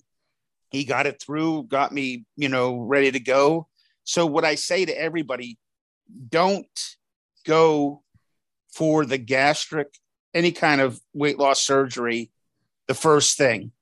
he 0.71 0.85
got 0.85 1.07
it 1.07 1.21
through, 1.21 1.65
got 1.65 1.93
me, 1.93 2.25
you 2.37 2.49
know, 2.49 2.81
ready 2.81 3.11
to 3.13 3.21
go. 3.21 3.69
So 4.05 4.27
what 4.27 4.45
I 4.45 4.55
say 4.55 4.85
to 4.85 4.93
everybody, 4.93 5.59
don't 6.31 6.67
go 7.47 8.03
for 8.73 9.05
the 9.05 9.19
gastric, 9.19 9.89
any 10.35 10.53
kind 10.53 10.81
of 10.81 11.01
weight 11.13 11.39
loss 11.39 11.61
surgery, 11.63 12.31
the 12.89 12.95
first 12.95 13.37
thing. 13.37 13.73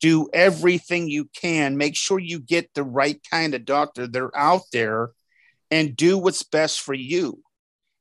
Do 0.00 0.28
everything 0.32 1.08
you 1.08 1.28
can. 1.34 1.76
Make 1.76 1.96
sure 1.96 2.18
you 2.18 2.38
get 2.38 2.72
the 2.74 2.84
right 2.84 3.20
kind 3.30 3.54
of 3.54 3.64
doctor. 3.64 4.06
They're 4.06 4.36
out 4.36 4.62
there 4.72 5.10
and 5.70 5.96
do 5.96 6.16
what's 6.16 6.42
best 6.42 6.80
for 6.80 6.94
you. 6.94 7.42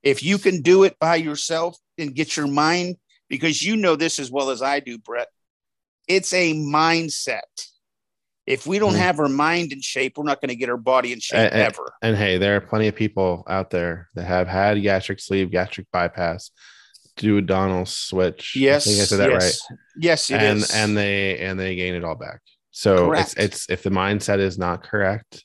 If 0.03 0.23
you 0.23 0.37
can 0.37 0.61
do 0.61 0.83
it 0.83 0.97
by 0.99 1.15
yourself 1.15 1.77
and 1.97 2.15
get 2.15 2.37
your 2.37 2.47
mind, 2.47 2.97
because 3.29 3.61
you 3.61 3.75
know 3.75 3.95
this 3.95 4.19
as 4.19 4.31
well 4.31 4.51
as 4.51 4.61
I 4.61 4.79
do, 4.79 4.97
Brett, 4.97 5.27
it's 6.07 6.31
a 6.33 6.53
mindset 6.53 7.41
if 8.47 8.65
we 8.65 8.79
don't 8.79 8.93
mm-hmm. 8.93 9.01
have 9.01 9.19
our 9.19 9.27
mind 9.27 9.73
in 9.73 9.81
shape, 9.81 10.17
we're 10.17 10.23
not 10.23 10.39
going 10.39 10.49
to 10.49 10.55
get 10.55 10.69
our 10.69 10.77
body 10.77 11.11
in 11.11 11.19
shape 11.19 11.51
and, 11.51 11.61
ever. 11.61 11.93
And, 12.01 12.11
and 12.11 12.17
hey, 12.17 12.37
there 12.37 12.55
are 12.55 12.61
plenty 12.61 12.87
of 12.87 12.95
people 12.95 13.43
out 13.47 13.69
there 13.69 14.07
that 14.15 14.23
have 14.23 14.47
had 14.47 14.81
gastric 14.81 15.19
sleeve, 15.19 15.51
gastric 15.51 15.87
bypass, 15.91 16.51
duodenal 17.17 17.85
switch. 17.85 18.55
Yes, 18.55 18.87
I, 18.87 18.89
think 18.89 19.01
I 19.01 19.05
said 19.05 19.19
that 19.19 19.31
yes. 19.31 19.61
right. 19.69 19.79
Yes, 19.97 20.31
and 20.31 20.59
is. 20.59 20.73
and 20.73 20.95
they 20.95 21.37
and 21.39 21.59
they 21.59 21.75
gain 21.75 21.93
it 21.93 22.05
all 22.05 22.15
back. 22.15 22.39
So 22.71 23.07
correct. 23.07 23.33
it's 23.33 23.35
it's 23.35 23.69
if 23.69 23.83
the 23.83 23.89
mindset 23.89 24.39
is 24.39 24.57
not 24.57 24.81
correct. 24.81 25.43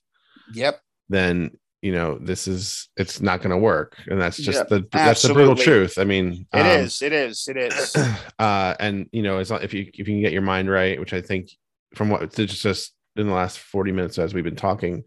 Yep. 0.55 0.81
Then 1.09 1.51
you 1.81 1.91
know 1.91 2.19
this 2.19 2.47
is 2.47 2.89
it's 2.97 3.21
not 3.21 3.41
going 3.41 3.51
to 3.51 3.57
work, 3.57 3.97
and 4.07 4.21
that's 4.21 4.37
just 4.37 4.59
yep. 4.59 4.69
the 4.69 4.87
that's 4.93 5.23
the 5.23 5.35
brutal 5.35 5.57
truth. 5.57 5.99
I 5.99 6.05
mean, 6.05 6.47
it 6.55 6.61
um, 6.61 6.67
is, 6.67 7.03
it 7.03 7.13
is, 7.13 7.49
it 7.49 7.57
is. 7.57 7.97
Uh, 8.39 8.75
and 8.81 9.09
you 9.13 9.23
know, 9.23 9.39
as 9.39 9.51
long, 9.53 9.63
if 9.63 9.73
you 9.73 9.83
if 9.83 9.99
you 9.99 10.05
can 10.05 10.21
get 10.21 10.33
your 10.33 10.43
mind 10.43 10.69
right, 10.69 10.99
which 10.99 11.13
I 11.13 11.21
think 11.21 11.51
from 11.95 12.09
what 12.11 12.33
just 12.35 12.63
just 12.63 12.95
in 13.17 13.27
the 13.27 13.33
last 13.35 13.59
40 13.59 13.93
minutes 13.93 14.19
as 14.19 14.33
we've 14.35 14.45
been 14.45 14.57
talking 14.57 15.05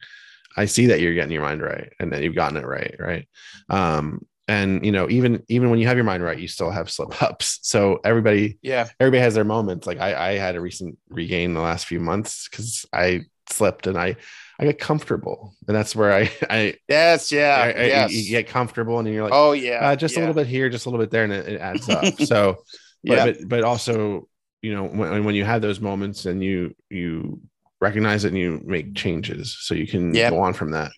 I 0.58 0.66
see 0.66 0.86
that 0.88 1.02
you're 1.02 1.14
getting 1.14 1.32
your 1.34 1.42
mind 1.42 1.62
right 1.62 1.92
and 2.00 2.14
that 2.14 2.24
you've 2.24 2.34
gotten 2.36 2.56
it 2.58 2.66
right, 2.66 2.96
right? 2.98 3.28
Um, 3.70 4.26
and 4.48 4.86
you 4.86 4.92
know, 4.94 5.10
even 5.10 5.44
even 5.50 5.70
when 5.70 5.80
you 5.80 5.88
have 5.88 5.98
your 5.98 6.06
mind 6.06 6.24
right, 6.24 6.40
you 6.40 6.48
still 6.48 6.70
have 6.72 6.90
slip 6.90 7.22
ups. 7.22 7.60
So 7.64 8.00
everybody, 8.06 8.58
Yeah. 8.62 8.88
everybody 9.00 9.22
has 9.22 9.34
their 9.34 9.44
moments. 9.44 9.86
Like 9.86 10.00
I, 10.00 10.30
I 10.30 10.38
had 10.38 10.56
a 10.56 10.62
recent 10.62 10.98
regain 11.10 11.54
the 11.56 11.60
last 11.62 11.88
few 11.88 12.00
months 12.00 12.48
because 12.48 12.86
I 12.94 13.24
slipped 13.50 13.86
and 13.88 13.98
I, 13.98 14.16
I 14.58 14.64
get 14.66 14.80
comfortable, 14.80 15.54
and 15.68 15.76
that's 15.76 15.94
where 15.96 16.14
I, 16.14 16.32
I, 16.50 16.76
Yes. 16.88 17.32
Yeah. 17.34 17.54
I, 17.62 17.68
I- 17.72 17.86
yes. 17.88 18.14
you 18.14 18.30
get 18.30 18.48
comfortable, 18.48 18.98
and 19.00 19.08
you're 19.10 19.24
like, 19.24 19.34
oh 19.34 19.52
yeah. 19.52 19.90
uh, 19.90 19.96
just 19.98 20.16
a 20.16 20.20
little 20.22 20.36
bit 20.36 20.48
here, 20.48 20.70
just 20.70 20.86
a 20.86 20.90
little 20.90 21.04
bit 21.04 21.12
there, 21.12 21.26
and 21.26 21.34
it, 21.34 21.50
it 21.50 21.60
adds 21.60 21.90
up. 21.90 22.06
So, 22.26 22.60
but, 23.04 23.14
Yeah. 23.18 23.26
but 23.26 23.38
but 23.50 23.64
also, 23.66 24.30
you 24.66 24.74
know, 24.74 24.86
when 24.86 25.24
when 25.26 25.36
you 25.36 25.46
have 25.46 25.62
those 25.62 25.80
moments 25.80 26.26
and 26.26 26.44
you 26.44 26.76
you 26.90 27.40
recognize 27.82 28.26
it 28.26 28.30
and 28.30 28.38
you 28.38 28.62
make 28.66 28.96
changes, 28.96 29.56
so 29.60 29.76
you 29.76 29.88
can 29.88 30.14
Yep. 30.14 30.32
go 30.32 30.40
on 30.40 30.54
from 30.54 30.72
that. 30.72 30.92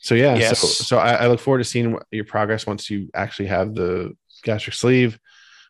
So 0.00 0.14
yeah, 0.14 0.36
Yes. 0.38 0.58
so 0.60 0.66
so 0.84 0.98
I, 0.98 1.12
I 1.14 1.26
look 1.28 1.40
forward 1.40 1.58
to 1.58 1.64
seeing 1.64 1.98
your 2.10 2.24
progress 2.24 2.66
once 2.66 2.90
you 2.90 3.08
actually 3.14 3.48
have 3.48 3.74
the 3.74 4.12
gastric 4.42 4.74
sleeve, 4.74 5.18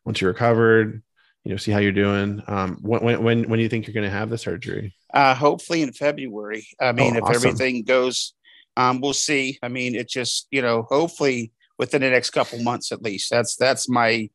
once 0.04 0.20
you're 0.20 0.32
recovered. 0.32 1.02
You 1.44 1.50
know, 1.52 1.58
see 1.58 1.72
how 1.72 1.78
you're 1.78 1.92
doing. 1.92 2.42
Um, 2.46 2.78
when 2.80 3.00
when 3.04 3.22
when, 3.22 3.38
when 3.48 3.58
do 3.58 3.62
you 3.62 3.68
think 3.68 3.86
you're 3.86 3.94
going 4.00 4.10
to 4.10 4.18
have 4.18 4.30
the 4.30 4.38
surgery? 4.38 4.94
Uh, 5.12 5.34
hopefully 5.34 5.82
in 5.82 5.92
February. 5.92 6.66
I 6.80 6.92
mean, 6.92 7.14
Oh, 7.14 7.18
if 7.18 7.24
awesome. 7.24 7.34
everything 7.34 7.84
goes, 7.84 8.34
um, 8.76 9.00
we'll 9.00 9.12
see. 9.12 9.58
I 9.62 9.68
mean, 9.68 9.94
it 9.94 10.08
just 10.08 10.48
you 10.50 10.62
know, 10.62 10.86
hopefully 10.88 11.52
within 11.78 12.00
the 12.00 12.10
next 12.10 12.30
couple 12.30 12.58
months 12.62 12.92
at 12.92 13.02
least. 13.02 13.30
That's 13.30 13.56
that's 13.56 13.88
my 13.88 14.30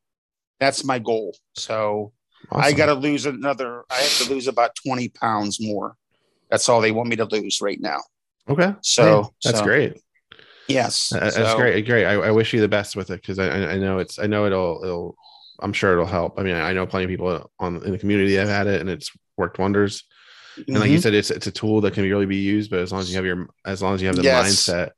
that's 0.60 0.84
my 0.84 0.98
goal. 0.98 1.34
So 1.56 2.12
I 2.52 2.72
got 2.72 2.86
to 2.86 2.94
lose 2.94 3.26
another. 3.26 3.84
I 3.90 3.96
have 3.96 4.18
to 4.18 4.30
lose 4.32 4.48
about 4.48 4.72
twenty 4.84 5.08
pounds 5.08 5.58
more. 5.60 5.96
That's 6.50 6.68
all 6.68 6.80
they 6.80 6.92
want 6.92 7.08
me 7.08 7.16
to 7.16 7.24
lose 7.24 7.60
right 7.60 7.80
now. 7.80 8.00
okay. 8.48 8.74
So- 8.82 9.22
Hey, 9.22 9.28
that's 9.44 9.58
so- 9.58 9.64
great. 9.64 10.00
Yes, 10.68 11.08
That- 11.08 11.20
That's 11.20 11.36
So, 11.36 11.56
great. 11.56 11.84
Great. 11.86 12.06
I, 12.06 12.12
I 12.14 12.30
wish 12.30 12.52
you 12.52 12.60
the 12.60 12.68
best 12.68 12.94
with 12.94 13.10
it 13.10 13.20
because 13.20 13.38
I, 13.40 13.48
I 13.72 13.78
know 13.78 13.98
it's 13.98 14.18
I 14.20 14.26
know 14.26 14.46
it'll 14.46 14.80
it'll 14.84 15.16
I'm 15.58 15.72
sure 15.72 15.92
it'll 15.92 16.06
help. 16.06 16.38
I 16.38 16.42
mean, 16.44 16.54
I 16.54 16.72
know 16.72 16.86
plenty 16.86 17.04
of 17.04 17.08
people 17.10 17.50
on 17.58 17.82
in 17.84 17.90
the 17.92 17.98
community 17.98 18.34
that 18.36 18.46
have 18.46 18.48
had 18.48 18.66
it 18.68 18.80
and 18.80 18.88
it's 18.88 19.10
worked 19.36 19.58
wonders. 19.58 20.04
And 20.68 20.78
like 20.78 20.90
you 20.90 20.98
mhm. 20.98 21.02
said, 21.02 21.14
it's 21.14 21.30
it's 21.30 21.46
a 21.48 21.50
tool 21.50 21.80
that 21.82 21.94
can 21.94 22.04
really 22.04 22.26
be 22.26 22.36
used, 22.36 22.70
but 22.70 22.80
as 22.80 22.92
long 22.92 23.00
as 23.00 23.10
you 23.10 23.16
have 23.16 23.24
your 23.24 23.48
as 23.64 23.82
long 23.82 23.94
as 23.94 24.00
you 24.02 24.06
have 24.06 24.16
the 24.16 24.22
Yes. 24.22 24.46
mindset. 24.68 24.90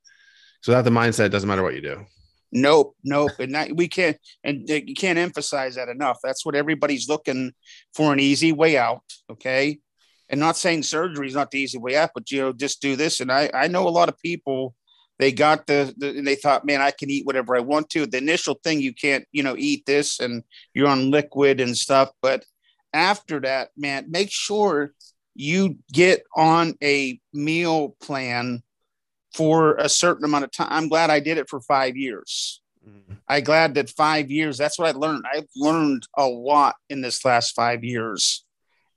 So 0.60 0.72
without 0.72 0.84
the 0.84 0.90
mindset, 0.90 1.26
it 1.26 1.28
doesn't 1.30 1.48
matter 1.48 1.62
what 1.62 1.74
you 1.74 1.80
do. 1.80 2.04
Nope, 2.52 2.94
nope, 3.02 3.32
and 3.38 3.54
that, 3.54 3.74
we 3.74 3.88
can't, 3.88 4.18
and 4.44 4.68
you 4.68 4.94
can't 4.94 5.18
emphasize 5.18 5.76
that 5.76 5.88
enough. 5.88 6.18
That's 6.22 6.44
what 6.44 6.54
everybody's 6.54 7.08
looking 7.08 7.52
for—an 7.94 8.20
easy 8.20 8.52
way 8.52 8.76
out. 8.76 9.02
Okay, 9.30 9.78
and 10.28 10.38
not 10.38 10.58
saying 10.58 10.82
surgery 10.82 11.26
is 11.26 11.34
not 11.34 11.50
the 11.50 11.60
easy 11.60 11.78
way 11.78 11.96
out, 11.96 12.10
but 12.14 12.30
you 12.30 12.42
know, 12.42 12.52
just 12.52 12.82
do 12.82 12.94
this. 12.94 13.20
And 13.20 13.32
I, 13.32 13.50
I 13.54 13.68
know 13.68 13.88
a 13.88 13.90
lot 13.90 14.10
of 14.10 14.18
people. 14.18 14.74
They 15.18 15.30
got 15.30 15.66
the, 15.66 15.94
the, 15.98 16.08
and 16.08 16.26
they 16.26 16.34
thought, 16.34 16.64
man, 16.64 16.80
I 16.80 16.90
can 16.90 17.08
eat 17.08 17.26
whatever 17.26 17.54
I 17.56 17.60
want 17.60 17.90
to. 17.90 18.06
The 18.06 18.18
initial 18.18 18.58
thing, 18.64 18.80
you 18.80 18.92
can't, 18.92 19.24
you 19.30 19.42
know, 19.42 19.54
eat 19.56 19.86
this, 19.86 20.18
and 20.18 20.42
you're 20.74 20.88
on 20.88 21.10
liquid 21.12 21.60
and 21.60 21.76
stuff. 21.76 22.10
But 22.20 22.44
after 22.92 23.38
that, 23.40 23.68
man, 23.76 24.06
make 24.10 24.30
sure 24.32 24.92
you 25.34 25.76
get 25.92 26.24
on 26.34 26.74
a 26.82 27.20
meal 27.32 27.94
plan 28.02 28.62
for 29.34 29.76
a 29.76 29.88
certain 29.88 30.24
amount 30.24 30.44
of 30.44 30.52
time. 30.52 30.68
I'm 30.70 30.88
glad 30.88 31.10
I 31.10 31.20
did 31.20 31.38
it 31.38 31.48
for 31.48 31.60
five 31.60 31.96
years. 31.96 32.60
Mm-hmm. 32.86 33.14
I'm 33.28 33.44
glad 33.44 33.74
that 33.74 33.90
five 33.90 34.30
years, 34.30 34.58
that's 34.58 34.78
what 34.78 34.94
I 34.94 34.98
learned. 34.98 35.24
I've 35.32 35.48
learned 35.56 36.06
a 36.16 36.26
lot 36.26 36.76
in 36.88 37.00
this 37.00 37.24
last 37.24 37.54
five 37.54 37.84
years. 37.84 38.44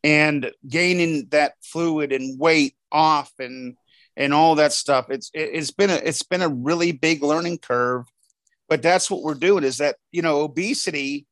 And 0.04 0.52
gaining 0.68 1.28
that 1.30 1.54
fluid 1.64 2.12
and 2.12 2.40
weight 2.40 2.76
off 2.92 3.32
and 3.40 3.76
and 4.18 4.34
all 4.34 4.56
that 4.56 4.72
stuff. 4.72 5.08
It's 5.10 5.30
it, 5.34 5.50
it's 5.54 5.72
been 5.72 5.90
a 5.90 5.96
it's 5.96 6.24
been 6.24 6.42
a 6.42 6.50
really 6.50 6.92
big 6.92 7.24
learning 7.24 7.60
curve. 7.60 8.06
But 8.70 8.82
that's 8.82 9.12
what 9.12 9.22
we're 9.22 9.36
doing 9.36 9.64
is 9.64 9.78
that, 9.78 9.98
you 10.12 10.22
know, 10.22 10.42
obesity, 10.42 11.28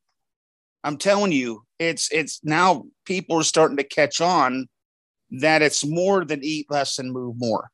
I'm 0.84 0.98
telling 0.98 1.32
you, 1.32 1.64
it's 1.80 2.12
it's 2.12 2.44
now 2.44 2.86
people 3.06 3.38
are 3.38 3.44
starting 3.44 3.78
to 3.78 3.84
catch 3.84 4.22
on 4.22 4.68
that 5.32 5.62
it's 5.62 5.86
more 5.86 6.26
than 6.26 6.44
eat 6.44 6.68
less 6.70 7.00
and 7.00 7.12
move 7.12 7.36
more. 7.38 7.72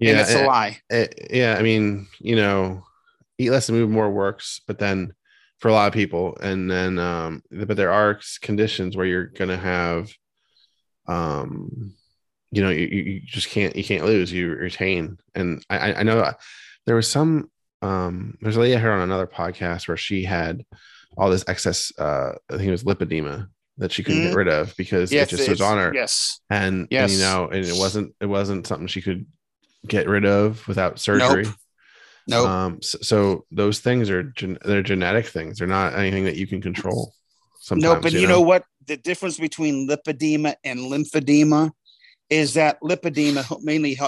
And 0.00 0.18
it's 0.20 0.34
a 0.34 0.44
lie. 0.46 0.78
eh, 0.90 1.06
yeah. 1.30 1.56
I 1.58 1.62
mean, 1.62 2.06
you 2.18 2.36
know, 2.36 2.84
eat 3.38 3.50
less 3.50 3.68
and 3.68 3.78
move 3.78 3.90
more 3.90 4.10
works, 4.10 4.60
but 4.66 4.78
then 4.78 5.12
for 5.58 5.68
a 5.68 5.72
lot 5.72 5.88
of 5.88 5.92
people, 5.94 6.36
and 6.40 6.70
then 6.70 6.98
um, 6.98 7.42
but 7.50 7.76
there 7.76 7.92
are 7.92 8.18
conditions 8.40 8.96
where 8.96 9.06
you're 9.06 9.26
gonna 9.26 9.58
have, 9.58 10.10
um, 11.06 11.94
you 12.50 12.62
know, 12.62 12.70
you, 12.70 12.86
you 12.86 13.20
just 13.24 13.48
can't 13.50 13.76
you 13.76 13.84
can't 13.84 14.04
lose. 14.04 14.32
You 14.32 14.50
retain, 14.54 15.18
and 15.34 15.64
I 15.70 15.94
I- 15.94 16.02
know 16.02 16.32
there 16.86 16.96
was 16.96 17.08
some 17.10 17.50
um 17.82 18.36
there's 18.40 18.56
a 18.56 18.60
lady 18.60 18.74
I 18.76 18.78
heard 18.78 18.92
on 18.92 19.00
another 19.00 19.26
podcast 19.26 19.88
where 19.88 19.96
she 19.96 20.24
had 20.24 20.64
all 21.16 21.30
this 21.30 21.44
excess 21.48 21.90
uh 21.98 22.32
I 22.50 22.56
think 22.56 22.68
it 22.68 22.70
was 22.70 22.84
lipedema 22.84 23.48
that 23.78 23.90
she 23.92 24.02
couldn't 24.02 24.20
Mhm. 24.22 24.26
get 24.28 24.36
rid 24.36 24.48
of 24.48 24.76
because 24.76 25.10
it 25.12 25.28
just 25.30 25.48
was 25.48 25.60
on 25.62 25.78
her 25.78 25.92
Yes. 25.94 26.40
and, 26.50 26.80
and 26.80 26.88
Yes. 26.90 27.12
you 27.12 27.18
know 27.20 27.48
and 27.48 27.64
it 27.64 27.74
wasn't 27.74 28.14
it 28.20 28.26
wasn't 28.26 28.66
something 28.66 28.86
she 28.86 29.00
could 29.00 29.24
get 29.86 30.08
rid 30.08 30.24
of 30.24 30.66
without 30.68 30.98
surgery 30.98 31.46
Nope. 32.26 32.48
um 32.48 32.82
so, 32.82 32.98
so 33.00 33.44
those 33.50 33.80
things 33.80 34.10
are 34.10 34.22
gen- 34.22 34.58
they're 34.64 34.82
genetic 34.82 35.26
things 35.26 35.58
they're 35.58 35.66
not 35.66 35.94
anything 35.94 36.24
that 36.24 36.36
you 36.36 36.46
can 36.46 36.60
control 36.60 37.14
sometimes 37.60 37.94
No, 37.94 38.00
but 38.00 38.12
you 38.12 38.26
know 38.26 38.40
what? 38.40 38.64
The 38.86 38.96
difference 38.96 39.38
between 39.38 39.88
lipedema 39.88 40.54
and 40.64 40.80
lymphedema 40.80 41.70
is 42.28 42.54
that 42.54 42.80
lipedema 42.80 43.44
mainly, 43.62 43.98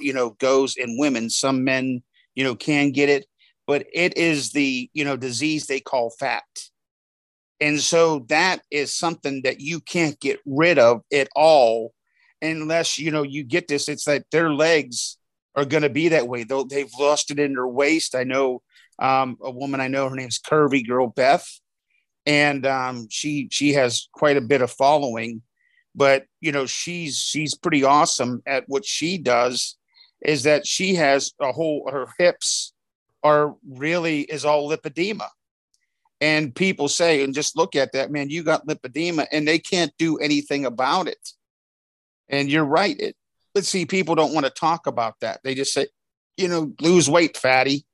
you 0.00 0.12
know, 0.12 0.30
goes 0.38 0.76
in 0.76 0.98
women. 0.98 1.28
Some 1.28 1.64
men, 1.64 2.02
you 2.34 2.44
know, 2.44 2.54
can 2.54 2.92
get 2.92 3.08
it, 3.08 3.26
but 3.66 3.86
it 3.92 4.16
is 4.16 4.52
the, 4.52 4.88
you 4.92 5.04
know, 5.04 5.16
disease 5.16 5.66
they 5.66 5.80
call 5.80 6.10
fat. 6.10 6.44
And 7.60 7.78
so 7.78 8.20
that 8.28 8.62
is 8.70 8.94
something 8.94 9.42
that 9.42 9.60
you 9.60 9.80
can't 9.80 10.18
get 10.20 10.40
rid 10.46 10.78
of 10.78 11.02
at 11.12 11.28
all 11.36 11.92
unless, 12.40 12.98
you 12.98 13.10
know, 13.10 13.22
you 13.22 13.44
get 13.44 13.68
this. 13.68 13.88
It's 13.88 14.06
like 14.06 14.24
their 14.32 14.52
legs 14.52 15.18
are 15.54 15.64
going 15.64 15.82
to 15.82 15.90
be 15.90 16.08
that 16.08 16.28
way. 16.28 16.44
Though 16.44 16.64
they've 16.64 16.92
lost 16.98 17.30
it 17.30 17.38
in 17.38 17.54
their 17.54 17.66
waist. 17.66 18.14
I 18.14 18.24
know 18.24 18.62
um, 18.98 19.36
a 19.42 19.50
woman 19.50 19.80
I 19.80 19.88
know, 19.88 20.08
her 20.08 20.16
name's 20.16 20.38
Curvy 20.38 20.86
Girl 20.86 21.08
Beth 21.08 21.48
and 22.26 22.66
um, 22.66 23.06
she 23.10 23.48
she 23.50 23.72
has 23.72 24.08
quite 24.12 24.36
a 24.36 24.42
bit 24.42 24.62
of 24.62 24.70
following 24.70 25.42
but 25.94 26.26
you 26.40 26.52
know 26.52 26.66
she's 26.66 27.16
she's 27.16 27.54
pretty 27.54 27.84
awesome 27.84 28.42
at 28.46 28.64
what 28.68 28.84
she 28.84 29.18
does 29.18 29.76
is 30.22 30.42
that 30.42 30.66
she 30.66 30.94
has 30.94 31.32
a 31.40 31.52
whole 31.52 31.88
her 31.90 32.06
hips 32.18 32.72
are 33.22 33.56
really 33.68 34.20
is 34.20 34.44
all 34.44 34.70
lipedema 34.70 35.28
and 36.20 36.54
people 36.54 36.88
say 36.88 37.24
and 37.24 37.34
just 37.34 37.56
look 37.56 37.74
at 37.74 37.92
that 37.92 38.10
man 38.10 38.30
you 38.30 38.42
got 38.42 38.66
lipedema 38.66 39.26
and 39.32 39.48
they 39.48 39.58
can't 39.58 39.92
do 39.98 40.18
anything 40.18 40.64
about 40.64 41.08
it 41.08 41.30
and 42.28 42.50
you're 42.50 42.64
right 42.64 43.00
it 43.00 43.16
but 43.54 43.64
see 43.64 43.86
people 43.86 44.14
don't 44.14 44.34
want 44.34 44.46
to 44.46 44.50
talk 44.50 44.86
about 44.86 45.20
that. 45.20 45.40
They 45.44 45.54
just 45.54 45.72
say 45.72 45.86
you 46.36 46.48
know 46.48 46.72
lose 46.80 47.08
weight 47.08 47.36
fatty. 47.36 47.84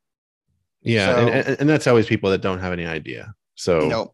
Yeah 0.83 1.15
so- 1.15 1.29
and, 1.29 1.61
and, 1.61 1.69
that's 1.69 1.87
always 1.87 2.07
people 2.07 2.31
that 2.31 2.43
don't 2.43 2.61
have 2.61 2.73
any 2.73 2.87
idea. 2.87 3.35
So 3.55 3.83
you 3.83 3.89
know 3.89 4.13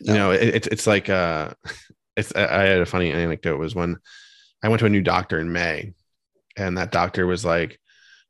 you 0.00 0.14
know 0.14 0.30
it, 0.30 0.54
it's 0.54 0.66
it's 0.68 0.86
like 0.86 1.08
uh 1.08 1.50
it's 2.16 2.32
I 2.34 2.44
I 2.44 2.62
had 2.64 2.80
a 2.80 2.86
funny 2.86 3.10
anecdote. 3.10 3.58
Was 3.58 3.74
when 3.74 3.98
I 4.62 4.68
went 4.68 4.80
to 4.80 4.86
a 4.86 4.90
new 4.90 5.02
doctor 5.02 5.40
in 5.40 5.52
May 5.52 5.94
and 6.56 6.78
that 6.78 6.92
doctor 6.92 7.26
was 7.26 7.44
like 7.44 7.78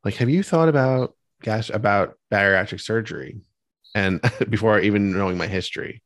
like 0.03 0.15
have 0.15 0.29
you 0.29 0.43
thought 0.43 0.69
about 0.69 1.15
gas 1.41 1.69
about 1.69 2.17
bariatric 2.31 2.81
surgery? 2.81 3.37
And 3.95 4.21
before 4.49 4.79
even 4.79 5.15
knowing 5.15 5.37
my 5.37 5.47
history 5.47 6.01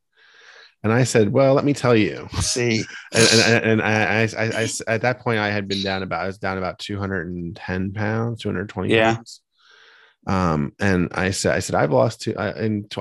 and 0.84 0.92
I 0.92 1.04
said 1.04 1.32
well 1.32 1.54
let 1.54 1.64
me 1.64 1.72
tell 1.74 1.96
you. 1.96 2.28
See. 2.40 2.84
And, 3.12 3.40
and, 3.40 3.64
and 3.64 3.82
I, 3.82 4.22
I, 4.22 4.28
I, 4.38 4.62
I 4.62 4.68
at 4.86 5.00
that 5.02 5.20
point 5.20 5.38
I 5.38 5.48
had 5.50 5.66
been 5.66 5.82
down 5.82 6.02
about 6.02 6.22
I 6.22 6.26
was 6.26 6.38
down 6.38 6.58
about 6.58 6.78
210 6.78 7.92
pounds 7.92 8.42
220 8.42 8.92
Yeah. 8.94 9.14
pounds. 9.14 9.40
Um 10.26 10.72
and 10.78 11.08
I 11.12 11.30
said 11.30 11.54
I 11.56 11.60
said 11.60 11.74
I've 11.74 11.90
lost 11.92 12.20
two 12.22 12.36
I, 12.36 12.52
in 12.60 12.84
tw- 12.88 12.98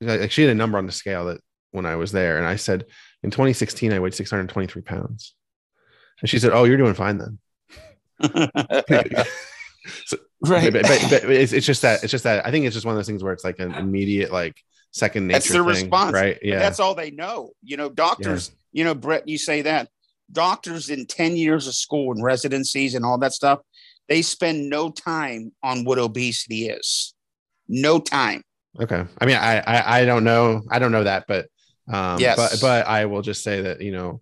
like 0.00 0.30
she 0.30 0.42
had 0.42 0.50
a 0.50 0.54
number 0.54 0.78
on 0.78 0.86
the 0.86 0.92
scale 0.92 1.26
that 1.26 1.40
when 1.72 1.84
I 1.86 1.96
was 1.96 2.12
there 2.12 2.38
and 2.38 2.46
I 2.46 2.56
said 2.56 2.86
in 3.22 3.30
2016 3.30 3.92
I 3.92 3.98
weighed 3.98 4.14
623 4.14 4.82
pounds. 4.82 5.34
And 6.20 6.30
she 6.30 6.38
said 6.38 6.52
oh 6.52 6.64
you're 6.64 6.78
doing 6.78 6.94
fine 6.94 7.18
then. 7.18 7.38
So- 10.06 10.18
right. 10.42 10.72
but, 10.72 10.82
but, 10.82 11.08
but 11.10 11.30
it's, 11.30 11.52
it's 11.52 11.66
just 11.66 11.82
that 11.82 12.02
it's 12.02 12.10
just 12.10 12.24
that 12.24 12.46
I 12.46 12.50
think 12.50 12.64
it's 12.66 12.74
just 12.74 12.86
one 12.86 12.94
of 12.94 12.98
those 12.98 13.06
things 13.06 13.22
where 13.22 13.32
it's 13.32 13.44
like 13.44 13.58
an 13.58 13.74
immediate 13.74 14.30
like 14.32 14.56
second 14.92 15.26
nature 15.28 15.34
That's 15.38 15.48
their 15.52 15.62
thing, 15.62 15.68
response. 15.68 16.12
right 16.12 16.36
But 16.40 16.48
yeah 16.48 16.58
that's 16.58 16.80
all 16.80 16.94
they 16.94 17.10
know. 17.10 17.50
You 17.62 17.76
know, 17.76 17.88
doctors, 17.88 18.50
you 18.72 18.84
know, 18.84 18.94
Brett, 18.94 19.28
you 19.28 19.38
say 19.38 19.62
that 19.62 19.88
doctors 20.32 20.90
in 20.90 21.06
10 21.06 21.36
years 21.36 21.66
of 21.66 21.74
school 21.74 22.12
and 22.12 22.22
residencies 22.22 22.94
and 22.94 23.04
all 23.04 23.18
that 23.18 23.32
stuff, 23.32 23.60
they 24.08 24.22
spend 24.22 24.68
no 24.68 24.90
time 24.90 25.52
on 25.62 25.84
what 25.84 25.98
obesity 25.98 26.68
is. 26.68 27.14
No 27.68 27.98
time. 28.00 28.42
Okay. 28.80 29.04
I 29.20 29.26
mean, 29.26 29.36
I, 29.36 29.58
I 29.58 30.00
I 30.00 30.04
don't 30.04 30.24
know. 30.24 30.62
I 30.70 30.78
don't 30.78 30.92
know 30.92 31.04
that, 31.04 31.24
but 31.26 31.46
um, 31.92 32.18
Yes. 32.20 32.36
but 32.36 32.58
but 32.60 32.86
I 32.86 33.04
will 33.06 33.22
just 33.22 33.42
say 33.42 33.60
that 33.62 33.80
you 33.80 33.90
know, 33.92 34.20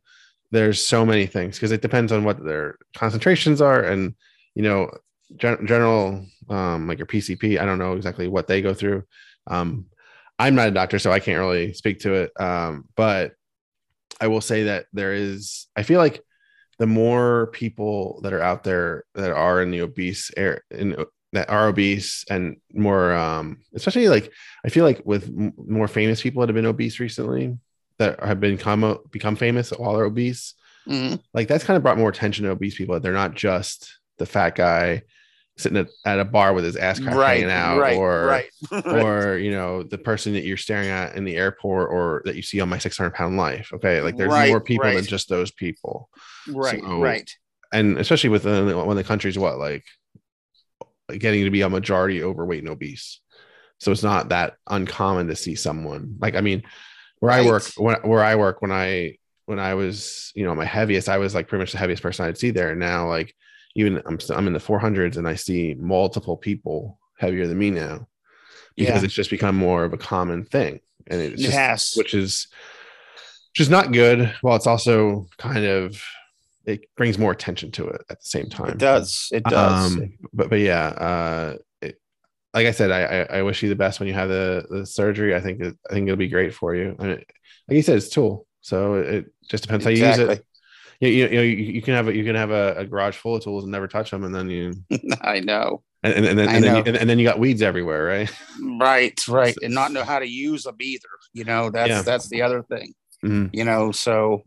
there's 0.50 0.82
so 0.84 1.04
many 1.04 1.26
things 1.26 1.56
because 1.56 1.72
it 1.72 1.82
depends 1.82 2.12
on 2.12 2.24
what 2.24 2.42
their 2.42 2.76
concentrations 2.96 3.60
are, 3.60 3.82
and 3.82 4.14
you 4.54 4.62
know, 4.62 4.90
gen- 5.36 5.66
general, 5.66 6.24
um, 6.48 6.88
like 6.88 6.98
your 6.98 7.06
PCP, 7.06 7.58
I 7.60 7.66
don't 7.66 7.78
know 7.78 7.92
exactly 7.94 8.26
what 8.28 8.46
they 8.46 8.62
go 8.62 8.72
through. 8.72 9.04
Um, 9.46 9.86
I'm 10.38 10.54
not 10.54 10.68
a 10.68 10.72
doctor, 10.72 10.98
so 10.98 11.10
I 11.12 11.20
can't 11.20 11.38
really 11.38 11.72
speak 11.72 12.00
to 12.00 12.14
it. 12.14 12.32
Um, 12.40 12.84
but 12.96 13.32
I 14.20 14.28
will 14.28 14.40
say 14.40 14.64
that 14.64 14.86
there 14.92 15.12
is, 15.12 15.66
I 15.76 15.82
feel 15.82 15.98
like 15.98 16.22
the 16.78 16.86
more 16.86 17.48
people 17.52 18.20
that 18.22 18.32
are 18.32 18.42
out 18.42 18.62
there 18.64 19.04
that 19.14 19.32
are 19.32 19.60
in 19.62 19.70
the 19.70 19.80
obese 19.80 20.30
air 20.36 20.62
in 20.70 20.96
that 21.32 21.50
are 21.50 21.68
obese 21.68 22.24
and 22.30 22.56
more 22.72 23.12
um 23.12 23.58
especially 23.74 24.08
like 24.08 24.32
i 24.64 24.68
feel 24.70 24.84
like 24.84 25.02
with 25.04 25.24
m- 25.24 25.52
more 25.58 25.88
famous 25.88 26.22
people 26.22 26.40
that 26.40 26.48
have 26.48 26.54
been 26.54 26.64
obese 26.64 27.00
recently 27.00 27.54
that 27.98 28.18
have 28.24 28.40
become 28.40 28.96
become 29.10 29.36
famous 29.36 29.70
while 29.70 29.94
they're 29.94 30.04
obese 30.06 30.54
Mhm. 30.86 31.20
like 31.34 31.48
that's 31.48 31.64
kind 31.64 31.76
of 31.76 31.82
brought 31.82 31.98
more 31.98 32.08
attention 32.08 32.44
to 32.44 32.50
obese 32.52 32.76
people 32.76 32.98
they're 33.00 33.12
not 33.12 33.34
just 33.34 33.98
the 34.18 34.24
fat 34.24 34.54
guy 34.54 35.02
sitting 35.58 35.78
at, 35.78 35.88
at 36.04 36.20
a 36.20 36.24
bar 36.24 36.54
with 36.54 36.64
his 36.64 36.76
ass 36.76 37.00
crack 37.00 37.14
right, 37.14 37.40
hanging 37.40 37.50
out 37.50 37.78
right, 37.78 37.96
or 37.96 38.26
right, 38.26 38.50
or 38.86 39.36
you 39.36 39.50
know 39.50 39.82
the 39.82 39.98
person 39.98 40.32
that 40.34 40.44
you're 40.44 40.56
staring 40.56 40.88
at 40.88 41.16
in 41.16 41.24
the 41.24 41.36
airport 41.36 41.90
or 41.90 42.22
that 42.24 42.36
you 42.36 42.42
see 42.42 42.60
on 42.60 42.68
my 42.68 42.78
600 42.78 43.12
pound 43.12 43.36
life 43.36 43.70
okay? 43.74 44.00
Like 44.00 44.16
there's 44.16 44.48
more 44.48 44.60
people 44.60 44.90
than 44.90 45.04
just 45.04 45.28
those 45.28 45.50
people. 45.50 46.08
Right, 46.48 46.80
So- 46.80 47.00
right. 47.00 47.30
and 47.72 47.98
especially 47.98 48.30
with 48.30 48.44
when 48.44 48.96
the 48.96 49.04
country's 49.04 49.38
what 49.38 49.58
like 49.58 49.84
getting 51.18 51.44
to 51.44 51.50
be 51.50 51.62
a 51.62 51.68
majority 51.70 52.22
overweight 52.22 52.60
and 52.62 52.68
obese. 52.70 53.20
So 53.78 53.92
it's 53.92 54.02
not 54.02 54.30
that 54.30 54.54
uncommon 54.68 55.28
to 55.28 55.36
see 55.36 55.54
someone. 55.54 56.16
Like 56.20 56.34
i 56.34 56.40
mean 56.40 56.62
where 57.20 57.32
i 57.32 57.44
work 57.44 57.64
when, 57.76 57.96
where 58.02 58.22
i 58.22 58.36
work 58.36 58.62
when 58.62 58.70
i 58.70 59.16
when 59.46 59.58
i 59.58 59.74
was 59.74 60.30
you 60.36 60.44
know 60.44 60.54
my 60.54 60.64
heaviest 60.64 61.08
i 61.08 61.18
was 61.18 61.34
like 61.34 61.48
pretty 61.48 61.62
much 61.62 61.72
the 61.72 61.78
heaviest 61.78 62.02
person 62.02 62.26
i'd 62.26 62.38
see 62.38 62.50
there. 62.50 62.70
And 62.70 62.78
now 62.78 63.08
like 63.08 63.34
even 63.76 64.02
i'm 64.06 64.18
i'm 64.30 64.46
in 64.46 64.52
the 64.52 64.58
400s 64.58 65.16
and 65.16 65.28
i 65.28 65.34
see 65.34 65.74
multiple 65.78 66.36
people 66.36 66.98
heavier 67.18 67.46
than 67.46 67.58
me 67.58 67.70
now 67.70 68.06
because 68.76 68.94
Yeah. 68.94 69.04
it's 69.04 69.14
just 69.14 69.30
become 69.30 69.56
more 69.56 69.84
of 69.84 69.92
a 69.92 69.98
common 69.98 70.44
thing 70.44 70.80
and 71.08 71.20
it's 71.20 71.40
It 71.42 71.46
just 71.46 71.56
has. 71.58 71.94
which 71.96 72.14
is 72.14 72.48
which 73.52 73.60
is 73.60 73.70
not 73.70 73.92
good 73.92 74.34
while 74.42 74.56
it's 74.56 74.66
also 74.66 75.26
kind 75.38 75.64
of 75.64 76.00
it 76.64 76.82
brings 76.96 77.18
more 77.18 77.32
attention 77.32 77.70
to 77.72 77.86
it 77.88 78.02
at 78.10 78.18
the 78.20 78.28
same 78.28 78.48
time 78.48 78.70
It 78.72 78.78
does. 78.78 79.28
It 79.32 79.44
does. 79.44 79.96
um, 79.96 80.12
but 80.32 80.50
but 80.50 80.60
yeah 80.60 80.86
uh 80.88 81.56
it, 81.80 82.00
like 82.54 82.66
i 82.66 82.70
said 82.72 82.90
I, 82.90 83.02
I 83.02 83.38
i 83.38 83.42
wish 83.42 83.62
you 83.62 83.68
the 83.68 83.76
best 83.76 84.00
when 84.00 84.06
you 84.08 84.14
have 84.14 84.28
the 84.28 84.66
the 84.70 84.86
surgery 84.86 85.34
i 85.34 85.40
think 85.40 85.60
it, 85.60 85.76
i 85.90 85.94
think 85.94 86.06
it'll 86.08 86.16
be 86.16 86.28
great 86.28 86.54
for 86.54 86.74
you 86.74 86.94
and 86.98 87.10
it, 87.12 87.26
like 87.68 87.76
you 87.76 87.82
said 87.82 87.96
it's 87.96 88.08
a 88.08 88.10
tool 88.10 88.46
so 88.60 88.94
it 88.94 89.26
just 89.48 89.64
depends 89.64 89.84
how 89.84 89.90
you 89.90 90.04
use 90.06 90.18
it 90.18 90.24
Exactly. 90.24 90.44
You, 91.00 91.08
you, 91.08 91.24
you 91.28 91.36
know 91.36 91.42
you, 91.42 91.56
you 91.56 91.82
can 91.82 91.94
have 91.94 92.08
a 92.08 92.16
you 92.16 92.24
can 92.24 92.34
have 92.34 92.50
a, 92.50 92.74
a 92.78 92.84
garage 92.86 93.16
full 93.16 93.36
of 93.36 93.42
tools 93.42 93.64
and 93.64 93.72
never 93.72 93.86
touch 93.88 94.10
them 94.10 94.24
and 94.24 94.34
then 94.34 94.50
you 94.50 94.72
I 95.22 95.40
know. 95.40 95.82
and, 96.02 96.14
and, 96.14 96.26
and 96.26 96.38
then, 96.38 96.48
and 96.48 96.64
then, 96.64 96.76
you, 96.76 96.82
and, 96.86 96.96
and 96.96 97.10
then 97.10 97.18
you 97.18 97.24
got 97.26 97.38
weeds 97.38 97.62
everywhere 97.62 98.04
right 98.04 98.30
Right, 98.78 99.20
right. 99.28 99.56
And 99.62 99.74
not 99.74 99.92
know 99.92 100.04
how 100.04 100.18
to 100.18 100.26
use 100.28 100.64
them 100.64 100.76
either. 100.80 101.08
You 101.32 101.44
know, 101.44 101.70
that's 101.70 101.88
Yeah. 101.90 102.02
that's 102.02 102.28
the 102.28 102.42
other 102.42 102.62
thing. 102.62 102.94
Mhm. 103.24 103.50
You 103.52 103.64
know, 103.64 103.92
so 103.92 104.42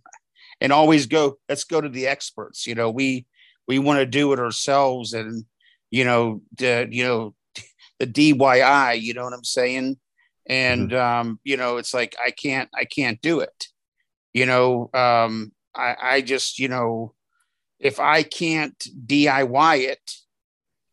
and 0.60 0.72
always 0.72 1.08
go, 1.08 1.38
let's 1.50 1.64
go 1.64 1.82
to 1.82 1.90
the 1.90 2.08
experts. 2.08 2.68
You 2.68 2.76
know, 2.76 2.90
we 2.92 3.26
we 3.68 3.80
want 3.80 4.00
to 4.00 4.06
do 4.06 4.32
it 4.34 4.40
ourselves 4.40 5.14
and 5.14 5.46
you 5.90 6.04
know, 6.06 6.42
the 6.58 6.88
you 6.92 7.04
know, 7.04 7.34
the 8.00 8.08
DIY, 8.08 9.02
you 9.02 9.14
know 9.14 9.24
what 9.24 9.34
I'm 9.34 9.44
saying? 9.44 9.98
And 10.48 10.94
um, 10.94 11.40
you 11.44 11.56
know, 11.58 11.78
it's 11.78 11.94
like 11.94 12.16
I 12.24 12.32
can't 12.32 12.70
I 12.76 12.86
can't 12.86 13.22
do 13.22 13.40
it. 13.42 13.68
You 14.34 14.46
know, 14.46 14.90
um, 14.94 15.52
I, 15.76 15.96
I 16.02 16.22
just, 16.22 16.60
you 16.60 16.68
know, 16.68 17.14
if 17.80 18.00
I 18.00 18.24
can't 18.24 18.78
DIY 19.08 19.80
it, 19.88 20.12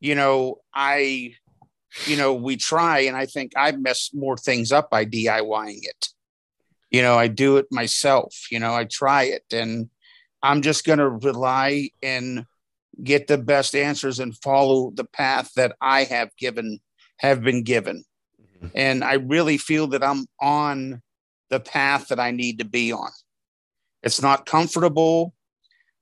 you 0.01 0.15
know, 0.15 0.61
I 0.75 1.35
you 2.07 2.17
know, 2.17 2.35
we 2.35 2.57
try, 2.57 3.01
and 3.01 3.17
I 3.17 3.27
think 3.27 3.53
I 3.57 3.73
mess 3.73 4.11
more 4.13 4.37
things 4.37 4.73
up 4.73 4.91
by 4.91 5.05
DIYing 5.05 5.81
it. 5.83 6.09
You 6.91 7.03
know, 7.03 7.19
I 7.19 7.29
do 7.29 7.57
it 7.57 7.67
myself. 7.71 8.35
You 8.51 8.61
know, 8.61 8.75
I 8.75 8.85
try 8.85 9.25
it, 9.25 9.45
and 9.53 9.89
I'm 10.43 10.63
just 10.63 10.85
going 10.85 10.99
to 10.99 11.09
rely 11.09 11.91
and 12.03 12.47
get 13.03 13.27
the 13.27 13.39
best 13.39 13.75
answers 13.75 14.21
and 14.21 14.37
follow 14.39 14.91
the 14.95 15.05
path 15.05 15.53
that 15.57 15.77
I 15.81 16.05
have 16.05 16.31
given, 16.37 16.81
have 17.19 17.43
been 17.43 17.63
given. 17.63 18.05
Mhm. 18.41 18.71
And 18.75 19.05
I 19.05 19.15
really 19.15 19.59
feel 19.59 19.89
that 19.89 20.03
I'm 20.03 20.27
on 20.41 21.03
the 21.51 21.61
path 21.61 22.09
that 22.09 22.21
I 22.21 22.31
need 22.33 22.59
to 22.59 22.65
be 22.65 22.93
on. 22.93 23.11
It's 24.03 24.23
not 24.23 24.47
comfortable. 24.47 25.35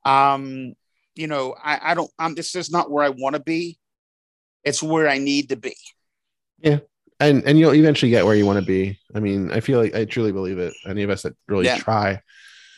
Um, 0.05 0.75
you 1.15 1.27
know, 1.27 1.55
I, 1.63 1.93
I 1.93 1.95
don't, 1.95 2.11
I'm, 2.19 2.35
this 2.35 2.55
is 2.55 2.71
not 2.71 2.91
where 2.91 3.05
I 3.05 3.09
want 3.09 3.35
to 3.35 3.41
be. 3.43 3.79
It's 4.65 4.83
where 4.83 5.09
I 5.09 5.19
need 5.19 5.49
to 5.51 5.57
be. 5.57 5.77
Yeah, 6.59 6.79
and 7.21 7.45
and 7.45 7.59
you'll 7.59 7.75
eventually 7.75 8.11
get 8.11 8.25
where 8.25 8.35
you 8.35 8.47
want 8.47 8.59
to 8.59 8.65
be 8.65 8.99
i 9.15 9.21
mean 9.21 9.51
i 9.53 9.61
feel 9.61 9.81
like 9.81 9.95
i 9.95 10.05
truly 10.05 10.33
believe 10.33 10.59
it 10.59 10.75
any 10.87 11.03
of 11.03 11.11
us 11.11 11.23
that 11.23 11.35
really 11.49 11.65
Yeah. 11.67 11.77
try 11.79 12.21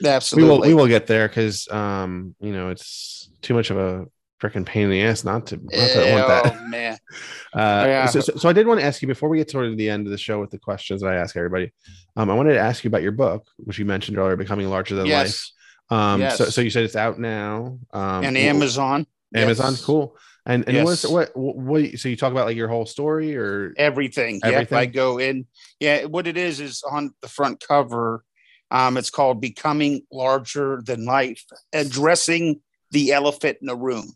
Absolutely. 0.04 0.44
we 0.44 0.50
will 0.50 0.60
we 0.68 0.74
will 0.74 0.86
get 0.86 1.06
there 1.06 1.26
because 1.28 1.68
um 1.70 2.34
you 2.40 2.52
know 2.52 2.70
it's 2.70 3.30
too 3.42 3.54
much 3.54 3.70
of 3.70 3.78
a 3.78 4.06
freaking 4.41 4.64
pain 4.64 4.84
in 4.84 4.91
the 4.91 5.03
ass 5.03 5.24
not 5.24 5.47
to 5.49 5.57
not 5.57 5.91
to 5.91 6.11
want 6.12 6.28
that 6.28 6.47
Oh 6.47 6.68
man. 6.68 6.97
Uh, 7.55 7.84
Yeah. 7.86 8.07
so, 8.07 8.20
so, 8.20 8.34
so 8.36 8.49
I 8.49 8.53
did 8.53 8.66
want 8.66 8.78
to 8.80 8.86
ask 8.86 9.01
you 9.01 9.09
before 9.09 9.28
we 9.28 9.39
get 9.39 9.49
toward 9.49 9.76
the 9.76 9.89
end 9.89 10.07
of 10.07 10.11
the 10.11 10.18
show 10.18 10.39
with 10.39 10.51
the 10.51 10.59
questions 10.59 11.01
that 11.01 11.09
I 11.09 11.16
ask 11.16 11.34
everybody. 11.36 11.72
Um, 12.16 12.30
I 12.30 12.34
wanted 12.34 12.53
to 12.55 12.61
ask 12.61 12.84
you 12.84 12.89
about 12.89 13.03
your 13.03 13.12
book, 13.12 13.47
which 13.57 13.78
you 13.78 13.84
mentioned 13.86 14.18
earlier, 14.18 14.36
becoming 14.36 14.68
larger 14.68 14.95
than 14.95 15.07
Yes. 15.07 15.53
life. 15.91 15.99
Um, 15.99 16.20
so, 16.30 16.45
Yes. 16.45 16.55
so 16.55 16.61
you 16.61 16.70
said 16.70 16.84
it's 16.84 16.95
out 16.97 17.18
now. 17.18 17.78
Um, 17.93 18.24
And 18.24 18.36
Amazon. 18.36 19.07
Amazon, 19.34 19.72
Yes. 19.72 19.84
cool. 19.84 20.16
And 20.47 20.66
and 20.68 20.84
what's 20.84 21.05
Yes. 21.05 21.12
what, 21.12 21.36
what 21.36 21.57
what 21.57 21.99
so 21.99 22.09
you 22.09 22.16
talk 22.16 22.32
about 22.32 22.47
like 22.47 22.57
your 22.57 22.68
whole 22.68 22.86
story 22.86 23.36
or 23.36 23.72
Everything. 23.76 24.41
Everything? 24.45 24.78
I 24.78 24.86
go 24.86 25.18
in. 25.18 25.47
Yeah. 25.80 26.05
What 26.05 26.26
it 26.26 26.36
is 26.36 26.61
is 26.61 26.82
on 26.89 27.12
the 27.22 27.28
front 27.28 27.61
cover. 27.66 28.24
Um, 28.70 28.97
it's 28.99 29.11
called 29.11 29.41
Becoming 29.41 30.03
Larger 30.12 30.82
Than 30.84 31.07
Life, 31.07 31.43
addressing 31.72 32.61
the 32.91 33.12
elephant 33.12 33.59
in 33.61 33.66
the 33.66 33.76
room. 33.76 34.12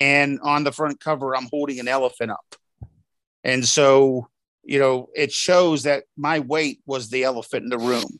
And 0.00 0.40
on 0.40 0.64
the 0.64 0.72
front 0.72 0.98
cover, 0.98 1.36
I'm 1.36 1.48
holding 1.50 1.78
an 1.78 1.88
elephant 1.88 2.30
up. 2.30 2.56
And 3.44 3.64
so, 3.66 4.28
you 4.64 4.78
know, 4.78 5.08
it 5.14 5.30
shows 5.30 5.82
that 5.84 6.04
my 6.16 6.40
weight 6.40 6.80
was 6.86 7.10
the 7.10 7.24
elephant 7.24 7.64
in 7.64 7.70
the 7.70 7.78
room. 7.78 8.18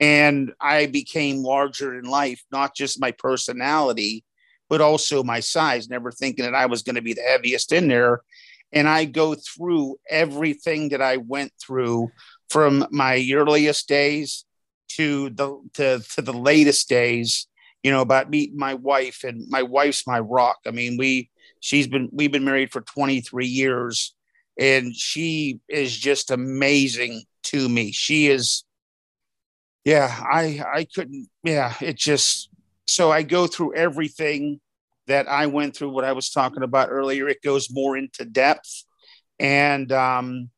And 0.00 0.52
I 0.60 0.86
became 0.86 1.42
larger 1.42 1.98
in 1.98 2.04
life, 2.04 2.42
not 2.50 2.74
just 2.74 3.00
my 3.00 3.12
personality, 3.12 4.24
but 4.68 4.80
also 4.80 5.22
my 5.22 5.40
size, 5.40 5.90
never 5.90 6.10
thinking 6.10 6.44
that 6.44 6.54
I 6.54 6.66
was 6.66 6.82
going 6.82 6.94
to 6.94 7.02
be 7.02 7.12
the 7.12 7.22
heaviest 7.22 7.72
in 7.72 7.88
there. 7.88 8.22
And 8.72 8.88
I 8.88 9.04
go 9.04 9.34
through 9.34 9.96
everything 10.08 10.90
that 10.90 11.02
I 11.02 11.18
went 11.18 11.52
through 11.60 12.10
from 12.48 12.86
my 12.90 13.24
earliest 13.32 13.88
days 13.88 14.44
to 14.90 15.30
the 15.30 15.60
to, 15.74 16.00
to 16.14 16.22
the 16.22 16.32
latest 16.32 16.88
days, 16.88 17.46
you 17.82 17.90
know, 17.90 18.00
about 18.00 18.30
meeting 18.30 18.58
my 18.58 18.74
wife 18.74 19.24
and 19.24 19.48
my 19.48 19.62
wife's 19.62 20.06
my 20.06 20.20
rock. 20.20 20.58
I 20.66 20.70
mean, 20.70 20.96
we 20.98 21.30
she's 21.60 21.86
been 21.86 22.08
we've 22.12 22.32
been 22.32 22.44
married 22.44 22.72
for 22.72 22.80
23 22.82 23.46
years 23.46 24.14
and 24.58 24.94
she 24.94 25.60
is 25.68 25.96
just 25.96 26.30
amazing 26.30 27.22
to 27.44 27.68
me. 27.68 27.92
She 27.92 28.28
is 28.28 28.64
yeah, 29.84 30.14
I 30.30 30.62
I 30.72 30.86
couldn't 30.94 31.28
yeah, 31.44 31.74
it 31.80 31.96
just 31.96 32.50
so 32.86 33.10
I 33.10 33.22
go 33.22 33.46
through 33.46 33.74
everything 33.76 34.60
that 35.06 35.28
I 35.28 35.46
went 35.46 35.74
through 35.76 35.90
what 35.90 36.04
I 36.04 36.12
was 36.12 36.30
talking 36.30 36.62
about 36.62 36.90
earlier. 36.90 37.28
It 37.28 37.42
goes 37.42 37.68
more 37.70 37.96
into 37.96 38.24
depth 38.24 38.84
and 39.38 39.90
um 39.92 40.50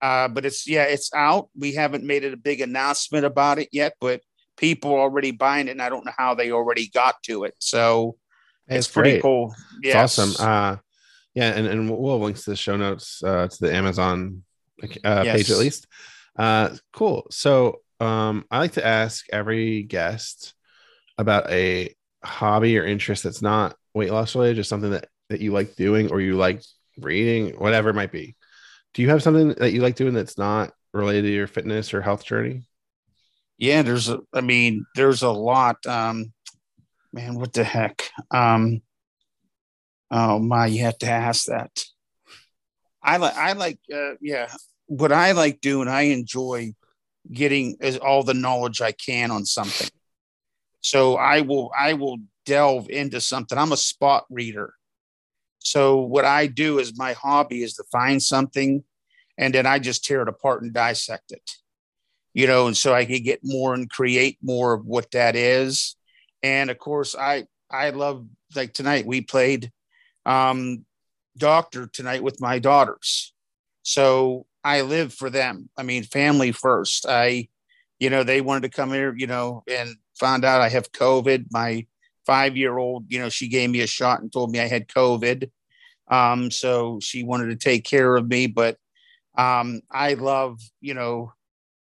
uh 0.00 0.28
but 0.28 0.46
it's 0.46 0.66
yeah, 0.66 0.84
it's 0.84 1.12
out. 1.14 1.50
We 1.58 1.74
haven't 1.74 2.04
made 2.04 2.24
it 2.24 2.32
a 2.32 2.38
big 2.38 2.60
announcement 2.60 3.26
about 3.26 3.58
it 3.58 3.68
yet, 3.72 3.94
but 4.00 4.22
people 4.56 4.94
already 4.94 5.30
buying 5.30 5.68
it 5.68 5.72
and 5.72 5.82
I 5.82 5.88
don't 5.88 6.04
know 6.04 6.12
how 6.16 6.34
they 6.34 6.50
already 6.50 6.88
got 6.88 7.22
to 7.24 7.44
it. 7.44 7.54
So 7.58 8.16
it's 8.68 8.88
pretty 8.88 9.12
great. 9.12 9.22
cool. 9.22 9.54
Yeah, 9.82 10.02
awesome. 10.02 10.32
Uh, 10.38 10.76
yeah, 11.34 11.50
and, 11.50 11.66
and 11.66 11.90
we'll 11.90 12.18
link 12.18 12.36
to 12.36 12.50
the 12.50 12.56
show 12.56 12.76
notes 12.76 13.22
uh, 13.22 13.48
to 13.48 13.56
the 13.60 13.72
Amazon 13.72 14.42
uh, 15.04 15.22
page 15.22 15.50
at 15.50 15.58
least. 15.58 15.86
Uh, 16.36 16.70
cool. 16.92 17.26
So 17.30 17.80
um, 18.00 18.44
I 18.50 18.58
like 18.58 18.72
to 18.72 18.86
ask 18.86 19.26
every 19.32 19.82
guest 19.82 20.54
about 21.18 21.50
a 21.50 21.94
hobby 22.24 22.78
or 22.78 22.84
interest 22.84 23.22
that's 23.22 23.42
not 23.42 23.76
weight 23.94 24.10
loss 24.10 24.34
related, 24.34 24.56
just 24.56 24.68
something 24.68 24.90
that 24.90 25.08
that 25.28 25.40
you 25.40 25.52
like 25.52 25.74
doing 25.76 26.10
or 26.10 26.20
you 26.20 26.36
like 26.36 26.62
reading, 26.98 27.54
whatever 27.58 27.90
it 27.90 27.94
might 27.94 28.12
be. 28.12 28.36
Do 28.94 29.02
you 29.02 29.10
have 29.10 29.22
something 29.22 29.48
that 29.54 29.72
you 29.72 29.82
like 29.82 29.96
doing 29.96 30.14
that's 30.14 30.38
not 30.38 30.72
related 30.92 31.22
to 31.22 31.32
your 31.32 31.46
fitness 31.46 31.92
or 31.92 32.00
health 32.00 32.24
journey? 32.24 32.62
Yeah, 33.58 33.82
there's 33.82 34.08
a 34.08 34.20
I 34.32 34.40
mean, 34.40 34.86
there's 34.94 35.22
a 35.22 35.30
lot. 35.30 35.84
Um 35.86 36.32
man, 37.12 37.34
what 37.34 37.52
the 37.52 37.64
heck? 37.64 38.08
Um 38.30 38.82
oh 40.10 40.38
my, 40.38 40.66
you 40.66 40.82
have 40.82 40.98
to 40.98 41.10
ask 41.10 41.46
that. 41.46 41.84
I 43.02 43.16
like 43.18 43.36
I 43.36 43.52
like 43.52 43.78
uh 43.92 44.14
yeah, 44.20 44.52
what 44.86 45.12
I 45.12 45.32
like 45.32 45.60
doing, 45.60 45.88
I 45.88 46.02
enjoy 46.02 46.74
getting 47.32 47.76
all 48.02 48.22
the 48.22 48.34
knowledge 48.34 48.80
I 48.80 48.92
can 48.92 49.30
on 49.30 49.44
something. 49.44 49.88
So 50.80 51.16
I 51.16 51.40
will 51.40 51.70
I 51.76 51.94
will 51.94 52.18
delve 52.44 52.88
into 52.88 53.20
something. 53.20 53.58
I'm 53.58 53.72
a 53.72 53.76
spot 53.76 54.24
reader. 54.30 54.74
So 55.58 56.00
what 56.00 56.24
I 56.24 56.46
do 56.46 56.78
is 56.78 56.96
my 56.96 57.12
hobby 57.14 57.62
is 57.62 57.74
to 57.74 57.84
find 57.90 58.22
something 58.22 58.84
and 59.36 59.52
then 59.52 59.66
I 59.66 59.78
just 59.78 60.04
tear 60.04 60.22
it 60.22 60.28
apart 60.28 60.62
and 60.62 60.72
dissect 60.72 61.32
it. 61.32 61.50
You 62.36 62.46
know, 62.46 62.66
and 62.66 62.76
so 62.76 62.92
I 62.92 63.06
can 63.06 63.22
get 63.22 63.40
more 63.42 63.72
and 63.72 63.88
create 63.88 64.36
more 64.42 64.74
of 64.74 64.84
what 64.84 65.10
that 65.12 65.36
is. 65.36 65.96
And 66.42 66.70
of 66.70 66.78
course, 66.78 67.16
I 67.16 67.46
I 67.70 67.90
love 67.90 68.26
like 68.54 68.74
tonight 68.74 69.06
we 69.06 69.22
played 69.22 69.72
um 70.26 70.84
doctor 71.36 71.86
tonight 71.86 72.22
with 72.22 72.40
my 72.40 72.58
daughters. 72.58 73.32
So 73.82 74.46
I 74.64 74.82
live 74.82 75.14
for 75.14 75.30
them. 75.30 75.70
I 75.78 75.82
mean, 75.82 76.02
family 76.02 76.52
first. 76.52 77.06
I, 77.08 77.48
you 77.98 78.10
know, 78.10 78.24
they 78.24 78.40
wanted 78.40 78.64
to 78.64 78.76
come 78.76 78.92
here, 78.92 79.14
you 79.16 79.26
know, 79.26 79.62
and 79.68 79.94
found 80.18 80.44
out 80.44 80.60
I 80.60 80.68
have 80.68 80.92
COVID. 80.92 81.46
My 81.50 81.86
five 82.26 82.56
year 82.56 82.76
old, 82.76 83.06
you 83.08 83.18
know, 83.18 83.28
she 83.28 83.48
gave 83.48 83.70
me 83.70 83.80
a 83.80 83.86
shot 83.86 84.20
and 84.20 84.32
told 84.32 84.50
me 84.50 84.60
I 84.60 84.66
had 84.66 84.88
COVID. 84.88 85.50
Um, 86.08 86.50
so 86.50 86.98
she 87.00 87.22
wanted 87.22 87.46
to 87.46 87.56
take 87.56 87.84
care 87.84 88.16
of 88.16 88.28
me, 88.28 88.46
but 88.46 88.76
um, 89.38 89.82
I 89.90 90.14
love, 90.14 90.60
you 90.80 90.94
know, 90.94 91.32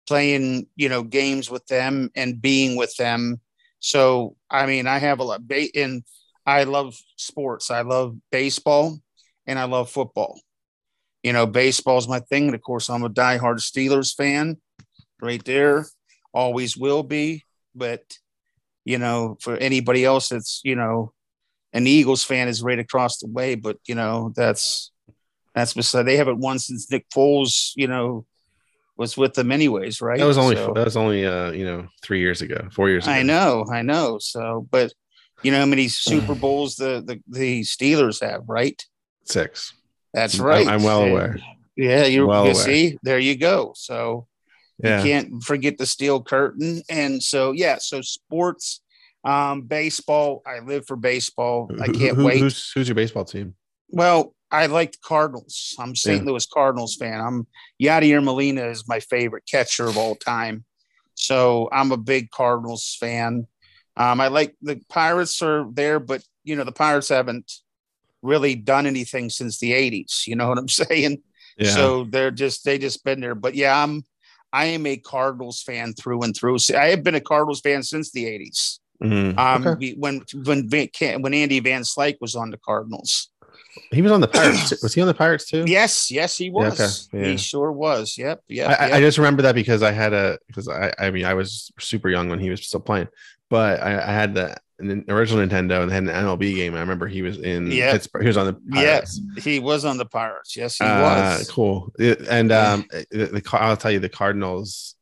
playing, 0.08 0.66
you 0.74 0.88
know, 0.88 1.02
games 1.02 1.50
with 1.50 1.66
them 1.66 2.10
and 2.16 2.40
being 2.40 2.76
with 2.76 2.96
them. 2.96 3.40
So, 3.80 4.34
I 4.50 4.66
mean, 4.66 4.86
I 4.86 4.98
have 4.98 5.20
a 5.20 5.24
lot, 5.24 5.42
and 5.74 6.02
I 6.44 6.64
love 6.64 6.96
sports. 7.16 7.70
I 7.70 7.82
love 7.82 8.16
baseball 8.32 8.98
and 9.46 9.58
I 9.58 9.64
love 9.64 9.90
football. 9.90 10.40
You 11.22 11.32
know, 11.34 11.46
baseball 11.46 11.98
is 11.98 12.08
my 12.08 12.20
thing. 12.20 12.46
And 12.46 12.54
of 12.54 12.62
course, 12.62 12.88
I'm 12.88 13.04
a 13.04 13.10
diehard 13.10 13.60
Steelers 13.60 14.14
fan 14.16 14.56
right 15.20 15.44
there, 15.44 15.86
always 16.32 16.76
will 16.76 17.02
be. 17.02 17.44
But, 17.74 18.02
you 18.84 18.98
know, 18.98 19.36
for 19.42 19.56
anybody 19.58 20.04
else 20.04 20.30
that's, 20.30 20.62
you 20.64 20.74
know, 20.74 21.12
an 21.72 21.86
Eagles 21.86 22.24
fan 22.24 22.48
is 22.48 22.62
right 22.62 22.78
across 22.78 23.18
the 23.18 23.28
way. 23.28 23.54
But, 23.54 23.76
you 23.86 23.94
know, 23.94 24.32
that's, 24.34 24.90
that's 25.54 25.74
beside, 25.74 26.04
they 26.04 26.16
haven't 26.16 26.40
won 26.40 26.58
since 26.58 26.90
Nick 26.90 27.06
Foles, 27.10 27.72
you 27.76 27.88
know, 27.88 28.24
was 28.98 29.16
with 29.16 29.34
them 29.34 29.52
anyways, 29.52 30.02
right? 30.02 30.18
That 30.18 30.26
was 30.26 30.38
only, 30.38 30.56
so, 30.56 30.72
that 30.74 30.84
was 30.84 30.96
only, 30.96 31.24
uh, 31.24 31.52
you 31.52 31.64
know, 31.64 31.86
three 32.02 32.20
years 32.20 32.42
ago, 32.42 32.68
four 32.72 32.90
years 32.90 33.04
ago. 33.04 33.12
I 33.12 33.22
know, 33.22 33.64
I 33.72 33.82
know. 33.82 34.18
So, 34.18 34.66
but, 34.70 34.92
you 35.42 35.52
know 35.52 35.60
how 35.60 35.66
many 35.66 35.86
Super 35.88 36.34
Bowls 36.42 36.74
the, 36.76 37.02
the, 37.06 37.22
the 37.28 37.60
Steelers 37.62 38.20
have, 38.20 38.42
right? 38.48 38.84
Six. 39.24 39.72
That's 40.12 40.38
right. 40.38 40.66
I'm, 40.66 40.74
I'm 40.74 40.82
well 40.82 41.04
aware. 41.04 41.38
Yeah, 41.76 42.06
you're 42.06 42.26
well 42.26 42.48
you 42.48 42.54
see, 42.54 42.98
there 43.04 43.20
you 43.20 43.36
go. 43.36 43.72
So 43.76 44.26
yeah. 44.82 44.98
you 44.98 45.04
can't 45.04 45.42
forget 45.44 45.78
the 45.78 45.86
steel 45.86 46.20
curtain. 46.20 46.82
And 46.90 47.22
so 47.22 47.52
yeah, 47.52 47.78
so 47.78 48.00
sports, 48.00 48.80
um, 49.22 49.62
baseball. 49.62 50.42
I 50.44 50.58
live 50.58 50.86
for 50.86 50.96
baseball. 50.96 51.70
I 51.80 51.86
can't 51.86 52.16
who, 52.16 52.24
wait. 52.24 52.40
Who's, 52.40 52.72
who's 52.72 52.88
your 52.88 52.96
baseball 52.96 53.24
team? 53.24 53.54
Well, 53.90 54.34
I 54.50 54.66
like 54.66 54.92
the 54.92 54.98
Cardinals. 55.02 55.74
I'm 55.78 55.94
St. 55.94 56.24
Yeah. 56.24 56.30
Louis 56.30 56.46
Cardinals 56.46 56.96
fan. 56.96 57.20
I'm 57.20 57.46
Yadier 57.80 58.22
Molina 58.22 58.66
is 58.66 58.88
my 58.88 59.00
favorite 59.00 59.44
catcher 59.50 59.86
of 59.86 59.98
all 59.98 60.14
time. 60.14 60.64
So 61.14 61.68
I'm 61.72 61.92
a 61.92 61.96
big 61.96 62.30
Cardinals 62.30 62.96
fan. 62.98 63.46
Um, 63.96 64.20
I 64.20 64.28
like 64.28 64.56
the 64.62 64.80
Pirates 64.88 65.42
are 65.42 65.66
there, 65.72 65.98
but 65.98 66.22
you 66.44 66.56
know 66.56 66.64
the 66.64 66.72
Pirates 66.72 67.08
haven't 67.08 67.52
really 68.22 68.54
done 68.54 68.86
anything 68.86 69.28
since 69.28 69.58
the 69.58 69.72
80s. 69.72 70.26
You 70.26 70.36
know 70.36 70.48
what 70.48 70.58
I'm 70.58 70.68
saying? 70.68 71.22
Yeah. 71.58 71.70
So 71.70 72.04
they're 72.04 72.30
just 72.30 72.64
they 72.64 72.78
just 72.78 73.04
been 73.04 73.20
there. 73.20 73.34
But 73.34 73.54
yeah, 73.54 73.82
I'm 73.82 74.04
I 74.52 74.66
am 74.66 74.86
a 74.86 74.96
Cardinals 74.96 75.62
fan 75.62 75.92
through 75.92 76.22
and 76.22 76.34
through. 76.34 76.56
I 76.76 76.86
have 76.86 77.02
been 77.02 77.16
a 77.16 77.20
Cardinals 77.20 77.60
fan 77.60 77.82
since 77.82 78.10
the 78.12 78.24
80s. 78.24 78.78
Mm-hmm. 79.02 79.38
Um, 79.38 79.66
okay. 79.66 79.94
when 79.98 80.22
when 80.44 80.68
when 80.68 81.34
Andy 81.34 81.60
Van 81.60 81.82
Slyke 81.82 82.16
was 82.20 82.34
on 82.34 82.50
the 82.50 82.58
Cardinals, 82.58 83.30
he 83.90 84.02
was 84.02 84.12
on 84.12 84.20
the 84.20 84.28
Pirates. 84.28 84.70
was 84.82 84.94
he 84.94 85.00
on 85.00 85.06
the 85.06 85.14
Pirates 85.14 85.48
too? 85.48 85.64
Yes, 85.66 86.10
yes, 86.10 86.36
he 86.36 86.50
was. 86.50 86.78
Yeah, 86.78 86.84
okay. 86.84 87.26
yeah. 87.26 87.32
He 87.32 87.36
sure 87.36 87.72
was. 87.72 88.16
Yep, 88.18 88.42
yeah. 88.48 88.66
I, 88.66 88.86
yep. 88.86 88.94
I, 88.94 89.00
just 89.00 89.18
remember 89.18 89.42
that 89.42 89.54
because 89.54 89.82
I 89.82 89.92
had 89.92 90.12
a 90.12 90.38
because 90.46 90.68
I 90.68 90.92
I 90.98 91.10
mean 91.10 91.24
I 91.24 91.34
was 91.34 91.72
super 91.78 92.08
young 92.08 92.28
when 92.28 92.38
he 92.38 92.50
was 92.50 92.66
still 92.66 92.80
playing, 92.80 93.08
but 93.48 93.80
I, 93.82 93.98
I 93.98 94.12
had 94.12 94.34
the 94.34 94.56
an 94.80 95.04
original 95.08 95.44
Nintendo 95.44 95.82
and 95.82 95.90
had 95.90 96.04
an 96.04 96.08
MLB 96.08 96.54
game. 96.54 96.74
I 96.74 96.80
remember 96.80 97.06
he 97.06 97.22
was 97.22 97.38
in 97.38 97.70
yeah. 97.70 97.92
Pittsburgh. 97.92 98.22
He 98.22 98.28
was 98.28 98.36
on 98.36 98.46
the 98.46 98.52
Pirates. 98.52 99.20
Yes, 99.34 99.44
he 99.44 99.58
was 99.58 99.84
on 99.84 99.98
the 99.98 100.06
Pirates. 100.06 100.56
Yes, 100.56 100.76
he 100.76 100.84
uh, 100.84 101.02
was. 101.02 101.50
Cool. 101.50 101.92
And 101.98 102.52
um, 102.52 102.86
the, 103.10 103.26
the, 103.26 103.42
I'll 103.52 103.76
tell 103.76 103.90
you, 103.90 103.98
the 103.98 104.08
Cardinals. 104.08 104.94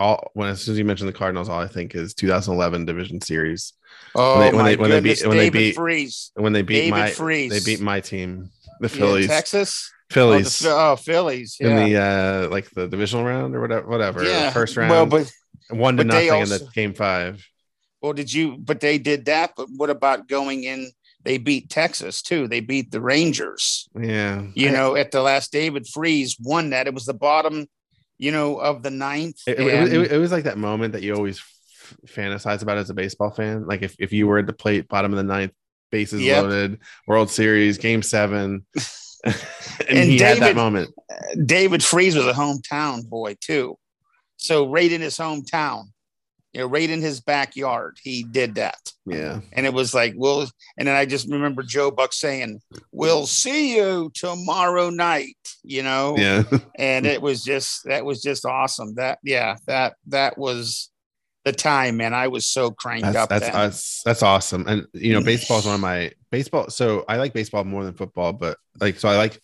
All 0.00 0.30
when 0.32 0.48
as 0.48 0.62
soon 0.62 0.72
as 0.72 0.78
you 0.78 0.84
mentioned 0.84 1.08
the 1.08 1.12
Cardinals, 1.12 1.48
all 1.48 1.60
I 1.60 1.68
think 1.68 1.94
is 1.94 2.14
2011 2.14 2.86
Division 2.86 3.20
Series. 3.20 3.74
Oh 4.14 4.38
when 4.38 4.40
they, 4.40 4.56
when 4.56 4.64
my 4.64 4.70
they, 4.70 4.76
when 4.76 4.90
goodness, 4.90 5.20
they 5.20 5.24
beat 5.24 5.28
when 5.28 5.36
David 5.36 5.52
they 5.52 5.68
beat 5.68 5.74
Freese. 5.76 6.32
when 6.34 6.52
they 6.52 6.62
beat 6.62 6.74
David 6.74 6.90
my 6.90 7.10
Freese. 7.10 7.52
they 7.52 7.72
beat 7.72 7.80
my 7.80 8.00
team, 8.00 8.50
the 8.80 8.88
Phillies, 8.88 9.28
yeah, 9.28 9.34
Texas. 9.34 9.92
Phillies. 10.10 10.64
Oh, 10.64 10.68
the, 10.68 10.74
oh 10.74 10.96
Phillies. 10.96 11.58
Yeah. 11.60 11.68
In 11.68 11.92
the 11.92 12.00
uh 12.00 12.48
like 12.50 12.70
the 12.70 12.88
divisional 12.88 13.24
round 13.24 13.54
or 13.54 13.60
whatever, 13.60 13.86
whatever. 13.86 14.24
Yeah. 14.24 14.50
First 14.50 14.76
round. 14.76 14.90
Well, 14.90 15.06
but 15.06 15.30
one 15.70 15.96
to 15.98 16.04
nothing 16.04 16.30
also, 16.30 16.54
in 16.54 16.60
the 16.60 16.70
game 16.72 16.94
five. 16.94 17.46
Well, 18.00 18.12
did 18.12 18.32
you? 18.32 18.56
But 18.58 18.80
they 18.80 18.98
did 18.98 19.26
that. 19.26 19.52
But 19.56 19.68
what 19.76 19.90
about 19.90 20.28
going 20.28 20.64
in? 20.64 20.90
They 21.22 21.38
beat 21.38 21.68
Texas 21.68 22.22
too. 22.22 22.48
They 22.48 22.60
beat 22.60 22.90
the 22.90 23.00
Rangers. 23.00 23.88
Yeah. 23.98 24.46
You 24.54 24.70
I, 24.70 24.72
know, 24.72 24.96
at 24.96 25.10
the 25.10 25.20
last, 25.20 25.52
David 25.52 25.86
Freese 25.86 26.36
won 26.40 26.70
that. 26.70 26.86
It 26.86 26.94
was 26.94 27.04
the 27.04 27.14
bottom, 27.14 27.66
you 28.20 28.32
know, 28.32 28.58
of 28.58 28.82
the 28.82 28.90
ninth. 28.90 29.40
It, 29.46 29.58
and, 29.58 29.88
it, 29.88 29.92
it, 29.94 30.12
it 30.12 30.18
was 30.18 30.30
like 30.30 30.44
that 30.44 30.58
moment 30.58 30.92
that 30.92 31.02
you 31.02 31.14
always 31.14 31.38
f- 31.38 31.96
fantasize 32.06 32.60
about 32.60 32.76
as 32.76 32.90
a 32.90 32.94
baseball 32.94 33.30
fan. 33.30 33.66
Like 33.66 33.80
if, 33.80 33.96
if 33.98 34.12
you 34.12 34.26
were 34.26 34.38
at 34.38 34.46
the 34.46 34.52
plate, 34.52 34.88
bottom 34.88 35.10
of 35.10 35.16
the 35.16 35.22
ninth, 35.22 35.52
bases 35.90 36.20
yep. 36.20 36.44
loaded, 36.44 36.80
World 37.06 37.30
Series, 37.30 37.78
Game 37.78 38.02
Seven. 38.02 38.66
and, 39.24 39.36
and, 39.88 39.98
he 40.10 40.18
David, 40.18 40.20
had 40.20 40.38
that 40.38 40.54
moment. 40.54 40.90
Uh, 41.10 41.34
David 41.46 41.82
Freese 41.82 42.14
was 42.14 42.26
a 42.26 42.34
hometown 42.34 43.08
boy 43.08 43.36
too, 43.40 43.78
so 44.36 44.68
right 44.68 44.92
in 44.92 45.00
his 45.00 45.16
hometown 45.16 45.84
you 46.52 46.60
know, 46.60 46.66
right 46.66 46.88
in 46.88 47.00
his 47.00 47.20
backyard. 47.20 47.98
He 48.02 48.24
did 48.24 48.56
that. 48.56 48.92
Yeah. 49.06 49.40
And 49.52 49.66
it 49.66 49.72
was 49.72 49.94
like, 49.94 50.14
well, 50.16 50.48
and 50.76 50.88
then 50.88 50.96
I 50.96 51.06
just 51.06 51.30
remember 51.30 51.62
Joe 51.62 51.90
Buck 51.90 52.12
saying, 52.12 52.60
We'll 52.92 53.26
see 53.26 53.76
you 53.76 54.10
tomorrow 54.14 54.90
night, 54.90 55.36
you 55.62 55.82
know? 55.82 56.16
Yeah. 56.16 56.42
and 56.78 57.06
it 57.06 57.22
was 57.22 57.44
just 57.44 57.84
that 57.84 58.04
was 58.04 58.22
just 58.22 58.44
awesome. 58.44 58.94
That 58.96 59.18
yeah, 59.22 59.56
that 59.66 59.94
that 60.08 60.38
was 60.38 60.90
the 61.44 61.52
time, 61.52 61.96
man. 61.96 62.14
I 62.14 62.28
was 62.28 62.46
so 62.46 62.70
cranked 62.70 63.04
that's, 63.04 63.16
up. 63.16 63.28
That's 63.28 63.50
that's 63.50 64.02
that's 64.04 64.22
awesome. 64.22 64.66
And 64.66 64.86
you 64.92 65.12
know, 65.12 65.22
baseball 65.22 65.60
is 65.60 65.66
one 65.66 65.76
of 65.76 65.80
my 65.80 66.12
baseball. 66.30 66.68
So 66.70 67.04
I 67.08 67.16
like 67.16 67.32
baseball 67.32 67.64
more 67.64 67.84
than 67.84 67.94
football, 67.94 68.32
but 68.32 68.58
like 68.80 68.98
so 68.98 69.08
I 69.08 69.16
like 69.16 69.40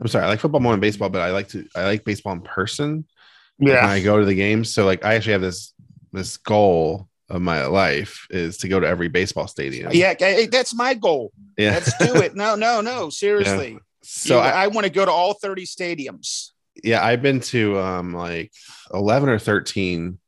I'm 0.00 0.08
sorry, 0.08 0.24
I 0.24 0.28
like 0.28 0.40
football 0.40 0.60
more 0.60 0.72
than 0.72 0.80
baseball, 0.80 1.08
but 1.08 1.22
I 1.22 1.30
like 1.30 1.48
to 1.48 1.66
I 1.74 1.84
like 1.84 2.04
baseball 2.04 2.32
in 2.32 2.42
person. 2.42 3.06
Yeah. 3.60 3.86
I 3.86 4.00
go 4.00 4.18
to 4.18 4.24
the 4.24 4.34
games. 4.34 4.72
So 4.72 4.84
like 4.84 5.04
I 5.04 5.14
actually 5.14 5.32
have 5.32 5.40
this 5.40 5.72
this 6.12 6.36
goal 6.36 7.08
of 7.30 7.42
my 7.42 7.66
life 7.66 8.26
is 8.30 8.58
to 8.58 8.68
go 8.68 8.80
to 8.80 8.86
every 8.86 9.08
baseball 9.08 9.46
stadium. 9.46 9.90
Yeah, 9.92 10.14
that's 10.46 10.74
my 10.74 10.94
goal. 10.94 11.32
Yeah, 11.56 11.72
let's 11.72 11.96
do 11.98 12.16
it. 12.16 12.34
No, 12.34 12.54
no, 12.54 12.80
no. 12.80 13.10
Seriously. 13.10 13.72
Yeah. 13.72 13.78
So 14.02 14.36
you, 14.36 14.40
I, 14.40 14.64
I 14.64 14.66
want 14.68 14.86
to 14.86 14.92
go 14.92 15.04
to 15.04 15.10
all 15.10 15.34
30 15.34 15.66
stadiums. 15.66 16.50
Yeah, 16.82 17.04
I've 17.04 17.22
been 17.22 17.40
to 17.40 17.78
um 17.78 18.14
like 18.14 18.52
11 18.94 19.28
or 19.28 19.38
13. 19.38 20.18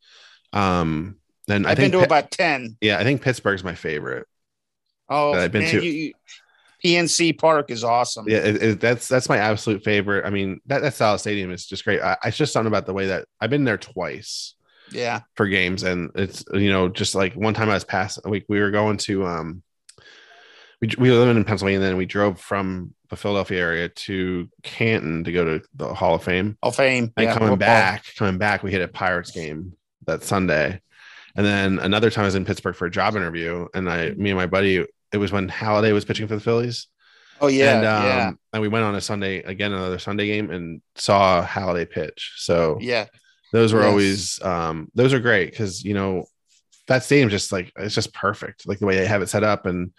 Um, 0.52 1.16
then 1.46 1.64
I've 1.64 1.78
I 1.78 1.82
been 1.82 1.92
to 1.92 2.02
about 2.02 2.30
10. 2.30 2.76
Yeah, 2.80 2.98
I 2.98 3.04
think 3.04 3.22
Pittsburgh's 3.22 3.64
my 3.64 3.74
favorite. 3.74 4.26
Oh, 5.08 5.32
I've 5.32 5.52
been 5.52 5.62
man, 5.62 5.70
to. 5.72 5.84
You, 5.84 5.92
you, 5.92 6.12
PNC 6.84 7.38
Park 7.38 7.70
is 7.70 7.84
awesome. 7.84 8.26
Yeah, 8.28 8.38
it, 8.38 8.62
it, 8.62 8.80
that's 8.80 9.06
that's 9.06 9.28
my 9.28 9.36
absolute 9.36 9.84
favorite. 9.84 10.24
I 10.24 10.30
mean, 10.30 10.60
that 10.66 10.80
that 10.80 10.94
style 10.94 11.18
stadium 11.18 11.50
is 11.50 11.66
just 11.66 11.84
great. 11.84 12.00
I, 12.00 12.16
it's 12.24 12.36
just 12.36 12.52
something 12.52 12.68
about 12.68 12.86
the 12.86 12.94
way 12.94 13.08
that 13.08 13.26
I've 13.38 13.50
been 13.50 13.64
there 13.64 13.76
twice 13.76 14.54
yeah. 14.92 15.20
for 15.34 15.46
games. 15.46 15.82
And 15.82 16.10
it's 16.14 16.44
you 16.52 16.70
know 16.70 16.88
just 16.88 17.14
like 17.14 17.34
one 17.34 17.54
time 17.54 17.70
i 17.70 17.74
was 17.74 17.84
past 17.84 18.20
week 18.26 18.44
we 18.48 18.60
were 18.60 18.70
going 18.70 18.96
to 18.98 19.26
um 19.26 19.62
we, 20.80 20.90
we 20.98 21.10
live 21.10 21.34
in 21.34 21.44
pennsylvania 21.44 21.78
and 21.78 21.86
then 21.86 21.96
we 21.96 22.06
drove 22.06 22.40
from 22.40 22.94
the 23.10 23.16
philadelphia 23.16 23.60
area 23.60 23.88
to 23.88 24.48
canton 24.62 25.24
to 25.24 25.32
go 25.32 25.44
to 25.44 25.64
the 25.74 25.92
hall 25.92 26.14
of 26.14 26.22
fame. 26.22 26.56
Hall 26.62 26.70
of 26.70 26.76
fame. 26.76 27.12
And 27.16 27.26
yeah, 27.26 27.36
coming 27.36 27.56
back 27.56 28.04
coming 28.16 28.38
back 28.38 28.62
we 28.62 28.70
hit 28.70 28.82
a 28.82 28.88
pirates 28.88 29.30
game 29.30 29.74
that 30.06 30.22
sunday. 30.22 30.80
And 31.36 31.46
then 31.46 31.78
another 31.78 32.10
time 32.10 32.22
i 32.22 32.26
was 32.26 32.34
in 32.34 32.44
pittsburgh 32.44 32.74
for 32.74 32.86
a 32.86 32.90
job 32.90 33.16
interview 33.16 33.68
and 33.74 33.88
i 33.90 34.10
me 34.10 34.30
and 34.30 34.38
my 34.38 34.46
buddy 34.46 34.86
it 35.12 35.18
was 35.18 35.32
when 35.32 35.48
Halladay 35.48 35.92
was 35.92 36.04
pitching 36.04 36.28
for 36.28 36.34
the 36.34 36.40
phillies. 36.40 36.86
Oh 37.40 37.46
yeah, 37.46 37.76
and, 37.76 37.86
um, 37.86 38.04
yeah. 38.04 38.30
And 38.52 38.62
we 38.62 38.68
went 38.68 38.84
on 38.84 38.94
a 38.94 39.00
Sunday 39.00 39.38
again, 39.42 39.72
another 39.72 39.98
Sunday 39.98 40.26
game, 40.26 40.50
and 40.50 40.82
saw 40.94 41.44
Halladay 41.44 41.88
pitch. 41.90 42.34
So 42.36 42.78
yeah, 42.80 43.06
those 43.52 43.72
were 43.72 43.80
yes. 43.80 43.88
always 43.88 44.42
um, 44.42 44.90
those 44.94 45.12
are 45.12 45.20
great 45.20 45.50
because 45.50 45.84
you 45.84 45.94
know 45.94 46.24
that 46.90 47.04
stadium 47.04 47.28
just 47.28 47.52
like 47.52 47.72
it's 47.76 47.94
just 47.94 48.12
perfect, 48.12 48.66
like 48.66 48.78
the 48.78 48.86
way 48.86 48.96
they 48.96 49.06
have 49.06 49.22
it 49.22 49.28
set 49.28 49.44
up 49.44 49.66
and 49.66 49.92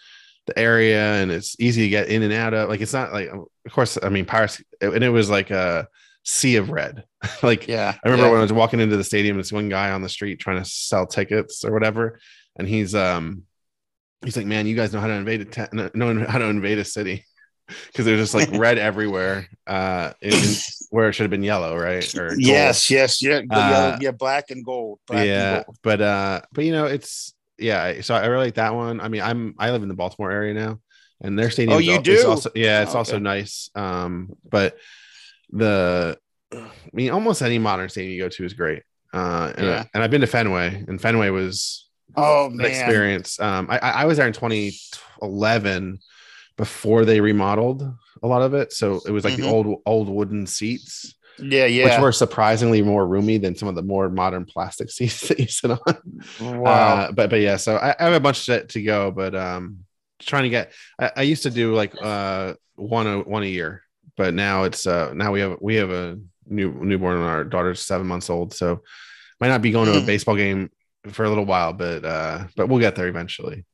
the 0.47 0.57
area, 0.57 1.15
and 1.15 1.31
it's 1.31 1.55
easy 1.59 1.83
to 1.83 1.89
get 1.89 2.09
in 2.09 2.23
and 2.23 2.33
out 2.33 2.53
of. 2.53 2.69
Like 2.69 2.81
it's 2.81 2.93
not 2.93 3.13
like, 3.13 3.29
of 3.29 3.71
course, 3.71 3.97
I 4.01 4.09
mean 4.09 4.25
Pirates, 4.25 4.61
and 4.81 5.03
it 5.03 5.09
was 5.09 5.29
like 5.29 5.51
a 5.51 5.87
sea 6.23 6.57
of 6.57 6.69
red. 6.69 7.05
like 7.43 7.67
yeah, 7.67 7.95
I 8.03 8.09
remember 8.09 8.25
yeah. 8.25 8.31
when 8.31 8.39
I 8.39 8.43
was 8.43 8.53
walking 8.53 8.79
into 8.79 8.97
the 8.97 9.03
stadium, 9.03 9.37
this 9.37 9.53
one 9.53 9.69
guy 9.69 9.91
on 9.91 10.01
the 10.01 10.09
street 10.09 10.39
trying 10.39 10.61
to 10.61 10.69
sell 10.69 11.07
tickets 11.07 11.63
or 11.63 11.71
whatever, 11.71 12.19
and 12.57 12.67
he's 12.67 12.93
um 12.93 13.43
he's 14.25 14.37
like, 14.37 14.45
man, 14.45 14.67
you 14.67 14.75
guys 14.75 14.93
know 14.93 14.99
how 14.99 15.07
to 15.07 15.13
invade 15.13 15.41
a 15.41 15.45
t- 15.45 15.77
know 15.93 16.25
how 16.25 16.39
to 16.39 16.45
invade 16.45 16.77
a 16.77 16.85
city. 16.85 17.25
because 17.87 18.05
they're 18.05 18.17
just 18.17 18.33
like 18.33 18.49
red 18.51 18.77
everywhere, 18.89 19.47
uh, 19.67 20.13
in, 20.21 20.55
where 20.89 21.09
it 21.09 21.13
should 21.13 21.23
have 21.23 21.31
been 21.31 21.43
yellow, 21.43 21.75
right? 21.77 22.13
Or 22.17 22.29
gold. 22.29 22.39
Yes, 22.41 22.89
yes, 22.91 23.21
yeah, 23.21 23.41
Uh, 23.49 23.69
yellow- 23.69 23.97
yeah, 24.01 24.11
black 24.11 24.49
and 24.51 24.63
gold. 24.65 24.99
Black 25.07 25.25
yeah, 25.27 25.55
and 25.57 25.65
gold. 25.65 25.77
but 25.83 26.01
uh, 26.01 26.41
but 26.51 26.65
you 26.65 26.71
know, 26.71 26.85
it's 26.85 27.33
yeah. 27.57 28.01
So 28.01 28.15
I 28.15 28.25
really 28.25 28.45
like 28.45 28.55
that 28.55 28.73
one. 28.75 28.99
I 28.99 29.07
mean, 29.07 29.21
I'm 29.21 29.55
I 29.57 29.71
live 29.71 29.83
in 29.83 29.89
the 29.89 29.95
Baltimore 29.95 30.31
area 30.31 30.53
now, 30.53 30.79
and 31.21 31.37
their 31.37 31.49
stadium. 31.51 31.75
Oh, 31.75 31.79
you 31.79 31.97
is 31.97 32.03
do? 32.23 32.27
Also, 32.29 32.49
yeah, 32.55 32.81
it's 32.81 32.95
Oh, 32.95 32.99
also 32.99 33.15
okay. 33.15 33.23
nice. 33.23 33.69
Um, 33.75 34.29
but 34.49 34.77
the 35.51 36.17
I 36.53 36.69
mean, 36.93 37.11
almost 37.11 37.41
any 37.41 37.59
modern 37.59 37.87
stadium 37.89 38.13
you 38.13 38.21
go 38.23 38.29
to 38.29 38.45
is 38.45 38.53
great. 38.53 38.83
Uh, 39.13 39.51
and, 39.57 39.65
Yeah. 39.65 39.85
and 39.93 40.01
I've 40.03 40.11
been 40.11 40.21
to 40.21 40.27
Fenway, 40.27 40.83
and 40.87 40.99
Fenway 41.01 41.29
was 41.29 41.87
Oh 42.15 42.49
man, 42.49 42.65
experience. 42.69 43.39
Um, 43.39 43.67
I, 43.69 43.77
I 43.79 43.89
I 44.01 44.05
was 44.05 44.17
there 44.17 44.27
in 44.27 44.33
2011 44.33 45.99
before 46.61 47.05
they 47.05 47.19
remodeled 47.21 47.81
a 48.23 48.27
lot 48.27 48.41
of 48.43 48.53
it, 48.53 48.71
so 48.73 49.01
it 49.07 49.11
was 49.11 49.23
like 49.25 49.35
the 49.35 49.43
Mhm. 49.43 49.51
old 49.55 49.67
old 49.85 50.09
wooden 50.09 50.45
seats, 50.47 51.15
yeah, 51.39 51.65
yeah. 51.65 51.85
which 51.85 51.97
were 51.97 52.11
surprisingly 52.13 52.81
more 52.83 53.05
roomy 53.07 53.37
than 53.39 53.55
some 53.55 53.67
of 53.69 53.75
the 53.75 53.81
more 53.93 54.09
modern 54.09 54.45
plastic 54.45 54.89
seats 54.97 55.27
that 55.27 55.39
you 55.39 55.47
sit 55.47 55.71
on. 55.71 55.79
wow. 56.39 57.07
Uh, 57.07 57.11
but 57.11 57.29
but 57.29 57.41
yeah, 57.41 57.57
so 57.57 57.77
I, 57.77 57.95
I 57.99 58.03
have 58.05 58.13
a 58.13 58.19
bunch 58.19 58.45
to, 58.47 58.65
to 58.67 58.81
go, 58.83 59.11
but 59.11 59.33
um, 59.35 59.85
trying 60.19 60.43
to 60.43 60.49
get. 60.49 60.73
I, 60.99 61.11
I 61.17 61.21
used 61.23 61.43
to 61.43 61.49
do 61.51 61.73
like 61.75 61.93
uh 62.01 62.53
one 62.75 63.07
a 63.07 63.19
one 63.19 63.43
a 63.43 63.47
year, 63.47 63.83
but 64.17 64.33
now 64.33 64.63
it's 64.63 64.85
uh 64.87 65.13
now 65.13 65.31
we 65.31 65.39
have 65.41 65.57
we 65.61 65.75
have 65.75 65.91
a 65.91 66.17
new 66.47 66.71
newborn 66.73 67.17
and 67.17 67.25
our 67.25 67.43
daughter's 67.43 67.81
seven 67.81 68.07
months 68.07 68.29
old, 68.29 68.53
so 68.53 68.81
might 69.39 69.49
not 69.49 69.61
be 69.63 69.71
going 69.71 69.87
to 69.87 69.95
a 69.95 70.01
Hmm. 70.01 70.05
baseball 70.05 70.35
game 70.35 70.69
for 71.11 71.25
a 71.25 71.29
little 71.29 71.45
while, 71.45 71.73
but 71.73 72.05
uh, 72.05 72.45
but 72.55 72.67
we'll 72.69 72.79
get 72.79 72.95
there 72.95 73.07
eventually. 73.07 73.65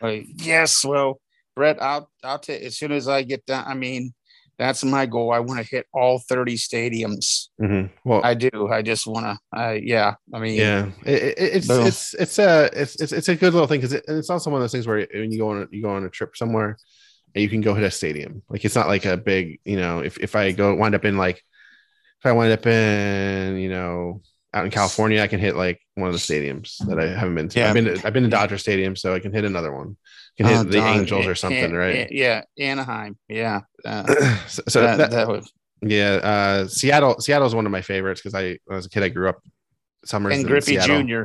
Right. 0.00 0.26
yes, 0.36 0.84
well, 0.84 1.20
Brett, 1.54 1.82
I'll 1.82 2.10
I'll 2.22 2.38
take 2.38 2.62
as 2.62 2.78
soon 2.78 2.92
as 2.92 3.08
I 3.08 3.22
get 3.22 3.44
done. 3.46 3.64
I 3.66 3.74
mean, 3.74 4.14
that's 4.58 4.84
my 4.84 5.06
goal. 5.06 5.32
I 5.32 5.40
want 5.40 5.60
to 5.60 5.68
hit 5.68 5.86
all 5.92 6.18
30 6.18 6.56
stadiums. 6.56 7.48
Mhm. 7.60 7.90
Well, 8.04 8.20
I 8.24 8.34
do. 8.34 8.68
I 8.70 8.82
just 8.82 9.06
want 9.06 9.26
to. 9.26 9.38
I 9.52 9.74
yeah. 9.74 10.14
I 10.32 10.38
mean, 10.38 10.54
yeah, 10.58 10.90
it, 11.04 11.22
it, 11.22 11.34
it's 11.38 11.66
Boom. 11.68 11.86
it's 11.86 12.14
it's 12.14 12.38
a 12.38 12.70
it's, 12.72 13.00
it's 13.00 13.12
it's 13.12 13.28
a 13.28 13.36
good 13.36 13.52
little 13.52 13.66
thing 13.68 13.80
because 13.80 13.92
it, 13.92 14.04
it's 14.08 14.30
also 14.30 14.50
one 14.50 14.60
of 14.60 14.62
those 14.62 14.72
things 14.72 14.86
where 14.86 15.06
when 15.12 15.32
you 15.32 15.38
go 15.38 15.50
on 15.50 15.62
a, 15.62 15.66
you 15.70 15.82
go 15.82 15.90
on 15.90 16.04
a 16.04 16.10
trip 16.10 16.36
somewhere, 16.36 16.76
and 17.34 17.42
you 17.42 17.48
can 17.48 17.60
go 17.60 17.74
hit 17.74 17.84
a 17.84 17.90
stadium. 17.90 18.42
Like 18.48 18.64
it's 18.64 18.76
not 18.76 18.88
like 18.88 19.04
a 19.04 19.16
big 19.16 19.60
you 19.64 19.76
know 19.76 20.00
if 20.00 20.18
if 20.18 20.36
I 20.36 20.52
go 20.52 20.74
wind 20.74 20.94
up 20.94 21.04
in 21.04 21.16
like 21.16 21.42
if 22.20 22.26
I 22.26 22.32
wind 22.32 22.52
up 22.52 22.66
in 22.66 23.56
you 23.56 23.68
know 23.68 24.22
out 24.54 24.64
in 24.64 24.70
California, 24.70 25.22
I 25.22 25.28
can 25.28 25.40
hit 25.40 25.56
like 25.56 25.80
one 25.94 26.08
of 26.08 26.14
the 26.14 26.18
stadiums 26.18 26.76
that 26.86 27.00
I 27.00 27.06
haven't 27.06 27.34
been 27.34 27.48
to. 27.48 27.58
Yeah. 27.58 27.68
I've 27.68 27.74
been 27.74 27.84
to, 27.86 28.06
I've 28.06 28.12
been 28.12 28.24
to 28.24 28.28
Dodger 28.28 28.58
Stadium, 28.58 28.96
so 28.96 29.14
I 29.14 29.18
can 29.18 29.32
hit 29.32 29.44
another 29.44 29.74
one. 29.74 29.96
Can 30.36 30.46
hit 30.46 30.56
Oh, 30.56 30.62
the. 30.64 30.78
Angels 30.78 31.26
or 31.26 31.34
something, 31.34 31.72
a- 31.74 31.78
right? 31.78 32.10
a- 32.10 32.14
yeah, 32.14 32.42
Anaheim. 32.58 33.18
Yeah. 33.28 33.60
Uh, 33.84 34.06
so 34.48 34.62
so 34.68 34.80
that, 34.82 34.96
that, 34.96 35.10
that 35.10 35.28
would. 35.28 35.44
yeah, 35.82 36.14
uh, 36.22 36.68
Seattle 36.68 37.20
Seattle 37.20 37.46
is 37.46 37.54
one 37.54 37.66
of 37.66 37.72
my 37.72 37.82
favorites 37.82 38.20
because 38.22 38.34
I 38.34 38.58
when 38.64 38.72
I 38.72 38.76
was 38.76 38.86
a 38.86 38.90
kid 38.90 39.02
I 39.02 39.08
grew 39.10 39.28
up 39.28 39.42
summers 40.04 40.32
And 40.32 40.42
in 40.42 40.46
Griffey 40.46 40.78
Seattle. 40.80 41.02
Jr. 41.04 41.22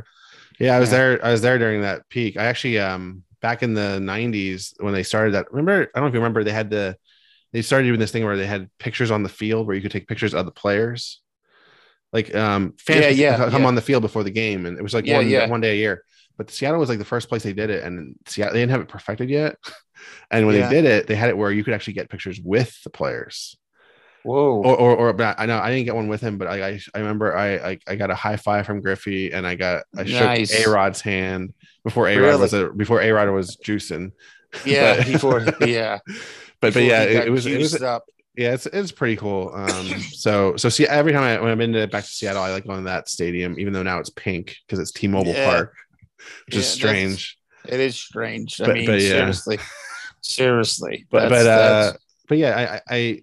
Yeah, 0.60 0.76
I 0.76 0.80
was 0.80 0.90
Yeah. 0.90 0.98
there. 0.98 1.24
I 1.24 1.30
was 1.32 1.40
there 1.42 1.58
during 1.58 1.82
that 1.82 2.08
peak. 2.10 2.36
I 2.36 2.44
actually, 2.46 2.78
um, 2.80 3.22
back 3.40 3.62
in 3.62 3.74
the 3.74 3.98
'90s 4.00 4.74
when 4.80 4.92
they 4.92 5.02
started 5.04 5.34
that. 5.34 5.50
Remember? 5.52 5.82
I 5.94 5.98
don't 5.98 6.02
know 6.04 6.08
if 6.08 6.14
you 6.14 6.20
remember. 6.20 6.44
They 6.44 6.52
had 6.52 6.70
the. 6.70 6.96
They 7.52 7.62
started 7.62 7.86
doing 7.86 7.98
this 7.98 8.10
thing 8.10 8.24
where 8.26 8.36
they 8.36 8.44
had 8.46 8.68
pictures 8.78 9.10
on 9.10 9.22
the 9.22 9.28
field 9.30 9.66
where 9.66 9.74
you 9.74 9.80
could 9.80 9.90
take 9.90 10.06
pictures 10.06 10.34
of 10.34 10.44
the 10.44 10.50
players. 10.52 11.22
Like, 12.12 12.34
um, 12.34 12.74
fans 12.78 13.16
Yeah, 13.16 13.36
yeah, 13.38 13.50
come 13.50 13.62
yeah. 13.62 13.68
on 13.68 13.74
the 13.74 13.80
field 13.80 14.02
before 14.02 14.22
the 14.22 14.30
game, 14.30 14.66
and 14.66 14.76
it 14.76 14.82
was 14.82 14.92
like 14.92 15.06
one 15.06 15.28
yeah. 15.28 15.46
one 15.46 15.60
day 15.62 15.72
a 15.72 15.76
year. 15.76 16.04
But 16.38 16.50
Seattle 16.50 16.80
was 16.80 16.88
like 16.88 16.98
the 17.00 17.04
first 17.04 17.28
place 17.28 17.42
they 17.42 17.52
did 17.52 17.68
it, 17.68 17.84
and 17.84 18.14
Seattle 18.26 18.54
they 18.54 18.60
didn't 18.60 18.70
have 18.70 18.80
it 18.80 18.88
perfected 18.88 19.28
yet. 19.28 19.56
And 20.30 20.46
when 20.46 20.54
Yeah. 20.54 20.68
they 20.68 20.74
did 20.76 20.84
it, 20.84 21.06
they 21.08 21.16
had 21.16 21.28
it 21.28 21.36
where 21.36 21.50
you 21.50 21.64
could 21.64 21.74
actually 21.74 21.94
get 21.94 22.08
pictures 22.08 22.40
with 22.40 22.80
the 22.84 22.88
players 22.90 23.56
Whoa. 24.22 24.62
or 24.62 24.76
or, 24.76 24.96
or 24.96 25.12
but 25.12 25.34
I 25.40 25.46
know 25.46 25.58
I 25.58 25.70
didn't 25.70 25.86
get 25.86 25.96
one 25.96 26.06
with 26.06 26.20
him, 26.20 26.38
but 26.38 26.46
I 26.46 26.68
I, 26.68 26.80
I 26.94 26.98
remember 27.00 27.36
I, 27.36 27.54
I 27.70 27.78
I 27.88 27.96
got 27.96 28.10
a 28.10 28.14
high 28.14 28.36
five 28.36 28.64
from 28.64 28.80
Griffey 28.80 29.32
and 29.32 29.44
I 29.44 29.56
got 29.56 29.82
I 29.96 30.04
Nice. 30.04 30.52
shook 30.54 30.68
A 30.68 30.70
Rod's 30.70 31.00
hand 31.00 31.52
before 31.82 32.06
A 32.08 32.16
Rod 32.16 32.26
Really? 32.26 32.40
was 32.40 32.52
a 32.54 32.68
before 32.68 33.00
A 33.02 33.10
Rod 33.10 33.28
was 33.30 33.56
juicing. 33.56 34.12
yeah. 34.64 34.98
but- 34.98 35.06
Before. 35.06 35.40
Yeah. 35.66 35.98
But 36.60 36.74
but 36.74 36.84
yeah, 36.84 37.02
it, 37.02 37.26
it 37.26 37.30
was 37.30 37.46
it 37.46 37.58
was 37.58 37.82
up. 37.82 38.04
yeah 38.36 38.54
it's 38.54 38.66
it's 38.66 38.92
pretty 38.92 39.16
cool. 39.16 39.50
Um 39.52 39.86
so 40.00 40.54
so 40.56 40.68
see 40.68 40.86
every 40.86 41.12
time 41.12 41.24
I 41.24 41.40
when 41.40 41.50
I'm 41.50 41.60
in 41.60 41.72
to, 41.72 41.88
back 41.88 42.04
to 42.04 42.10
Seattle, 42.10 42.42
I 42.42 42.52
like 42.52 42.64
going 42.66 42.78
to 42.78 42.84
that 42.84 43.08
stadium, 43.08 43.58
even 43.58 43.72
though 43.72 43.82
now 43.82 43.98
it's 43.98 44.10
pink 44.10 44.56
because 44.66 44.78
it's 44.78 44.92
T-Mobile 44.92 45.32
Yeah. 45.32 45.50
Park, 45.50 45.74
which 46.46 46.54
Yeah, 46.54 46.60
is 46.60 46.68
strange. 46.68 47.38
It 47.68 47.80
is 47.80 47.96
strange. 47.96 48.60
I 48.60 48.66
But- 48.66 48.74
mean, 48.76 48.86
but 48.86 49.00
yeah. 49.00 49.08
seriously. 49.08 49.58
Seriously. 50.22 51.06
But 51.10 51.28
That's- 51.28 51.44
but 51.44 51.46
uh 51.48 51.92
but 52.28 52.38
yeah, 52.38 52.80
I, 52.88 52.94
I 52.96 53.22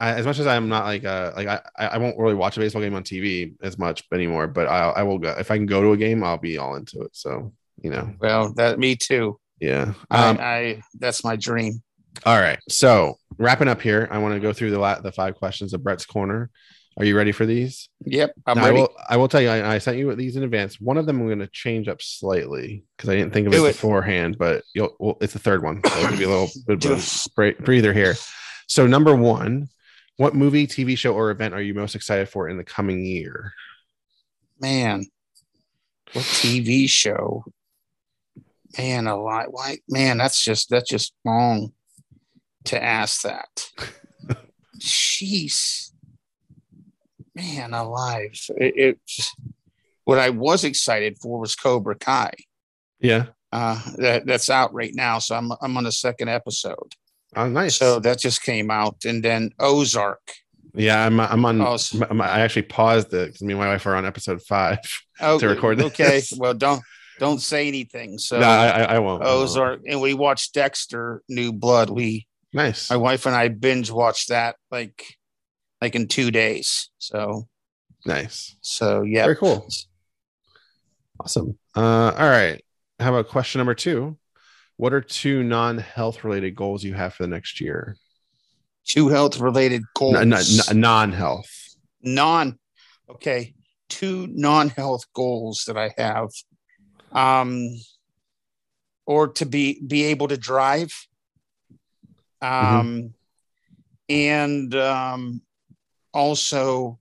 I 0.00 0.12
as 0.14 0.26
much 0.26 0.38
as 0.38 0.46
I'm 0.46 0.68
not 0.68 0.84
like 0.84 1.04
uh 1.04 1.32
like 1.36 1.48
I 1.48 1.60
I 1.76 1.98
won't 1.98 2.18
really 2.18 2.34
watch 2.34 2.56
a 2.56 2.60
baseball 2.60 2.82
game 2.82 2.94
on 2.94 3.02
TV 3.02 3.54
as 3.62 3.78
much 3.78 4.04
anymore, 4.12 4.46
but 4.46 4.66
I 4.68 4.90
I 4.90 5.02
will 5.02 5.18
go 5.18 5.30
if 5.38 5.50
I 5.50 5.56
can 5.56 5.66
go 5.66 5.82
to 5.82 5.92
a 5.92 5.96
game, 5.96 6.22
I'll 6.24 6.38
be 6.38 6.58
all 6.58 6.76
into 6.76 7.00
it. 7.02 7.10
So 7.14 7.52
you 7.82 7.90
know, 7.90 8.14
well, 8.20 8.52
that 8.54 8.78
me 8.78 8.96
too. 8.96 9.38
yeah. 9.60 9.92
Um, 10.10 10.38
I, 10.38 10.40
I 10.40 10.82
that's 10.98 11.24
my 11.24 11.36
dream. 11.36 11.82
all 12.24 12.38
right. 12.40 12.58
So 12.70 13.18
wrapping 13.38 13.68
up 13.68 13.82
here, 13.82 14.08
I 14.10 14.18
want 14.18 14.34
to 14.34 14.40
go 14.40 14.52
through 14.52 14.70
the 14.70 14.78
la- 14.78 15.00
the 15.00 15.12
five 15.12 15.34
questions 15.34 15.74
of 15.74 15.82
Brett's 15.82 16.06
corner. 16.06 16.50
Are 16.98 17.04
you 17.04 17.16
ready 17.16 17.32
for 17.32 17.44
these? 17.44 17.90
Yep, 18.06 18.32
I'm 18.46 18.56
Now, 18.56 18.64
I 18.64 18.70
will. 18.70 18.88
I 19.10 19.16
will 19.18 19.28
tell 19.28 19.42
you. 19.42 19.50
I, 19.50 19.74
I 19.74 19.78
sent 19.78 19.98
you 19.98 20.14
these 20.14 20.36
in 20.36 20.42
advance. 20.42 20.80
One 20.80 20.96
of 20.96 21.04
them 21.04 21.20
I'm 21.20 21.26
going 21.26 21.40
to 21.40 21.46
change 21.48 21.88
up 21.88 22.00
slightly 22.00 22.84
because 22.96 23.10
I 23.10 23.16
didn't 23.16 23.34
think 23.34 23.46
of 23.46 23.52
it, 23.52 23.60
it. 23.60 23.74
beforehand. 23.74 24.38
But 24.38 24.64
you'll. 24.74 24.96
Well, 24.98 25.18
it's 25.20 25.34
the 25.34 25.38
third 25.38 25.62
one. 25.62 25.82
So 25.84 25.98
it'll 25.98 26.10
give 26.10 26.20
you 26.20 26.28
a 26.28 26.34
little 26.34 26.50
bit 26.66 26.84
of 26.86 27.26
a 27.38 27.52
breather 27.62 27.92
here. 27.92 28.14
So 28.66 28.86
number 28.86 29.14
one, 29.14 29.68
what 30.16 30.34
movie, 30.34 30.66
TV 30.66 30.96
show, 30.96 31.14
or 31.14 31.30
event 31.30 31.52
are 31.52 31.60
you 31.60 31.74
most 31.74 31.94
excited 31.94 32.30
for 32.30 32.48
in 32.48 32.56
the 32.56 32.64
coming 32.64 33.04
year? 33.04 33.52
Man, 34.58 35.04
what 36.14 36.24
TV 36.24 36.88
show? 36.88 37.44
Man, 38.78 39.06
a 39.06 39.20
lot. 39.20 39.52
Why? 39.52 39.78
Man, 39.86 40.16
that's 40.16 40.42
just 40.42 40.70
that's 40.70 40.88
just 40.88 41.12
wrong 41.26 41.72
to 42.64 42.82
ask 42.82 43.22
that. 43.22 43.68
Jeez, 44.80 45.90
man, 47.36 47.74
alive. 47.74 48.38
It, 48.56 48.74
it's 48.76 49.34
what 50.04 50.18
I 50.18 50.30
was 50.30 50.64
excited 50.64 51.18
for 51.18 51.38
was 51.38 51.54
Cobra 51.54 51.94
Kai. 51.96 52.32
Yeah. 53.00 53.26
Uh, 53.52 53.80
that 53.98 54.26
that's 54.26 54.50
out 54.50 54.72
right 54.74 54.92
now, 54.94 55.18
so 55.20 55.36
I'm 55.36 55.52
I'm 55.62 55.76
on 55.76 55.84
the 55.84 55.92
second 55.92 56.28
episode. 56.28 56.94
Oh, 57.36 57.48
nice. 57.48 57.76
So 57.76 58.00
that 58.00 58.18
just 58.18 58.42
came 58.42 58.70
out, 58.70 59.04
and 59.04 59.22
then 59.22 59.50
Ozark. 59.60 60.20
yeah, 60.74 61.06
I'm. 61.06 61.20
I'm 61.20 61.44
on. 61.44 61.60
Oh, 61.60 61.76
I'm- 62.02 62.20
I 62.20 62.40
actually 62.40 62.62
paused 62.62 63.12
it 63.14 63.26
because 63.28 63.42
me 63.42 63.52
and 63.52 63.60
my 63.60 63.68
wife 63.68 63.86
are 63.86 63.94
on 63.94 64.04
episode 64.04 64.42
five. 64.42 64.78
Oh, 65.20 65.38
To 65.40 65.48
record 65.48 65.80
Okay, 65.80 66.22
well, 66.38 66.54
don't 66.54 66.82
don't 67.18 67.40
say 67.40 67.68
anything. 67.68 68.18
So 68.18 68.40
no, 68.40 68.46
I, 68.46 68.66
I, 68.68 68.82
I 68.96 68.98
won't. 68.98 69.22
I 69.22 69.26
won't. 69.26 69.42
Ozark, 69.44 69.80
and 69.86 70.00
we 70.00 70.12
watched 70.14 70.52
Dexter: 70.52 71.22
New 71.28 71.52
Blood. 71.52 71.88
We, 71.90 72.26
Nice. 72.52 72.90
my 72.90 72.96
wife 72.96 73.26
and 73.26 73.34
I, 73.34 73.48
binge 73.48 73.90
watched 73.90 74.28
that 74.30 74.56
like 74.70 75.04
like 75.80 75.94
in 75.94 76.08
two 76.08 76.30
days. 76.30 76.90
So 76.98 77.48
Nice. 78.04 78.56
so 78.60 79.02
yeah. 79.02 79.24
Very 79.24 79.36
cool. 79.36 79.66
Awesome. 81.20 81.58
Uh, 81.74 82.12
all 82.16 82.28
right. 82.30 82.62
How 83.00 83.10
about 83.14 83.28
question 83.28 83.58
number 83.58 83.74
two? 83.74 84.16
What 84.76 84.92
are 84.92 85.00
two 85.00 85.42
non-health 85.42 86.22
related 86.24 86.54
goals 86.54 86.84
you 86.84 86.94
have 86.94 87.14
for 87.14 87.22
the 87.24 87.28
next 87.28 87.60
year? 87.60 87.96
Two 88.86 89.08
health 89.08 89.38
related 89.40 89.82
goals. 89.94 90.72
Non-health. 90.72 91.50
non 92.02 92.58
okay 93.08 93.54
two 93.88 94.26
non-health 94.32 95.04
goals 95.14 95.62
that 95.68 95.76
i 95.76 95.92
have 95.96 96.28
um 97.12 97.68
or 99.06 99.28
to 99.28 99.46
be 99.46 99.80
be 99.86 100.02
able 100.04 100.26
to 100.28 100.36
drive 100.36 100.90
um 102.42 103.14
and 104.08 104.74
um 104.74 105.40
also 106.16 106.98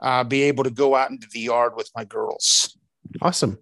uh 0.00 0.22
be 0.24 0.42
able 0.50 0.64
to 0.64 0.70
go 0.70 0.94
out 0.94 1.10
into 1.10 1.26
the 1.32 1.40
yard 1.40 1.72
with 1.76 1.90
my 1.96 2.04
girls 2.04 2.76
Awesome. 3.20 3.58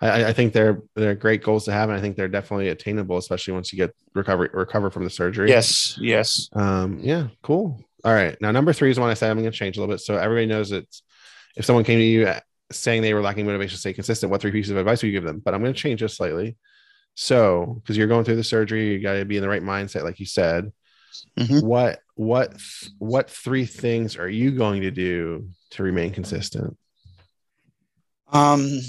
I, 0.00 0.26
I- 0.26 0.32
think 0.34 0.52
they're 0.52 0.82
they're 0.94 1.14
great 1.14 1.42
goals 1.42 1.64
to 1.64 1.72
have, 1.72 1.88
and 1.88 1.98
I 1.98 2.00
think 2.02 2.16
they're 2.16 2.28
definitely 2.38 2.68
attainable, 2.68 3.16
especially 3.16 3.54
once 3.54 3.72
you 3.72 3.78
get 3.78 3.94
recovery 4.14 4.50
recover 4.52 4.90
from 4.90 5.04
the 5.04 5.10
surgery. 5.10 5.48
yes 5.48 5.96
yes 6.00 6.48
Um, 6.52 6.98
yeah, 7.02 7.28
cool. 7.42 7.66
All 8.04 8.12
right. 8.12 8.36
Now, 8.40 8.52
number 8.52 8.72
three 8.74 8.90
is 8.90 9.00
one 9.00 9.10
I 9.10 9.14
said 9.14 9.30
I'm 9.30 9.38
going 9.38 9.50
to 9.50 9.56
change 9.62 9.76
a 9.76 9.80
little 9.80 9.92
bit. 9.94 10.00
So 10.00 10.16
everybody 10.16 10.46
knows 10.46 10.70
it's 10.70 11.02
if 11.56 11.64
someone 11.64 11.84
came 11.84 11.98
to 11.98 12.04
you 12.04 12.32
saying 12.70 13.00
they 13.02 13.14
were 13.14 13.22
lacking 13.22 13.46
motivation 13.46 13.74
to 13.76 13.80
stay 13.80 13.94
consistent, 13.94 14.30
what 14.30 14.40
three 14.42 14.52
pieces 14.52 14.70
of 14.70 14.76
advice 14.76 15.00
would 15.02 15.08
you 15.08 15.18
give 15.18 15.24
them? 15.24 15.40
But 15.44 15.54
I'm 15.54 15.62
going 15.62 15.72
to 15.74 15.80
change 15.86 16.00
this 16.02 16.14
slightly. 16.16 16.56
So, 17.14 17.80
because 17.80 17.96
you're 17.96 18.06
going 18.14 18.24
through 18.24 18.36
the 18.36 18.44
surgery, 18.44 18.92
you 18.92 19.00
got 19.00 19.14
to 19.14 19.24
be 19.24 19.36
in 19.38 19.42
the 19.42 19.48
right 19.48 19.62
mindset, 19.62 20.04
like 20.04 20.20
you 20.20 20.26
said. 20.26 20.70
Mhm. 21.38 21.62
What 21.62 22.00
what 22.14 22.54
what 22.98 23.30
three 23.30 23.66
things 23.66 24.16
are 24.16 24.28
you 24.28 24.50
going 24.52 24.82
to 24.82 24.90
do 24.90 25.48
to 25.70 25.82
remain 25.82 26.12
consistent? 26.12 26.76
Um, 28.32 28.80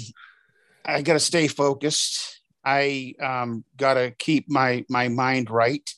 I 0.84 1.02
got 1.02 1.14
to 1.14 1.20
stay 1.20 1.48
focused. 1.48 2.40
I 2.64 3.14
um, 3.22 3.64
got 3.76 3.94
to 3.94 4.10
keep 4.18 4.48
my 4.48 4.84
my 4.88 5.08
mind 5.08 5.50
right. 5.50 5.88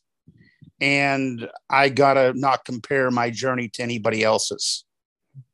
and 0.81 1.49
I 1.69 1.89
gotta 1.91 2.33
not 2.35 2.65
compare 2.65 3.11
my 3.11 3.31
journey 3.31 3.69
to 3.75 3.83
anybody 3.83 4.25
else's. 4.25 4.85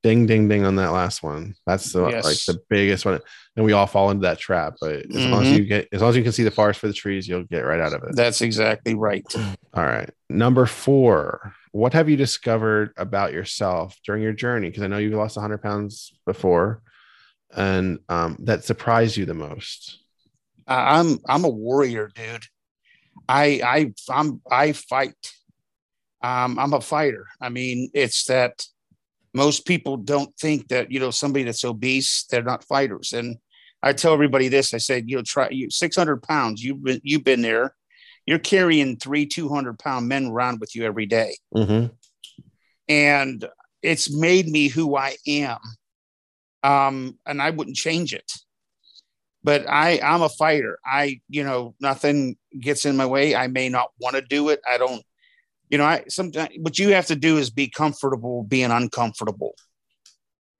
Ding, 0.06 0.24
ding, 0.24 0.46
ding 0.46 0.64
on 0.64 0.76
that 0.76 0.92
last 0.92 1.24
one. 1.24 1.56
That's 1.66 1.92
the 1.92 2.06
Yes. 2.08 2.24
like 2.24 2.38
the 2.56 2.62
biggest 2.70 3.04
one, 3.04 3.18
and 3.56 3.64
we 3.64 3.72
all 3.72 3.88
fall 3.88 4.12
into 4.12 4.22
that 4.22 4.38
trap. 4.38 4.74
But 4.80 5.04
as 5.12 5.26
long 5.26 5.42
as 5.42 5.48
Mhm. 5.48 5.56
you 5.58 5.64
get, 5.64 5.88
as 5.90 6.00
long 6.00 6.10
as 6.10 6.16
you 6.16 6.22
can 6.22 6.30
see 6.30 6.44
the 6.44 6.50
forest 6.52 6.78
for 6.78 6.86
the 6.86 6.92
trees, 6.92 7.26
you'll 7.26 7.42
get 7.42 7.62
right 7.62 7.80
out 7.80 7.92
of 7.92 8.04
it. 8.04 8.14
That's 8.14 8.40
exactly 8.40 8.94
right. 8.94 9.24
All 9.74 9.84
right. 9.84 10.08
Number 10.30 10.64
four. 10.66 11.54
What 11.72 11.92
have 11.92 12.08
you 12.08 12.16
discovered 12.16 12.92
about 12.96 13.32
yourself 13.32 13.96
during 14.06 14.22
your 14.22 14.32
journey? 14.32 14.68
Because 14.70 14.84
I 14.84 14.86
know 14.86 14.98
you've 14.98 15.12
lost 15.12 15.36
100 15.36 15.58
pounds 15.58 16.12
before, 16.24 16.82
and 17.52 17.98
um, 18.08 18.36
that 18.44 18.62
surprised 18.62 19.16
you 19.16 19.26
the 19.26 19.34
most. 19.34 19.98
I'm 20.68 21.18
I'm 21.28 21.44
a 21.44 21.48
warrior, 21.50 22.12
dude. 22.14 22.44
I 23.28 23.60
I 23.64 23.92
I'm 24.08 24.40
I 24.48 24.70
fight. 24.70 25.32
Um, 26.22 26.60
I'm 26.60 26.72
a 26.74 26.80
fighter. 26.80 27.26
I 27.40 27.48
mean, 27.48 27.90
it's 27.92 28.24
that 28.26 28.64
most 29.36 29.66
people 29.66 29.98
don't 29.98 30.34
think 30.38 30.68
that 30.68 30.90
you 30.90 30.98
know 30.98 31.10
somebody 31.10 31.44
that's 31.44 31.64
obese 31.64 32.24
they're 32.30 32.42
not 32.42 32.64
fighters. 32.64 33.12
And 33.12 33.36
I 33.82 33.92
tell 33.92 34.14
everybody 34.14 34.48
this: 34.48 34.72
I 34.72 34.78
said, 34.78 35.04
you 35.10 35.16
know, 35.16 35.22
try 35.22 35.50
you 35.50 35.70
600 35.70 36.22
pounds. 36.22 36.64
You've 36.64 36.82
been 36.82 37.00
you've 37.04 37.24
been 37.24 37.42
there. 37.42 37.74
You're 38.24 38.38
carrying 38.40 38.96
three 38.96 39.26
200 39.26 39.78
pound 39.78 40.08
men 40.08 40.26
around 40.26 40.58
with 40.60 40.74
you 40.74 40.84
every 40.84 41.06
day, 41.06 41.36
Mm-hmm. 41.54 41.92
and 42.88 43.48
it's 43.82 44.10
made 44.10 44.48
me 44.48 44.68
who 44.68 44.96
I 44.96 45.16
am. 45.28 45.58
Um, 46.62 47.18
and 47.26 47.40
I 47.40 47.50
wouldn't 47.50 47.76
change 47.76 48.12
it 48.12 48.32
but 49.44 49.64
I 49.68 50.00
I'm 50.02 50.22
a 50.22 50.28
fighter. 50.28 50.80
I 50.84 51.20
you 51.28 51.44
know 51.44 51.76
nothing 51.78 52.36
gets 52.58 52.84
in 52.84 52.96
my 52.96 53.06
way. 53.06 53.36
I 53.36 53.46
may 53.46 53.68
not 53.68 53.90
want 54.00 54.16
to 54.16 54.22
do 54.22 54.48
it. 54.48 54.60
I 54.68 54.76
don't. 54.78 55.02
You 55.68 55.78
know, 55.78 55.84
I 55.84 56.04
sometimes 56.08 56.50
what 56.58 56.78
you 56.78 56.90
have 56.90 57.06
to 57.06 57.16
do 57.16 57.38
is 57.38 57.50
be 57.50 57.68
comfortable 57.68 58.44
being 58.44 58.70
uncomfortable, 58.70 59.54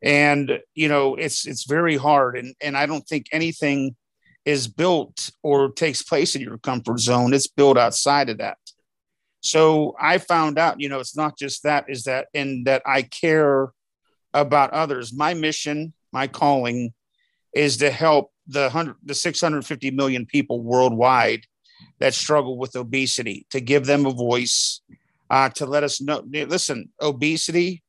and 0.02 0.61
you 0.74 0.88
know 0.88 1.14
it's 1.14 1.46
it's 1.46 1.64
very 1.64 1.96
hard. 1.96 2.36
And 2.36 2.54
and 2.61 2.76
I 2.76 2.86
don't 2.86 3.07
think 3.07 3.26
anything 3.32 3.96
is 4.44 4.68
built 4.68 5.30
or 5.42 5.70
takes 5.70 6.02
place 6.02 6.34
in 6.34 6.42
your 6.42 6.59
comfort 6.59 7.00
zone. 7.00 7.34
It's 7.34 7.48
built 7.48 7.78
outside 7.78 8.30
of 8.30 8.38
that. 8.38 8.59
So 9.40 9.94
I 10.00 10.18
found 10.18 10.59
out, 10.59 10.80
you 10.80 10.88
know, 10.88 10.98
it's 10.98 11.16
not 11.16 11.38
just 11.38 11.62
that. 11.62 11.86
Is 11.88 12.04
that 12.04 12.26
in 12.34 12.64
that 12.64 12.82
I 12.84 13.02
care 13.02 13.70
about 14.34 14.72
others. 14.72 15.12
My 15.12 15.34
mission, 15.34 15.92
my 16.12 16.26
calling, 16.26 16.92
is 17.54 17.78
to 17.78 17.90
help 17.90 18.32
the 18.46 18.70
hundred, 18.70 18.96
the 19.04 19.14
650 19.14 19.90
million 19.90 20.26
people 20.26 20.62
worldwide 20.62 21.46
that 21.98 22.14
struggle 22.14 22.58
with 22.58 22.76
obesity, 22.76 23.46
to 23.50 23.60
give 23.60 23.86
them 23.86 24.06
a 24.06 24.10
voice, 24.10 24.80
uh, 25.30 25.48
to 25.50 25.66
let 25.66 25.82
us 25.82 26.00
know. 26.00 26.22
Listen, 26.26 26.90
obesity, 27.00 27.82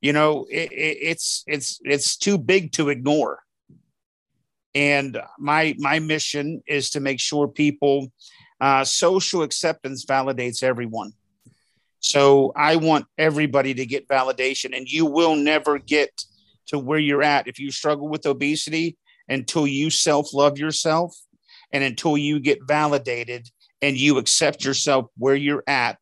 you 0.00 0.12
know, 0.12 0.46
it, 0.50 0.72
it, 0.72 0.98
it's 1.00 1.44
it's 1.46 1.80
it's 1.84 2.16
too 2.16 2.38
big 2.38 2.72
to 2.72 2.88
ignore. 2.88 3.40
And 4.74 5.20
my 5.38 5.74
my 5.78 5.98
mission 5.98 6.62
is 6.66 6.90
to 6.90 7.00
make 7.00 7.20
sure 7.20 7.48
people, 7.48 8.12
uh, 8.60 8.84
social 8.84 9.42
acceptance 9.42 10.04
validates 10.04 10.62
everyone. 10.62 11.12
So 12.00 12.52
I 12.56 12.76
want 12.76 13.06
everybody 13.18 13.74
to 13.74 13.84
get 13.84 14.08
validation, 14.08 14.76
and 14.76 14.88
you 14.88 15.04
will 15.04 15.36
never 15.36 15.78
get 15.78 16.24
to 16.68 16.78
where 16.78 16.98
you're 16.98 17.22
at 17.22 17.46
if 17.46 17.58
you 17.58 17.70
struggle 17.70 18.08
with 18.08 18.26
obesity 18.26 18.96
until 19.28 19.66
you 19.66 19.90
self 19.90 20.32
love 20.32 20.56
yourself 20.56 21.14
and 21.72 21.84
until 21.84 22.16
you 22.16 22.40
get 22.40 22.58
validated 22.66 23.48
and 23.82 23.96
you 23.96 24.18
accept 24.18 24.64
yourself 24.64 25.06
where 25.16 25.34
you're 25.34 25.64
at 25.66 25.98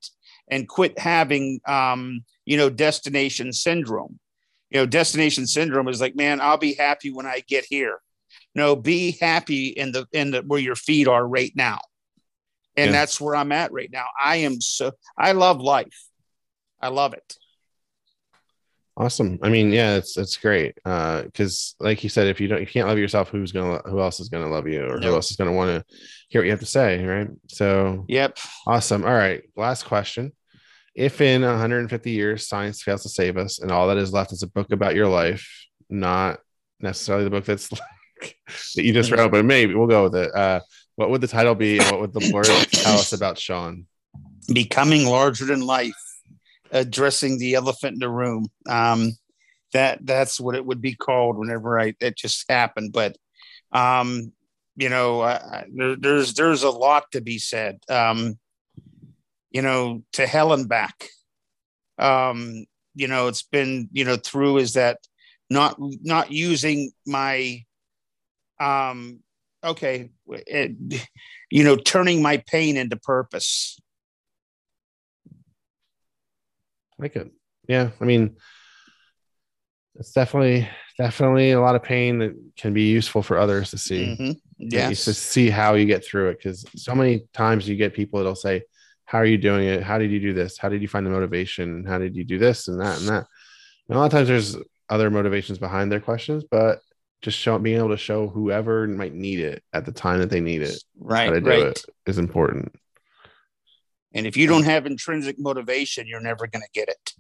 and 0.51 0.69
quit 0.69 0.99
having 0.99 1.61
um, 1.67 2.25
you 2.47 2.57
know 2.57 2.71
destination 2.71 3.53
syndrome. 3.53 4.19
You 4.71 4.81
know 4.81 4.87
destination 4.87 5.47
syndrome 5.47 5.89
is 5.89 6.01
like 6.01 6.15
man 6.15 6.41
i'll 6.41 6.59
be 6.59 6.75
happy 6.75 7.11
when 7.11 7.27
i 7.27 7.43
get 7.47 7.65
here. 7.65 7.99
No 8.55 8.77
be 8.77 9.17
happy 9.21 9.69
in 9.69 9.93
the 9.93 10.07
in 10.13 10.31
the 10.31 10.43
where 10.43 10.61
your 10.61 10.77
feet 10.77 11.09
are 11.09 11.27
right 11.27 11.53
now. 11.55 11.79
And 12.77 12.87
Yeah. 12.87 12.93
that's 12.93 13.21
where 13.21 13.37
i'm 13.37 13.53
at 13.53 13.73
right 13.73 13.91
now. 13.91 14.07
I 14.23 14.37
am 14.37 14.61
so 14.61 14.93
i 15.17 15.33
love 15.33 15.61
life. 15.61 16.05
I 16.81 16.89
love 16.89 17.15
it 17.15 17.37
Awesome. 18.99 19.39
I 19.45 19.49
mean, 19.49 19.73
yeah, 19.73 19.95
it's 19.95 20.17
it's 20.17 20.37
great. 20.37 20.77
Uh, 20.85 21.23
because 21.23 21.77
like 21.79 22.03
you 22.03 22.11
said, 22.11 22.27
if 22.27 22.41
you 22.41 22.49
don't, 22.49 22.61
you 22.61 22.67
can't 22.67 22.89
love 22.89 22.99
yourself, 22.99 23.29
who's 23.29 23.53
gonna, 23.53 23.81
who 23.89 24.01
else 24.01 24.19
is 24.19 24.29
gonna 24.29 24.49
love 24.49 24.67
you, 24.67 24.85
or 24.85 24.99
who 24.99 25.15
else 25.15 25.31
is 25.31 25.37
gonna 25.37 25.53
want 25.53 25.71
to 25.71 25.97
hear 26.29 26.41
what 26.41 26.47
you 26.47 26.51
have 26.51 26.59
to 26.61 26.67
say, 26.67 27.05
right? 27.05 27.29
So 27.47 28.05
yep 28.09 28.39
awesome. 28.67 29.05
All 29.05 29.13
right, 29.13 29.43
last 29.57 29.85
question. 29.85 30.33
If 30.97 31.21
in 31.21 31.43
150 31.43 32.11
years 32.11 32.49
science 32.49 32.83
fails 32.83 33.05
to 33.05 33.09
save 33.09 33.37
us, 33.37 33.61
and 33.61 33.71
all 33.71 33.87
that 33.87 33.99
is 33.99 34.13
left 34.13 34.33
is 34.33 34.43
a 34.43 34.49
book 34.49 34.73
about 34.73 34.97
your 34.97 35.07
life, 35.07 35.49
not 35.89 36.41
necessarily 36.81 37.23
the 37.23 37.31
book 37.31 37.45
that's 37.45 37.71
like, 38.21 38.37
that 38.75 38.83
you 38.83 38.93
just 38.93 39.13
wrote, 39.13 39.31
but 39.31 39.45
maybe 39.45 39.77
we'll 39.77 39.87
go 39.87 40.05
with 40.05 40.17
it. 40.17 40.35
Uh, 40.35 40.59
what 40.97 41.11
would 41.11 41.21
the 41.21 41.29
title 41.29 41.55
be, 41.55 41.79
and 41.79 41.89
what 41.93 42.01
would 42.01 42.13
the 42.13 42.31
Lord 42.33 42.47
tell 42.47 42.99
us 42.99 43.13
about 43.13 43.39
Sean? 43.39 43.87
becoming 44.53 45.07
larger 45.07 45.45
than 45.45 45.61
life, 45.61 45.93
addressing 46.71 47.39
the 47.39 47.55
elephant 47.55 47.95
in 47.95 47.99
the 48.01 48.09
room. 48.09 48.49
Um, 48.69 49.13
that 49.73 49.99
that's 50.03 50.41
what 50.41 50.55
it 50.55 50.65
would 50.65 50.81
be 50.81 50.95
called 50.95 51.37
whenever 51.37 51.79
I 51.79 51.95
it 52.01 52.17
just 52.17 52.45
happened. 52.49 52.93
But 52.93 53.17
um, 53.73 54.33
you 54.77 54.89
know, 54.89 55.23
I, 55.23 55.67
there, 55.75 55.97
there's 55.97 56.35
there's 56.35 56.63
a 56.63 56.71
lot 56.71 57.05
to 57.13 57.21
be 57.21 57.39
said. 57.39 57.79
Um, 57.89 58.39
you 59.51 59.63
know, 59.63 60.03
to 60.13 60.27
hell 60.27 60.53
and 60.53 60.69
back. 60.69 61.09
Um, 61.99 62.67
you 62.95 63.09
know, 63.09 63.29
it's 63.29 63.43
been 63.43 63.89
you 63.93 64.05
know 64.05 64.17
through 64.17 64.59
is 64.59 64.75
that 64.75 64.99
not 65.51 65.77
not 65.79 66.31
using 66.31 66.91
my 67.07 67.65
um 68.61 69.21
okay 69.65 70.11
it, 70.27 70.73
you 71.51 71.65
know 71.65 71.77
turning 71.77 72.21
my 72.23 72.43
pain 72.47 72.77
into 72.77 72.97
purpose 72.97 73.79
like 76.99 77.17
it 77.17 77.31
yeah 77.69 77.91
i 78.01 78.05
mean 78.05 78.37
it's 79.97 80.13
definitely 80.13 80.69
definitely 80.97 81.53
a 81.53 81.61
lot 81.61 81.75
of 81.75 81.83
pain 81.83 82.19
that 82.19 82.35
can 82.57 82.73
be 82.73 82.89
useful 82.89 83.23
for 83.23 83.39
others 83.39 83.71
to 83.71 83.79
see 83.79 84.17
Mhm. 84.19 84.37
yeah 84.59 84.89
to 84.89 85.15
see 85.15 85.51
how 85.51 85.75
you 85.75 85.85
get 85.87 86.05
through 86.05 86.31
it 86.31 86.39
because 86.39 86.65
so 86.77 86.95
many 86.95 87.27
times 87.33 87.69
you 87.69 87.77
get 87.77 87.95
people 87.95 88.19
that'll 88.19 88.35
say 88.35 88.63
how 89.05 89.19
are 89.19 89.25
you 89.27 89.39
doing 89.39 89.67
it 89.67 89.83
how 89.83 89.99
did 89.99 90.11
you 90.11 90.21
do 90.21 90.33
this 90.33 90.59
how 90.59 90.69
did 90.69 90.83
you 90.83 90.89
find 90.89 91.07
the 91.07 91.11
motivation 91.11 91.85
how 91.85 91.99
did 91.99 92.15
you 92.17 92.25
do 92.25 92.39
this 92.39 92.69
and 92.69 92.81
that 92.81 92.99
and 92.99 93.09
that 93.09 93.25
and 93.89 93.97
a 93.97 93.99
lot 93.99 94.07
of 94.07 94.13
times 94.13 94.29
there's 94.29 94.57
other 94.91 95.11
motivations 95.11 95.59
behind 95.59 95.91
their 95.93 96.01
questions 96.01 96.45
but 96.51 96.81
just 97.23 97.37
show 97.39 97.59
being 97.59 97.79
able 97.79 97.89
to 97.89 97.97
show 97.97 98.29
whoever 98.29 98.87
might 98.87 99.13
need 99.15 99.41
it 99.41 99.63
at 99.73 99.85
the 99.85 99.93
time 99.93 100.19
that 100.21 100.31
they 100.31 100.41
need 100.41 100.63
it 100.63 100.83
Right. 100.99 101.27
how 101.27 101.33
to 101.33 101.41
do 101.41 101.49
Right. 101.51 101.63
it 101.67 101.85
is 102.07 102.19
important 102.19 102.75
And 104.15 104.27
if 104.27 104.37
you 104.37 104.47
don't 104.47 104.65
have 104.65 104.87
intrinsic 104.87 105.39
motivation, 105.39 106.07
you're 106.07 106.21
never 106.21 106.47
going 106.47 106.63
to 106.63 106.71
get 106.73 106.89
it. 106.89 107.13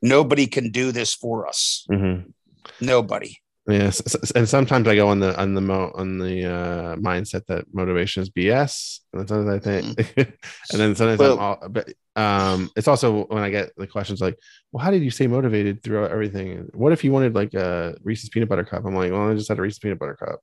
Nobody 0.00 0.46
can 0.46 0.70
do 0.70 0.90
this 0.92 1.14
for 1.14 1.46
us. 1.46 1.86
Mhm. 1.90 2.32
Nobody. 2.80 3.38
Yes, 3.68 4.00
and 4.34 4.48
sometimes 4.48 4.88
I 4.88 4.96
go 4.96 5.06
on 5.06 5.20
the 5.20 5.38
on 5.40 5.54
the 5.54 5.60
mo 5.60 5.92
on 5.94 6.18
the 6.18 6.46
uh, 6.46 6.96
mindset 6.96 7.46
that 7.46 7.64
motivation 7.72 8.20
is 8.20 8.28
BS, 8.28 8.98
and 9.12 9.28
sometimes 9.28 9.48
I 9.48 9.58
think, 9.60 10.16
and 10.16 10.80
then 10.80 10.96
sometimes 10.96 11.20
Well- 11.20 11.34
I'm 11.34 11.38
all, 11.38 11.68
but 11.70 11.92
um, 12.16 12.70
it's 12.74 12.88
also 12.88 13.24
when 13.26 13.44
I 13.44 13.50
get 13.50 13.70
the 13.76 13.86
questions 13.86 14.20
like, 14.20 14.36
"Well, 14.72 14.82
how 14.84 14.90
did 14.90 15.02
you 15.04 15.12
stay 15.12 15.28
motivated 15.28 15.80
throughout 15.84 16.10
everything? 16.10 16.70
What 16.74 16.92
if 16.92 17.04
you 17.04 17.12
wanted 17.12 17.36
like 17.36 17.54
a 17.54 17.94
Reese's 18.02 18.30
peanut 18.30 18.48
butter 18.48 18.64
cup?" 18.64 18.84
I'm 18.84 18.96
like, 18.96 19.12
"Well, 19.12 19.30
I 19.30 19.34
just 19.34 19.48
had 19.48 19.60
a 19.60 19.62
Reese's 19.62 19.78
peanut 19.78 20.00
butter 20.00 20.16
cup. 20.16 20.40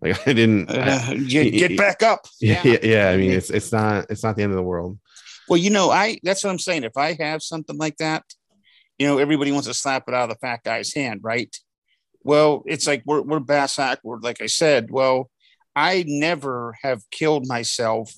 Like 0.00 0.16
I 0.26 0.32
didn't." 0.32 0.70
I- 0.70 1.10
Uh, 1.10 1.12
you 1.12 1.50
get 1.68 1.76
back 1.76 2.02
up. 2.02 2.24
yeah, 2.40 2.62
yeah, 2.64 2.78
yeah. 2.82 3.10
I 3.10 3.18
mean, 3.18 3.32
it's 3.32 3.50
it's 3.50 3.70
not 3.70 4.06
it's 4.08 4.22
not 4.24 4.34
the 4.36 4.44
end 4.44 4.52
of 4.52 4.56
the 4.56 4.62
world. 4.62 4.98
Well, 5.52 5.60
you 5.60 5.68
know, 5.68 5.90
I 5.90 6.18
that's 6.22 6.42
what 6.42 6.48
I'm 6.48 6.58
saying. 6.58 6.84
If 6.84 6.96
I 6.96 7.12
have 7.20 7.42
something 7.42 7.76
like 7.76 7.98
that, 7.98 8.24
you 8.98 9.06
know, 9.06 9.18
everybody 9.18 9.52
wants 9.52 9.68
to 9.68 9.74
slap 9.74 10.04
it 10.08 10.14
out 10.14 10.30
of 10.30 10.30
the 10.30 10.40
fat 10.40 10.60
guy's 10.64 10.94
hand, 10.94 11.20
right? 11.22 11.54
Well, 12.22 12.62
it's 12.64 12.86
like 12.86 13.02
we're 13.04 13.20
we're 13.20 13.38
bass 13.38 13.76
backward, 13.76 14.22
like 14.22 14.40
I 14.40 14.46
said. 14.46 14.90
Well, 14.90 15.30
I 15.76 16.06
never 16.08 16.74
have 16.82 17.02
killed 17.10 17.46
myself 17.46 18.14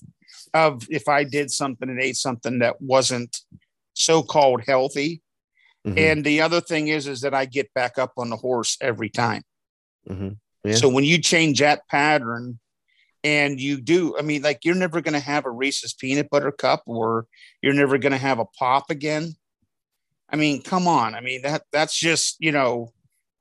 of 0.53 0.87
if 0.91 1.09
I 1.09 1.25
did 1.25 1.51
something 1.51 1.89
and 1.91 2.01
ate 2.01 2.15
something 2.15 2.61
that 2.61 2.81
wasn't 2.81 3.37
so-called 3.95 4.63
healthy. 4.65 5.21
Mhm, 5.85 5.99
And 5.99 6.25
the 6.25 6.41
other 6.41 6.61
thing 6.61 6.87
is, 6.87 7.09
is 7.09 7.23
that 7.23 7.35
I 7.35 7.47
get 7.47 7.75
back 7.75 7.99
up 7.99 8.13
on 8.17 8.31
the 8.31 8.37
horse 8.37 8.77
every 8.81 9.11
time. 9.11 9.43
mhm. 10.09 10.37
Yeah. 10.63 10.77
So 10.77 10.89
when 10.89 11.03
you 11.03 11.19
change 11.19 11.59
that 11.59 11.89
pattern 11.89 12.61
and 13.25 13.59
you 13.61 13.81
do, 13.81 14.17
I 14.19 14.23
mean, 14.23 14.43
like 14.43 14.65
you're 14.65 14.75
never 14.77 15.01
going 15.01 15.15
to 15.15 15.21
have 15.21 15.47
a 15.47 15.51
Reese's 15.51 15.93
peanut 15.95 16.31
butter 16.31 16.53
cup 16.53 16.83
or 16.87 17.27
you're 17.63 17.73
never 17.75 17.99
going 17.99 18.13
to 18.13 18.19
have 18.19 18.39
a 18.39 18.45
pop 18.45 18.91
again. 18.91 19.35
I 20.31 20.37
mean, 20.37 20.63
come 20.63 20.87
on. 20.87 21.15
I 21.15 21.21
mean, 21.21 21.43
that 21.43 21.63
that's 21.73 21.99
just, 21.99 22.37
you 22.39 22.53
know, 22.53 22.93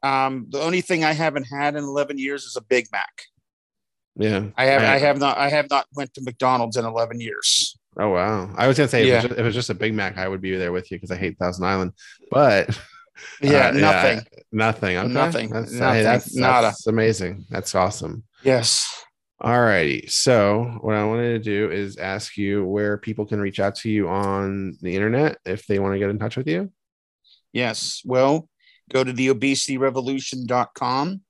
um, 0.01 0.47
the 0.49 0.61
only 0.61 0.81
thing 0.81 1.03
I 1.03 1.13
haven't 1.13 1.45
had 1.45 1.75
in 1.75 1.83
11 1.83 2.17
years 2.17 2.43
is 2.45 2.55
a 2.55 2.61
Big 2.61 2.87
Mac. 2.91 3.23
yeah, 4.15 4.45
I 4.57 4.65
have, 4.65 4.81
I- 4.81 4.93
I 4.95 4.97
have 4.99 5.19
not, 5.19 5.37
I 5.37 5.49
have 5.49 5.69
not 5.69 5.85
went 5.95 6.13
to 6.15 6.21
McDonald's 6.21 6.77
in 6.77 6.85
11 6.85 7.19
years. 7.19 7.77
Oh 7.95 8.09
wow! 8.09 8.49
I 8.57 8.65
was 8.67 8.75
gonna 8.75 8.87
say 8.87 9.05
Yeah. 9.07 9.19
if, 9.19 9.25
it 9.25 9.27
was 9.27 9.29
just, 9.29 9.31
if 9.33 9.39
it 9.39 9.43
was 9.45 9.55
just 9.55 9.69
a 9.69 9.75
Big 9.75 9.93
Mac, 9.93 10.17
I 10.17 10.27
would 10.27 10.41
be 10.41 10.55
there 10.57 10.71
with 10.71 10.89
you 10.89 10.97
because 10.97 11.11
I 11.11 11.15
hate 11.15 11.37
Thousand 11.37 11.63
Island. 11.65 11.91
But 12.31 12.75
Yeah, 13.41 13.67
uh, 13.69 13.71
nothing. 13.73 14.25
nothing, 14.51 14.97
okay. 14.97 15.07
Nothing. 15.13 15.49
That's, 15.51 15.71
hey, 15.73 15.79
Nothing. 15.79 16.03
that's, 16.03 16.35
Nada. 16.35 16.67
that's 16.67 16.87
amazing. 16.87 17.45
That's 17.51 17.75
awesome. 17.75 18.23
Yes. 18.43 18.83
All 19.43 19.59
righty. 19.59 20.07
So 20.07 20.77
what 20.79 20.95
I 20.95 21.03
wanted 21.03 21.33
to 21.33 21.39
do 21.39 21.69
is 21.69 21.97
ask 21.97 22.37
you 22.37 22.63
where 22.63 22.97
people 22.97 23.25
can 23.25 23.41
reach 23.41 23.59
out 23.59 23.75
to 23.75 23.89
you 23.89 24.07
on 24.07 24.77
the 24.81 24.95
internet 24.95 25.37
if 25.45 25.67
they 25.67 25.79
want 25.79 25.95
to 25.95 25.99
get 25.99 26.09
in 26.09 26.17
touch 26.17 26.37
with 26.37 26.47
you. 26.47 26.71
Yes. 27.51 28.01
Well, 28.05 28.47
go 28.89 29.03
to 29.03 29.11
the 29.11 29.27
obesityrevolution.com 29.27 31.21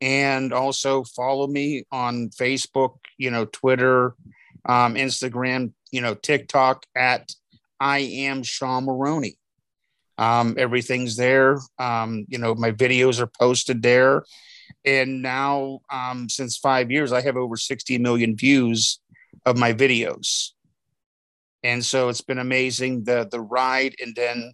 and 0.00 0.52
also 0.52 1.04
follow 1.04 1.46
me 1.46 1.84
on 1.92 2.30
Facebook, 2.30 2.96
you 3.16 3.30
know, 3.30 3.44
Twitter, 3.44 4.16
um, 4.64 4.96
Instagram, 4.96 5.72
you 5.92 6.00
know, 6.00 6.14
TikTok 6.14 6.84
at 6.96 7.30
I 7.78 7.98
am 7.98 8.42
Sean 8.42 8.86
Mulroney. 8.86 9.36
Um, 10.18 10.56
everything's 10.58 11.16
there. 11.16 11.58
Um, 11.78 12.26
you 12.28 12.38
know, 12.38 12.56
my 12.56 12.72
videos 12.72 13.20
are 13.20 13.30
posted 13.38 13.82
there. 13.82 14.24
And 14.84 15.22
now, 15.22 15.80
um, 15.90 16.28
since 16.28 16.56
five 16.56 16.90
years, 16.90 17.12
I 17.12 17.20
have 17.20 17.36
over 17.36 17.56
60 17.56 17.98
million 17.98 18.36
views 18.36 19.00
of 19.44 19.58
my 19.58 19.72
videos. 19.72 20.50
And 21.62 21.84
so 21.84 22.08
it's 22.08 22.22
been 22.22 22.38
amazing 22.38 23.04
the 23.04 23.28
the 23.30 23.40
ride. 23.40 23.94
And 24.00 24.14
then 24.16 24.52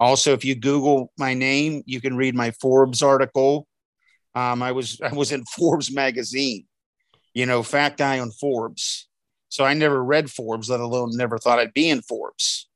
also, 0.00 0.32
if 0.32 0.44
you 0.44 0.54
Google 0.54 1.12
my 1.18 1.34
name, 1.34 1.82
you 1.86 2.00
can 2.00 2.16
read 2.16 2.34
my 2.34 2.50
Forbes 2.60 3.02
article. 3.02 3.68
Um, 4.34 4.62
I 4.62 4.72
was 4.72 5.00
I 5.04 5.12
was 5.12 5.32
in 5.32 5.44
Forbes 5.44 5.92
magazine, 5.92 6.66
you 7.34 7.46
know, 7.46 7.62
fat 7.62 7.96
guy 7.96 8.18
on 8.18 8.30
Forbes. 8.32 9.08
So 9.50 9.64
I 9.64 9.74
never 9.74 10.04
read 10.04 10.30
Forbes, 10.30 10.68
let 10.68 10.80
alone 10.80 11.16
never 11.16 11.38
thought 11.38 11.58
I'd 11.58 11.72
be 11.72 11.88
in 11.88 12.02
Forbes. 12.02 12.68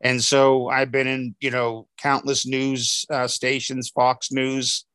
And 0.00 0.22
so 0.22 0.68
I've 0.68 0.90
been 0.90 1.06
in, 1.06 1.34
you 1.40 1.50
know, 1.50 1.86
countless 1.98 2.46
news 2.46 3.06
uh, 3.10 3.28
stations, 3.28 3.88
Fox 3.88 4.32
News. 4.32 4.85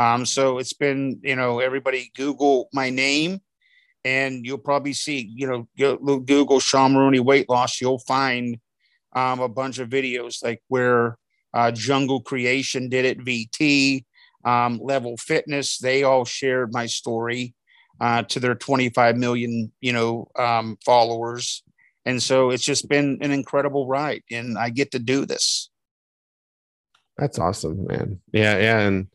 Um, 0.00 0.24
so 0.24 0.56
it's 0.56 0.72
been, 0.72 1.20
you 1.22 1.36
know, 1.36 1.60
everybody 1.60 2.10
Google 2.16 2.70
my 2.72 2.88
name, 2.88 3.40
and 4.02 4.46
you'll 4.46 4.56
probably 4.56 4.94
see, 4.94 5.30
you 5.34 5.46
know, 5.46 5.68
Google 6.20 6.58
Sean 6.58 6.94
Mulroney 6.94 7.20
weight 7.20 7.50
loss. 7.50 7.82
You'll 7.82 7.98
find 7.98 8.58
um, 9.12 9.40
a 9.40 9.48
bunch 9.48 9.78
of 9.78 9.90
videos 9.90 10.42
like 10.42 10.62
where 10.68 11.18
uh, 11.52 11.70
Jungle 11.72 12.22
Creation 12.22 12.88
did 12.88 13.04
it, 13.04 13.18
VT, 13.18 14.06
um, 14.42 14.80
Level 14.82 15.18
Fitness. 15.18 15.76
They 15.76 16.02
all 16.02 16.24
shared 16.24 16.72
my 16.72 16.86
story 16.86 17.54
uh, 18.00 18.22
to 18.22 18.40
their 18.40 18.54
25 18.54 19.18
million, 19.18 19.70
you 19.82 19.92
know, 19.92 20.30
um, 20.38 20.78
followers. 20.82 21.62
And 22.06 22.22
so 22.22 22.48
it's 22.48 22.64
just 22.64 22.88
been 22.88 23.18
an 23.20 23.32
incredible 23.32 23.86
ride, 23.86 24.22
and 24.30 24.56
I 24.56 24.70
get 24.70 24.92
to 24.92 24.98
do 24.98 25.26
this. 25.26 25.68
That's 27.18 27.38
awesome, 27.38 27.86
man. 27.86 28.18
Yeah, 28.32 28.56
yeah. 28.56 28.78
And 28.78 29.08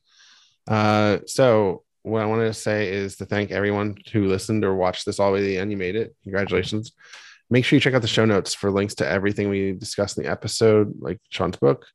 uh, 0.68 1.20
so 1.26 1.84
what 2.04 2.22
I 2.22 2.26
wanted 2.28 2.46
to 2.46 2.54
say 2.54 2.90
is 2.92 3.16
to 3.18 3.26
thank 3.26 3.52
everyone 3.52 3.98
who 4.12 4.28
listened 4.28 4.64
or 4.64 4.76
watched 4.76 5.06
this 5.06 5.20
all 5.20 5.30
the 5.30 5.34
way 5.34 5.40
to 5.40 5.46
the 5.46 5.58
end. 5.58 5.72
You 5.72 5.78
made 5.78 5.96
it. 5.96 6.16
Congratulations. 6.24 6.92
Make 7.50 7.66
sure 7.66 7.78
you 7.78 7.82
check 7.82 7.94
out 7.94 8.02
the 8.02 8.08
show 8.08 8.26
notes 8.26 8.54
for 8.54 8.72
links 8.72 8.96
to 8.96 9.08
everything 9.08 9.50
we 9.50 9.72
discussed 9.72 10.18
in 10.18 10.24
the 10.24 10.30
episode, 10.30 10.94
like 11.00 11.20
Sean's 11.30 11.58
book 11.58 11.86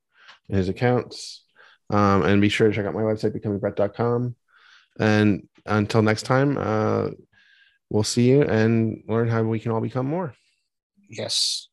and 0.49 0.57
his 0.57 0.69
accounts. 0.69 1.45
Um, 1.91 2.23
and 2.23 2.41
be 2.41 2.49
sure 2.49 2.69
to 2.69 2.75
check 2.75 2.87
out 2.87 2.95
my 2.95 3.03
website, 3.03 3.37
becomingbrett.com. 3.37 4.35
And 4.99 5.49
until 5.67 6.03
next 6.03 6.23
time, 6.23 6.57
uh, 6.59 7.09
we'll 7.89 8.03
see 8.03 8.29
you 8.29 8.43
and 8.43 9.03
learn 9.09 9.29
how 9.29 9.43
we 9.43 9.61
can 9.61 9.73
all 9.73 9.81
become 9.81 10.07
more. 10.07 10.35
Yes. 11.09 11.69